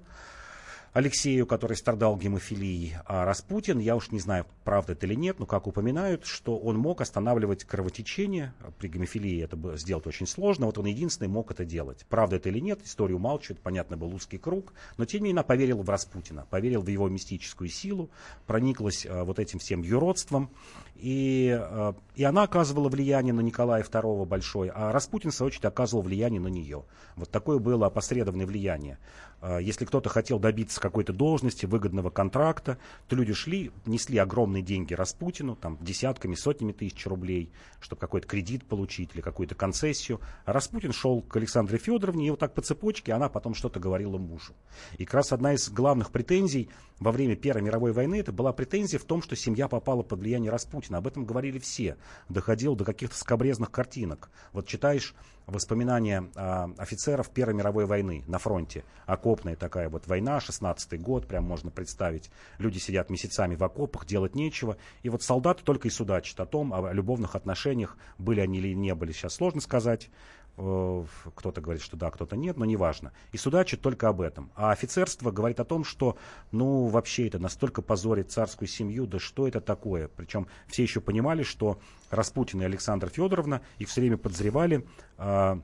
Алексею, 0.95 1.45
который 1.45 1.75
страдал 1.75 2.15
гемофилией, 2.15 2.93
а 3.05 3.25
Распутин, 3.25 3.79
я 3.79 3.97
уж 3.97 4.11
не 4.11 4.19
знаю, 4.21 4.45
правда 4.63 4.93
это 4.93 5.05
или 5.05 5.13
нет, 5.13 5.39
но 5.39 5.45
как 5.45 5.67
упоминают, 5.67 6.25
что 6.25 6.57
он 6.57 6.77
мог 6.77 7.01
останавливать 7.01 7.65
кровотечение. 7.65 8.53
При 8.79 8.87
гемофилии 8.87 9.43
это 9.43 9.75
сделать 9.75 10.07
очень 10.07 10.25
сложно, 10.25 10.67
вот 10.67 10.77
он 10.77 10.85
единственный 10.85 11.27
мог 11.27 11.51
это 11.51 11.65
делать. 11.65 12.05
Правда 12.07 12.37
это 12.37 12.47
или 12.47 12.59
нет, 12.59 12.79
историю 12.85 13.17
умалчивает, 13.17 13.59
понятно, 13.59 13.97
был 13.97 14.15
узкий 14.15 14.37
круг, 14.37 14.71
но 14.95 15.03
тем 15.03 15.19
не 15.19 15.23
менее 15.25 15.39
она 15.39 15.43
поверила 15.43 15.81
в 15.81 15.89
Распутина, 15.89 16.47
поверила 16.49 16.81
в 16.81 16.87
его 16.87 17.09
мистическую 17.09 17.67
силу, 17.67 18.09
прониклась 18.47 19.05
а, 19.05 19.25
вот 19.25 19.39
этим 19.39 19.59
всем 19.59 19.81
юродством, 19.81 20.49
и, 20.95 21.57
а, 21.59 21.93
и 22.15 22.23
она 22.23 22.43
оказывала 22.43 22.87
влияние 22.87 23.33
на 23.33 23.41
Николая 23.41 23.83
II 23.83 24.25
большое, 24.25 24.71
а 24.73 24.91
Распутин, 24.91 25.31
в 25.31 25.35
свою 25.35 25.47
очередь, 25.47 25.65
оказывал 25.65 26.03
влияние 26.03 26.39
на 26.39 26.47
нее. 26.47 26.85
Вот 27.15 27.29
такое 27.29 27.59
было 27.59 27.87
опосредованное 27.87 28.45
влияние. 28.45 28.97
А, 29.41 29.57
если 29.57 29.83
кто-то 29.83 30.09
хотел 30.09 30.39
добиться 30.39 30.79
какой-то 30.79 31.11
должности, 31.11 31.65
выгодного 31.65 32.09
контракта, 32.09 32.77
то 33.07 33.15
люди 33.15 33.33
шли, 33.33 33.71
несли 33.85 34.17
огромные 34.17 34.63
деньги 34.63 34.93
Распутину, 34.93 35.55
там, 35.55 35.77
десятками, 35.81 36.33
сотнями 36.35 36.71
тысяч 36.71 37.05
рублей, 37.05 37.51
чтобы 37.81 37.99
какой-то 37.99 38.27
кредит 38.27 38.65
получить 38.65 39.11
или 39.13 39.21
какую-то 39.21 39.55
концессию. 39.55 40.21
А 40.45 40.53
Распутин 40.53 40.93
шел 40.93 41.21
к 41.21 41.35
Александре 41.35 41.77
Федоровне, 41.77 42.27
и 42.27 42.29
вот 42.29 42.39
так 42.39 42.53
по 42.53 42.61
цепочке 42.61 43.11
она 43.11 43.27
потом 43.27 43.53
что-то 43.53 43.81
говорила 43.81 44.17
мужу. 44.17 44.53
И 44.97 45.03
как 45.03 45.15
раз 45.15 45.33
одна 45.33 45.53
из 45.53 45.69
главных 45.69 46.11
претензий 46.11 46.69
во 46.99 47.11
время 47.11 47.35
Первой 47.35 47.61
мировой 47.61 47.91
войны, 47.91 48.19
это 48.19 48.31
была 48.31 48.53
претензия 48.53 48.99
в 48.99 49.03
том, 49.03 49.21
что 49.21 49.35
семья 49.35 49.67
попала 49.67 50.01
под 50.01 50.19
влияние 50.19 50.51
Распутина. 50.51 50.99
Об 50.99 51.07
этом 51.07 51.25
говорили 51.25 51.59
все. 51.59 51.97
Доходил 52.29 52.75
до 52.75 52.85
каких-то 52.85 53.17
скобрезных 53.17 53.69
картинок. 53.69 54.29
Вот 54.53 54.67
читаешь 54.67 55.13
воспоминания 55.45 56.29
а, 56.35 56.71
офицеров 56.77 57.29
Первой 57.29 57.53
мировой 57.53 57.85
войны 57.85 58.23
на 58.27 58.39
фронте. 58.39 58.83
Окопная 59.05 59.55
такая 59.55 59.89
вот 59.89 60.07
война, 60.07 60.37
16-й 60.37 60.97
год, 60.97 61.27
прям 61.27 61.43
можно 61.43 61.69
представить. 61.69 62.31
Люди 62.57 62.77
сидят 62.77 63.09
месяцами 63.09 63.55
в 63.55 63.63
окопах, 63.63 64.05
делать 64.05 64.33
нечего. 64.33 64.77
И 65.03 65.09
вот 65.09 65.21
солдаты 65.21 65.63
только 65.63 65.89
и 65.89 65.91
судачат 65.91 66.39
о 66.39 66.45
том, 66.45 66.73
о 66.73 66.93
любовных 66.93 67.35
отношениях, 67.35 67.97
были 68.17 68.39
они 68.39 68.59
или 68.59 68.73
не 68.73 68.95
были, 68.95 69.11
сейчас 69.11 69.35
сложно 69.35 69.61
сказать. 69.61 70.09
Э, 70.57 71.03
кто-то 71.35 71.59
говорит, 71.59 71.81
что 71.81 71.97
да, 71.97 72.09
кто-то 72.09 72.37
нет, 72.37 72.57
но 72.57 72.65
неважно. 72.65 73.11
И 73.33 73.37
судачит 73.37 73.81
только 73.81 74.07
об 74.07 74.21
этом. 74.21 74.51
А 74.55 74.71
офицерство 74.71 75.31
говорит 75.31 75.59
о 75.59 75.65
том, 75.65 75.83
что, 75.83 76.17
ну, 76.51 76.85
вообще 76.85 77.27
это 77.27 77.39
настолько 77.39 77.81
позорит 77.81 78.31
царскую 78.31 78.67
семью, 78.67 79.05
да 79.05 79.19
что 79.19 79.47
это 79.47 79.59
такое? 79.59 80.07
Причем 80.07 80.47
все 80.67 80.83
еще 80.83 81.01
понимали, 81.01 81.43
что 81.43 81.79
Распутин 82.09 82.61
и 82.61 82.65
Александра 82.65 83.09
Федоровна 83.09 83.61
их 83.79 83.89
все 83.89 84.01
время 84.01 84.17
подозревали 84.17 84.87
э, 85.17 85.59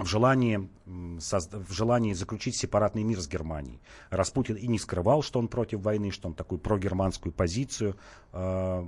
в 0.00 0.06
желании, 0.06 0.68
в 0.86 1.72
желании 1.72 2.12
заключить 2.14 2.56
сепаратный 2.56 3.02
мир 3.02 3.20
с 3.20 3.28
Германией. 3.28 3.80
Распутин 4.10 4.56
и 4.56 4.66
не 4.66 4.78
скрывал, 4.78 5.22
что 5.22 5.38
он 5.38 5.48
против 5.48 5.80
войны, 5.80 6.10
что 6.10 6.28
он 6.28 6.34
такую 6.34 6.58
прогерманскую 6.58 7.32
позицию 7.32 7.96
э, 8.32 8.84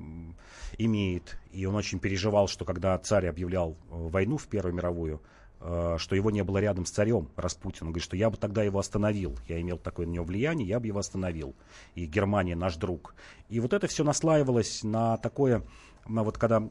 имеет. 0.78 1.38
И 1.52 1.66
он 1.66 1.74
очень 1.74 1.98
переживал, 1.98 2.48
что 2.48 2.64
когда 2.64 2.96
царь 2.98 3.26
объявлял 3.26 3.72
э, 3.72 3.74
войну 3.90 4.38
в 4.38 4.48
Первую 4.48 4.74
мировую, 4.74 5.20
э, 5.60 5.96
что 5.98 6.16
его 6.16 6.30
не 6.30 6.42
было 6.42 6.58
рядом 6.58 6.86
с 6.86 6.90
царем 6.90 7.28
Распутин. 7.36 7.86
Он 7.86 7.92
говорит, 7.92 8.04
что 8.04 8.16
я 8.16 8.30
бы 8.30 8.36
тогда 8.36 8.62
его 8.62 8.78
остановил. 8.78 9.38
Я 9.48 9.60
имел 9.60 9.78
такое 9.78 10.06
на 10.06 10.12
него 10.12 10.24
влияние, 10.24 10.66
я 10.66 10.80
бы 10.80 10.86
его 10.86 10.98
остановил. 10.98 11.54
И 11.94 12.06
Германия 12.06 12.56
наш 12.56 12.76
друг. 12.76 13.14
И 13.48 13.60
вот 13.60 13.72
это 13.72 13.86
все 13.86 14.02
наслаивалось 14.02 14.82
на 14.82 15.18
такое 15.18 15.62
вот 16.06 16.38
когда 16.38 16.62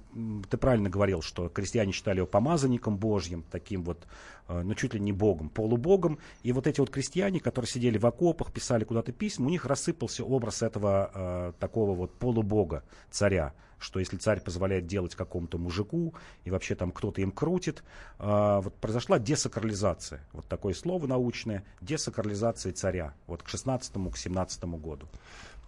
ты 0.49 0.57
правильно 0.57 0.89
говорил, 0.89 1.21
что 1.21 1.49
крестьяне 1.49 1.91
считали 1.91 2.17
его 2.17 2.27
помазанником 2.27 2.97
Божьим, 2.97 3.43
таким 3.49 3.83
вот, 3.83 4.05
ну 4.47 4.73
чуть 4.75 4.93
ли 4.93 4.99
не 4.99 5.13
богом, 5.13 5.49
полубогом, 5.49 6.19
и 6.43 6.51
вот 6.51 6.67
эти 6.67 6.79
вот 6.79 6.89
крестьяне, 6.89 7.39
которые 7.39 7.69
сидели 7.69 7.97
в 7.97 8.05
окопах, 8.05 8.51
писали 8.51 8.83
куда-то 8.83 9.11
письма, 9.11 9.47
у 9.47 9.49
них 9.49 9.65
рассыпался 9.65 10.23
образ 10.23 10.61
этого 10.61 11.11
э, 11.13 11.53
такого 11.59 11.95
вот 11.95 12.17
полубога, 12.17 12.83
царя, 13.09 13.53
что 13.79 13.99
если 13.99 14.17
царь 14.17 14.41
позволяет 14.41 14.85
делать 14.85 15.15
какому-то 15.15 15.57
мужику, 15.57 16.13
и 16.43 16.51
вообще 16.51 16.75
там 16.75 16.91
кто-то 16.91 17.21
им 17.21 17.31
крутит, 17.31 17.83
э, 18.19 18.59
вот 18.61 18.75
произошла 18.75 19.17
десакрализация, 19.19 20.21
вот 20.33 20.47
такое 20.47 20.73
слово 20.73 21.07
научное, 21.07 21.63
десакрализация 21.81 22.73
царя, 22.73 23.13
вот 23.27 23.43
к 23.43 23.47
16 23.47 23.93
к 24.11 24.17
17 24.17 24.63
году. 24.63 25.07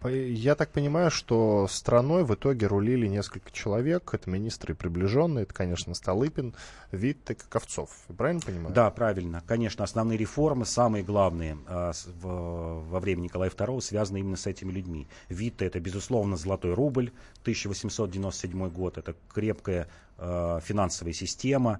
Я 0.09 0.55
так 0.55 0.71
понимаю, 0.71 1.11
что 1.11 1.67
страной 1.69 2.23
в 2.23 2.33
итоге 2.33 2.67
рулили 2.67 3.07
несколько 3.07 3.51
человек. 3.51 4.13
Это 4.13 4.29
министры 4.29 4.73
и 4.73 4.75
приближенные. 4.75 5.43
Это, 5.43 5.53
конечно, 5.53 5.93
Столыпин, 5.93 6.53
Витте, 6.91 7.37
Ковцов. 7.49 7.89
Правильно 8.17 8.41
понимаю? 8.41 8.75
Да, 8.75 8.89
правильно. 8.91 9.43
Конечно, 9.45 9.83
основные 9.83 10.17
реформы, 10.17 10.65
самые 10.65 11.03
главные 11.03 11.57
в, 11.65 12.83
во 12.89 12.99
время 12.99 13.21
Николая 13.21 13.49
II, 13.49 13.81
связаны 13.81 14.19
именно 14.19 14.37
с 14.37 14.47
этими 14.47 14.71
людьми. 14.71 15.07
Витте– 15.29 15.65
это, 15.67 15.79
безусловно, 15.79 16.37
золотой 16.37 16.73
рубль, 16.73 17.11
1897 17.41 18.69
год. 18.69 18.97
Это 18.97 19.15
крепкая 19.33 19.87
э, 20.17 20.59
финансовая 20.63 21.13
система. 21.13 21.79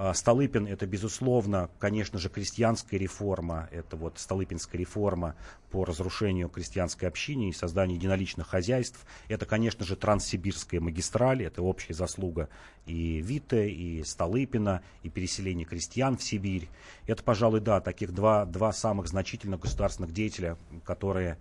А, 0.00 0.14
Столыпин– 0.14 0.64
это, 0.68 0.86
безусловно, 0.86 1.70
конечно 1.80 2.20
же, 2.20 2.28
крестьянская 2.28 3.00
реформа, 3.00 3.68
это 3.72 3.96
вот 3.96 4.20
Столыпинская 4.20 4.78
реформа 4.78 5.34
по 5.72 5.84
разрушению 5.84 6.48
крестьянской 6.48 7.08
общины 7.08 7.48
и 7.48 7.52
созданию 7.52 7.96
единоличных 7.96 8.46
хозяйств. 8.46 9.04
Это, 9.26 9.44
конечно 9.44 9.84
же, 9.84 9.96
Транссибирская 9.96 10.80
магистраль, 10.80 11.42
это 11.42 11.62
общая 11.62 11.94
заслуга 11.94 12.48
и 12.86 13.20
Вита, 13.20 13.64
и 13.64 14.04
Столыпина, 14.04 14.82
и 15.02 15.10
переселение 15.10 15.66
крестьян 15.66 16.16
в 16.16 16.22
Сибирь. 16.22 16.68
Это, 17.08 17.24
пожалуй, 17.24 17.58
да, 17.60 17.80
таких 17.80 18.12
два, 18.14 18.44
два 18.44 18.72
самых 18.72 19.08
значительных 19.08 19.58
государственных 19.58 20.12
деятеля, 20.12 20.58
которые 20.84 21.38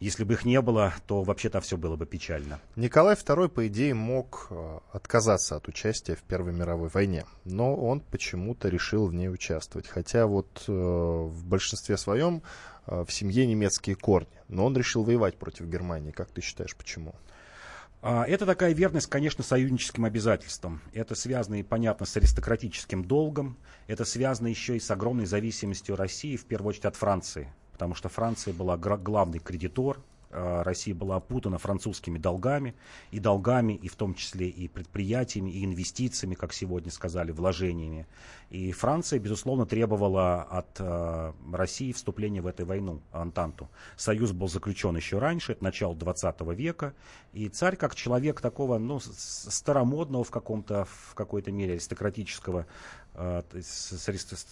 если 0.00 0.24
бы 0.24 0.34
их 0.34 0.44
не 0.44 0.60
было, 0.60 0.94
то 1.06 1.22
вообще-то 1.22 1.60
все 1.60 1.76
было 1.76 1.96
бы 1.96 2.06
печально. 2.06 2.60
Николай 2.76 3.14
II, 3.14 3.48
по 3.48 3.66
идее, 3.66 3.94
мог 3.94 4.48
э, 4.50 4.78
отказаться 4.92 5.56
от 5.56 5.68
участия 5.68 6.14
в 6.14 6.22
Первой 6.22 6.52
мировой 6.52 6.88
войне, 6.88 7.24
но 7.44 7.74
он 7.74 8.00
почему-то 8.00 8.68
решил 8.68 9.06
в 9.06 9.14
ней 9.14 9.28
участвовать. 9.28 9.86
Хотя 9.86 10.26
вот 10.26 10.64
э, 10.66 10.72
в 10.72 11.44
большинстве 11.46 11.96
своем 11.96 12.42
э, 12.86 13.04
в 13.06 13.12
семье 13.12 13.46
немецкие 13.46 13.96
корни, 13.96 14.28
но 14.48 14.66
он 14.66 14.76
решил 14.76 15.04
воевать 15.04 15.36
против 15.38 15.66
Германии. 15.66 16.10
Как 16.10 16.30
ты 16.30 16.40
считаешь, 16.40 16.76
почему? 16.76 17.14
А, 18.02 18.24
это 18.24 18.44
такая 18.44 18.74
верность, 18.74 19.06
конечно, 19.06 19.42
союзническим 19.42 20.04
обязательствам. 20.04 20.82
Это 20.92 21.14
связано 21.14 21.54
и, 21.54 21.62
понятно, 21.62 22.04
с 22.04 22.14
аристократическим 22.16 23.02
долгом. 23.02 23.56
Это 23.86 24.04
связано 24.04 24.48
еще 24.48 24.76
и 24.76 24.80
с 24.80 24.90
огромной 24.90 25.24
зависимостью 25.24 25.96
России, 25.96 26.36
в 26.36 26.44
первую 26.44 26.70
очередь 26.70 26.84
от 26.84 26.96
Франции 26.96 27.48
потому 27.74 27.96
что 27.96 28.08
Франция 28.08 28.54
была 28.54 28.76
главный 28.76 29.40
кредитор, 29.40 29.98
а, 30.30 30.62
Россия 30.62 30.94
была 30.94 31.16
опутана 31.16 31.58
французскими 31.58 32.18
долгами, 32.18 32.74
и 33.10 33.18
долгами, 33.18 33.72
и 33.72 33.88
в 33.88 33.96
том 33.96 34.14
числе 34.14 34.48
и 34.48 34.68
предприятиями, 34.68 35.50
и 35.50 35.64
инвестициями, 35.64 36.34
как 36.34 36.52
сегодня 36.52 36.92
сказали, 36.92 37.32
вложениями. 37.32 38.06
И 38.50 38.70
Франция, 38.70 39.18
безусловно, 39.18 39.66
требовала 39.66 40.42
от 40.42 40.76
э, 40.78 41.32
России 41.52 41.90
вступления 41.92 42.42
в 42.42 42.46
эту 42.46 42.64
войну, 42.64 43.00
Антанту. 43.10 43.68
Союз 43.96 44.30
был 44.30 44.48
заключен 44.48 44.96
еще 44.96 45.18
раньше, 45.18 45.52
это 45.52 45.64
начало 45.64 45.96
20 45.96 46.40
века, 46.56 46.94
и 47.32 47.48
царь, 47.48 47.74
как 47.74 47.96
человек 47.96 48.40
такого, 48.40 48.78
ну, 48.78 49.00
старомодного 49.00 50.22
в 50.22 50.30
каком-то, 50.30 50.84
в 50.84 51.14
какой-то 51.14 51.50
мере 51.50 51.72
аристократического 51.72 52.66
Э, 52.66 53.03
с, 53.14 54.02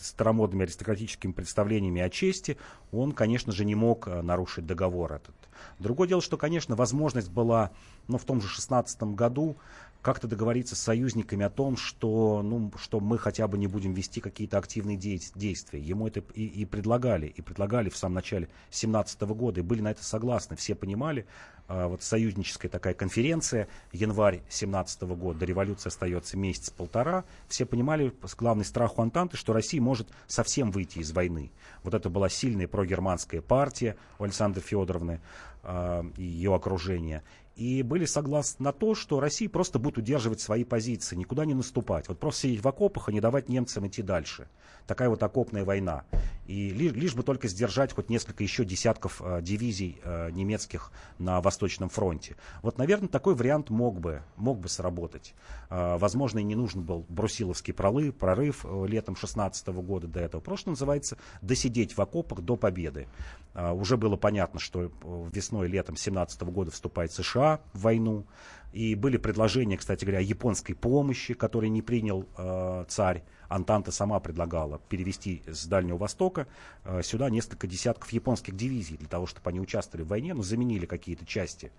старомодными 0.00 0.64
аристократическими 0.64 1.32
представлениями 1.32 2.00
о 2.00 2.08
чести, 2.08 2.56
он, 2.92 3.12
конечно 3.12 3.52
же, 3.52 3.64
не 3.64 3.74
мог 3.74 4.06
э, 4.06 4.22
нарушить 4.22 4.66
договор 4.66 5.12
этот. 5.12 5.34
Другое 5.78 6.08
дело, 6.08 6.22
что, 6.22 6.36
конечно, 6.36 6.76
возможность 6.76 7.30
была, 7.30 7.70
ну, 8.08 8.18
в 8.18 8.24
том 8.24 8.40
же 8.40 8.48
16 8.48 9.02
году 9.14 9.56
как-то 10.03 10.26
договориться 10.26 10.74
с 10.74 10.80
союзниками 10.80 11.44
о 11.44 11.50
том, 11.50 11.76
что, 11.76 12.42
ну, 12.42 12.72
что 12.76 12.98
мы 12.98 13.18
хотя 13.18 13.46
бы 13.46 13.57
не 13.57 13.68
будем 13.68 13.94
вести 13.94 14.20
какие-то 14.20 14.59
активные 14.59 14.96
действия. 14.96 15.80
Ему 15.80 16.09
это 16.09 16.22
и, 16.34 16.44
и 16.44 16.64
предлагали, 16.64 17.28
и 17.28 17.40
предлагали 17.40 17.88
в 17.88 17.96
самом 17.96 18.16
начале 18.16 18.48
17 18.70 19.20
года, 19.22 19.61
и 19.61 19.62
были 19.62 19.80
на 19.80 19.92
это 19.92 20.05
согласны. 20.05 20.57
Все 20.57 20.74
понимали, 20.74 21.24
а, 21.68 21.86
вот 21.86 22.03
союзническая 22.03 22.70
такая 22.70 22.94
конференция, 22.94 23.68
январь 23.92 24.42
17 24.48 25.03
года, 25.03 25.38
до 25.38 25.46
остается 25.86 26.36
месяц-полтора, 26.36 27.24
все 27.48 27.64
понимали, 27.64 28.12
главный 28.36 28.64
страх 28.64 28.98
у 28.98 29.03
Антанты, 29.03 29.36
что 29.36 29.53
Россия 29.53 29.80
может 29.80 30.09
совсем 30.26 30.72
выйти 30.72 30.98
из 30.98 31.12
войны. 31.12 31.53
Вот 31.84 31.94
это 31.94 32.11
была 32.11 32.28
сильная 32.28 32.66
прогерманская 32.66 33.40
партия 33.40 33.96
у 34.18 34.24
Александры 34.24 34.61
Федоровны 34.61 35.20
э, 35.62 36.03
и 36.16 36.22
ее 36.24 36.55
окружения 36.55 37.22
и 37.57 37.82
были 37.82 38.07
согласны 38.07 38.64
на 38.64 38.72
то, 38.72 38.94
что 38.94 39.20
Россия 39.20 39.48
просто 39.48 39.78
будет 39.78 39.98
удерживать 39.98 40.40
свои 40.40 40.64
позиции, 40.64 41.16
никуда 41.16 41.44
не 41.44 41.55
наступать. 41.55 42.09
Вот 42.09 42.18
просто 42.18 42.42
сидеть 42.42 42.62
в 42.62 42.68
окопах 42.68 43.09
и 43.09 43.12
не 43.12 43.20
давать 43.20 43.48
немцам 43.48 43.86
идти 43.86 44.03
дальше. 44.03 44.48
Такая 44.86 45.09
вот 45.09 45.22
окопная 45.22 45.64
война. 45.64 46.05
И 46.46 46.70
лишь, 46.70 46.92
лишь 46.92 47.14
бы 47.14 47.22
только 47.22 47.48
сдержать 47.48 47.92
хоть 47.92 48.09
несколько 48.09 48.42
еще 48.42 48.64
десятков 48.64 49.20
э, 49.22 49.40
дивизий 49.42 50.00
э, 50.03 50.30
немецких 50.30 50.90
на 51.18 51.40
Восточном 51.40 51.88
фронте. 51.88 52.36
Вот, 52.62 52.78
наверное, 52.78 53.09
такой 53.09 53.34
вариант 53.34 53.70
мог 53.70 54.00
бы, 54.00 54.22
мог 54.36 54.59
бы 54.59 54.68
сработать. 54.68 55.34
Э, 55.70 55.98
возможно, 55.98 56.40
и 56.40 56.42
не 56.42 56.55
нужен 56.55 56.82
был 56.82 57.05
Брусиловский 57.09 57.74
прорыв, 57.74 58.14
прорыв 58.16 58.64
э, 58.64 58.86
летом 58.88 59.14
16 59.14 59.68
года 59.68 60.09
до 60.09 60.20
этого. 60.20 60.40
Просто 60.40 60.70
называется 60.70 61.16
досидеть 61.42 61.96
в 61.96 62.00
окопах 62.00 62.40
до 62.40 62.57
победы. 62.57 63.07
Э, 63.55 63.72
уже 63.72 63.96
было 63.96 64.16
понятно, 64.16 64.59
что 64.59 64.84
э, 64.84 64.88
весной 65.32 65.68
летом 65.68 65.96
17 65.96 66.42
года 66.42 66.70
вступает 66.70 67.12
США 67.12 67.41
в 67.72 67.82
войну. 67.82 68.24
И 68.72 68.95
были 68.95 69.18
предложения, 69.18 69.76
кстати 69.76 70.05
говоря, 70.05 70.20
японской 70.20 70.72
помощи, 70.74 71.34
которые 71.34 71.70
не 71.70 71.82
принял 71.82 72.26
э, 72.38 72.84
царь. 72.88 73.22
Антанта 73.49 73.93
сама 73.93 74.18
предлагала 74.18 74.78
перевести 74.88 75.43
с 75.47 75.66
Дальнего 75.66 75.99
Востока 75.99 76.47
э, 76.84 77.03
сюда 77.03 77.28
несколько 77.28 77.66
десятков 77.66 78.11
японских 78.12 78.57
дивизий 78.57 78.97
для 78.97 79.09
того, 79.09 79.26
чтобы 79.26 79.51
они 79.51 79.61
участвовали 79.61 80.05
в 80.05 80.09
войне, 80.09 80.32
но 80.32 80.43
заменили 80.43 80.86
какие-то 80.86 81.26
части. 81.26 81.70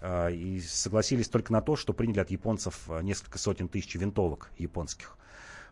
Э, 0.00 0.30
и 0.30 0.60
согласились 0.60 1.28
только 1.28 1.52
на 1.52 1.62
то, 1.62 1.74
что 1.76 1.94
приняли 1.94 2.20
от 2.20 2.30
японцев 2.30 2.84
э, 2.88 3.00
несколько 3.02 3.38
сотен 3.38 3.68
тысяч 3.68 3.94
винтовок 3.94 4.50
японских. 4.58 5.16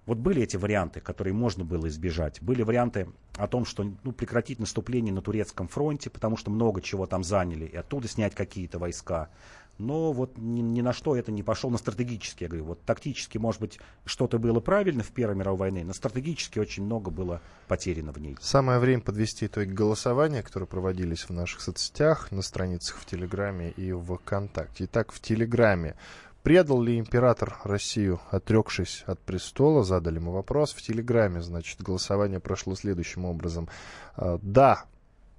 Вот 0.06 0.18
были 0.18 0.42
эти 0.42 0.56
варианты, 0.56 1.00
которые 1.00 1.32
можно 1.32 1.64
было 1.64 1.88
избежать. 1.88 2.42
Были 2.42 2.62
варианты 2.62 3.08
о 3.36 3.46
том, 3.46 3.64
что 3.64 3.90
ну, 4.02 4.12
прекратить 4.12 4.58
наступление 4.58 5.12
на 5.14 5.22
турецком 5.22 5.68
фронте, 5.68 6.10
потому 6.10 6.36
что 6.36 6.50
много 6.50 6.82
чего 6.82 7.06
там 7.06 7.24
заняли, 7.24 7.64
и 7.64 7.76
оттуда 7.76 8.08
снять 8.08 8.34
какие-то 8.34 8.78
войска 8.78 9.30
но 9.78 10.12
вот 10.12 10.38
ни, 10.38 10.60
ни 10.60 10.80
на 10.80 10.92
что 10.92 11.16
это 11.16 11.32
не 11.32 11.42
пошел 11.42 11.70
на 11.70 11.78
стратегически. 11.78 12.44
Я 12.44 12.48
говорю, 12.48 12.64
вот 12.64 12.82
тактически, 12.84 13.38
может 13.38 13.60
быть, 13.60 13.80
что-то 14.04 14.38
было 14.38 14.60
правильно 14.60 15.02
в 15.02 15.10
Первой 15.10 15.36
мировой 15.36 15.58
войне, 15.58 15.84
но 15.84 15.92
стратегически 15.92 16.58
очень 16.58 16.84
много 16.84 17.10
было 17.10 17.40
потеряно 17.68 18.12
в 18.12 18.18
ней. 18.18 18.36
Самое 18.40 18.78
время 18.78 19.02
подвести 19.02 19.46
итоги 19.46 19.70
голосования, 19.70 20.42
которые 20.42 20.66
проводились 20.66 21.24
в 21.24 21.30
наших 21.30 21.60
соцсетях, 21.60 22.30
на 22.30 22.42
страницах 22.42 22.98
в 22.98 23.06
Телеграме 23.06 23.70
и 23.70 23.92
ВКонтакте. 23.92 24.84
Итак, 24.84 25.12
в 25.12 25.20
Телеграме 25.20 25.96
Предал 26.44 26.82
ли 26.82 26.98
император 26.98 27.56
Россию, 27.64 28.20
отрекшись 28.30 29.02
от 29.06 29.18
престола? 29.18 29.82
Задали 29.82 30.18
мы 30.18 30.30
вопрос. 30.30 30.74
В 30.74 30.82
Телеграме, 30.82 31.40
значит, 31.40 31.80
голосование 31.80 32.38
прошло 32.38 32.74
следующим 32.74 33.24
образом. 33.24 33.66
А, 34.14 34.38
да, 34.42 34.84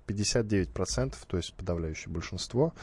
59%, 0.08 1.14
то 1.28 1.38
есть 1.38 1.54
подавляющее 1.54 2.12
большинство. 2.12 2.74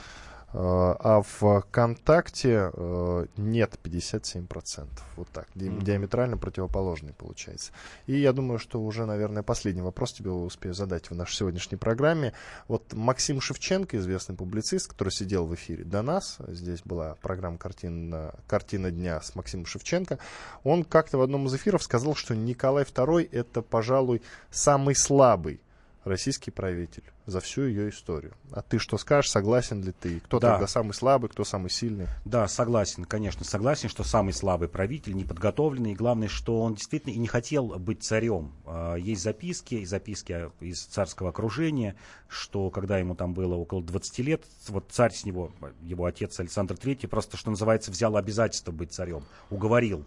Э, 0.54 0.58
а 0.98 1.22
в 1.22 1.62
ВКонтакте 1.62 2.70
э, 2.72 3.26
нет 3.36 3.78
57%. 3.82 4.88
Вот 5.16 5.28
так. 5.28 5.48
Mm-hmm. 5.54 5.82
Диаметрально 5.82 6.36
противоположный 6.36 7.14
получается. 7.14 7.72
И 8.06 8.18
я 8.18 8.32
думаю, 8.32 8.58
что 8.58 8.82
уже, 8.82 9.06
наверное, 9.06 9.42
последний 9.42 9.82
вопрос 9.82 10.12
тебе 10.12 10.30
успею 10.30 10.74
задать 10.74 11.10
в 11.10 11.14
нашей 11.14 11.36
сегодняшней 11.36 11.78
программе. 11.78 12.34
Вот 12.68 12.92
Максим 12.92 13.40
Шевченко, 13.40 13.96
известный 13.96 14.36
публицист, 14.36 14.88
который 14.88 15.10
сидел 15.10 15.46
в 15.46 15.54
эфире 15.54 15.84
до 15.84 16.02
нас, 16.02 16.38
здесь 16.48 16.82
была 16.84 17.16
программа 17.22 17.56
«Картина, 17.56 18.34
«Картина 18.46 18.90
дня» 18.90 19.20
с 19.20 19.34
Максимом 19.34 19.66
Шевченко, 19.66 20.18
он 20.64 20.84
как-то 20.84 21.18
в 21.18 21.22
одном 21.22 21.46
из 21.46 21.54
эфиров 21.54 21.82
сказал, 21.82 22.14
что 22.14 22.34
Николай 22.34 22.84
II 22.84 23.28
это, 23.32 23.62
пожалуй, 23.62 24.22
самый 24.50 24.94
слабый 24.94 25.60
российский 26.04 26.50
правитель 26.50 27.11
за 27.26 27.40
всю 27.40 27.62
ее 27.62 27.90
историю. 27.90 28.34
А 28.50 28.62
ты 28.62 28.78
что 28.78 28.98
скажешь, 28.98 29.30
согласен 29.30 29.82
ли 29.82 29.92
ты? 29.92 30.20
Кто 30.20 30.40
да. 30.40 30.52
тогда 30.52 30.66
самый 30.66 30.92
слабый, 30.92 31.30
кто 31.30 31.44
самый 31.44 31.70
сильный? 31.70 32.06
Да, 32.24 32.48
согласен, 32.48 33.04
конечно, 33.04 33.44
согласен, 33.44 33.88
что 33.88 34.04
самый 34.04 34.32
слабый 34.32 34.68
правитель, 34.68 35.14
неподготовленный, 35.14 35.92
и 35.92 35.94
главное, 35.94 36.28
что 36.28 36.60
он 36.60 36.74
действительно 36.74 37.12
и 37.12 37.18
не 37.18 37.28
хотел 37.28 37.78
быть 37.78 38.02
царем. 38.02 38.52
А, 38.66 38.96
есть 38.96 39.22
записки, 39.22 39.84
записки 39.84 40.50
из 40.60 40.84
царского 40.84 41.30
окружения, 41.30 41.96
что 42.28 42.70
когда 42.70 42.98
ему 42.98 43.14
там 43.14 43.34
было 43.34 43.54
около 43.54 43.82
20 43.82 44.18
лет, 44.20 44.44
вот 44.68 44.86
царь 44.90 45.12
с 45.12 45.24
него, 45.24 45.52
его 45.82 46.06
отец 46.06 46.38
Александр 46.40 46.74
III, 46.74 47.08
просто, 47.08 47.36
что 47.36 47.50
называется, 47.50 47.90
взял 47.90 48.16
обязательство 48.16 48.72
быть 48.72 48.92
царем, 48.92 49.24
уговорил. 49.50 50.04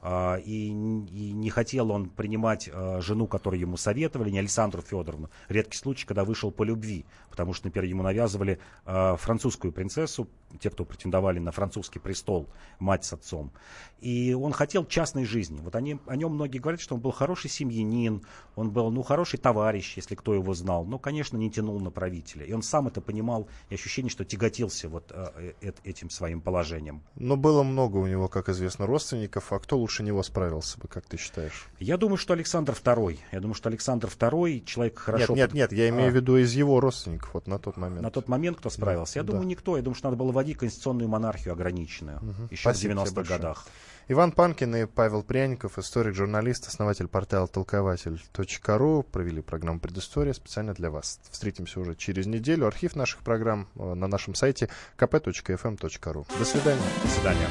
А, 0.00 0.36
и, 0.36 0.68
и 0.68 1.32
не 1.32 1.50
хотел 1.50 1.90
он 1.90 2.08
принимать 2.08 2.70
а, 2.72 3.00
жену, 3.00 3.26
которую 3.26 3.60
ему 3.60 3.76
советовали, 3.76 4.30
не 4.30 4.38
Александру 4.38 4.82
Федоровну. 4.82 5.30
Редкий 5.48 5.76
случай, 5.76 6.06
когда 6.06 6.24
вышел 6.24 6.50
по 6.50 6.62
любви, 6.62 7.04
потому 7.30 7.52
что, 7.52 7.66
например, 7.66 7.88
ему 7.88 8.02
навязывали 8.02 8.58
а, 8.84 9.16
французскую 9.16 9.72
принцессу, 9.72 10.28
те, 10.60 10.70
кто 10.70 10.84
претендовали 10.84 11.38
на 11.38 11.52
французский 11.52 11.98
престол, 11.98 12.48
мать 12.78 13.04
с 13.04 13.12
отцом. 13.12 13.52
И 14.00 14.32
он 14.32 14.52
хотел 14.52 14.86
частной 14.86 15.24
жизни. 15.24 15.60
Вот 15.60 15.74
они, 15.74 15.98
о 16.06 16.16
нем 16.16 16.32
многие 16.34 16.58
говорят, 16.58 16.80
что 16.80 16.94
он 16.94 17.00
был 17.00 17.10
хороший 17.10 17.50
семьянин, 17.50 18.22
он 18.54 18.70
был, 18.70 18.90
ну, 18.90 19.02
хороший 19.02 19.38
товарищ, 19.38 19.96
если 19.96 20.14
кто 20.14 20.32
его 20.32 20.54
знал, 20.54 20.84
но, 20.84 20.98
конечно, 20.98 21.36
не 21.36 21.50
тянул 21.50 21.80
на 21.80 21.90
правителя. 21.90 22.46
И 22.46 22.52
он 22.52 22.62
сам 22.62 22.86
это 22.86 23.00
понимал, 23.00 23.48
и 23.68 23.74
ощущение, 23.74 24.10
что 24.10 24.24
тяготился 24.24 24.88
вот 24.88 25.10
э, 25.10 25.52
э, 25.60 25.72
этим 25.84 26.10
своим 26.10 26.40
положением. 26.40 27.02
Но 27.16 27.36
было 27.36 27.62
много 27.62 27.96
у 27.96 28.06
него, 28.06 28.28
как 28.28 28.48
известно, 28.48 28.86
родственников. 28.86 29.52
А 29.52 29.58
кто 29.58 29.76
лучше 29.76 29.87
него 30.02 30.22
справился 30.22 30.78
бы, 30.78 30.88
как 30.88 31.06
ты 31.06 31.16
считаешь? 31.16 31.66
Я 31.78 31.96
думаю, 31.96 32.16
что 32.16 32.34
Александр 32.34 32.72
II. 32.72 33.18
Я 33.32 33.40
думаю, 33.40 33.54
что 33.54 33.68
Александр 33.68 34.08
II 34.08 34.64
человек 34.64 34.98
хорошо... 34.98 35.34
Нет, 35.34 35.52
нет, 35.52 35.70
нет, 35.70 35.72
я 35.72 35.88
имею 35.88 36.08
а. 36.08 36.10
в 36.12 36.14
виду 36.14 36.36
из 36.36 36.52
его 36.52 36.80
родственников 36.80 37.34
вот 37.34 37.46
на 37.46 37.58
тот 37.58 37.76
момент. 37.76 38.02
На 38.02 38.10
тот 38.10 38.28
момент 38.28 38.58
кто 38.58 38.70
справился? 38.70 39.18
Я 39.18 39.22
да. 39.22 39.32
думаю, 39.32 39.46
никто. 39.46 39.76
Я 39.76 39.82
думаю, 39.82 39.96
что 39.96 40.08
надо 40.08 40.16
было 40.16 40.32
вводить 40.32 40.58
конституционную 40.58 41.08
монархию 41.08 41.52
ограниченную 41.52 42.18
угу. 42.18 42.48
еще 42.50 42.62
Спасибо 42.62 42.92
в 42.92 43.04
90-х 43.04 43.22
годах. 43.22 43.66
Иван 44.10 44.32
Панкин 44.32 44.74
и 44.74 44.86
Павел 44.86 45.22
Пряников, 45.22 45.78
историк, 45.78 46.14
журналист, 46.14 46.66
основатель 46.66 47.08
портала 47.08 47.46
толкователь.ру, 47.46 49.02
провели 49.02 49.42
программу 49.42 49.80
«Предыстория» 49.80 50.32
специально 50.32 50.72
для 50.72 50.90
вас. 50.90 51.20
Встретимся 51.30 51.78
уже 51.78 51.94
через 51.94 52.24
неделю. 52.24 52.66
Архив 52.66 52.96
наших 52.96 53.20
программ 53.20 53.68
э, 53.76 53.92
на 53.92 54.08
нашем 54.08 54.34
сайте 54.34 54.70
kp.fm.ru. 54.96 56.26
До 56.38 56.44
свидания. 56.46 56.82
До 57.02 57.10
свидания. 57.10 57.48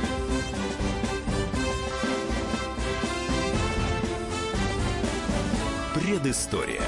Предыстория. 6.08 6.80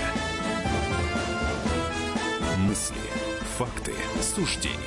Мысли, 2.59 2.95
факты, 3.57 3.91
суждения. 4.21 4.77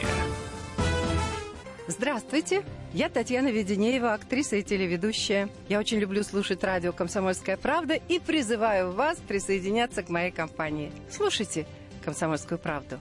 Здравствуйте, 1.86 2.62
я 2.94 3.10
Татьяна 3.10 3.48
Веденеева, 3.48 4.14
актриса 4.14 4.56
и 4.56 4.62
телеведущая. 4.62 5.50
Я 5.68 5.78
очень 5.78 5.98
люблю 5.98 6.22
слушать 6.22 6.64
радио 6.64 6.94
«Комсомольская 6.94 7.58
правда» 7.58 8.00
и 8.08 8.18
призываю 8.18 8.92
вас 8.92 9.18
присоединяться 9.18 10.02
к 10.02 10.08
моей 10.08 10.30
компании. 10.30 10.90
Слушайте 11.10 11.66
«Комсомольскую 12.02 12.58
правду». 12.58 12.98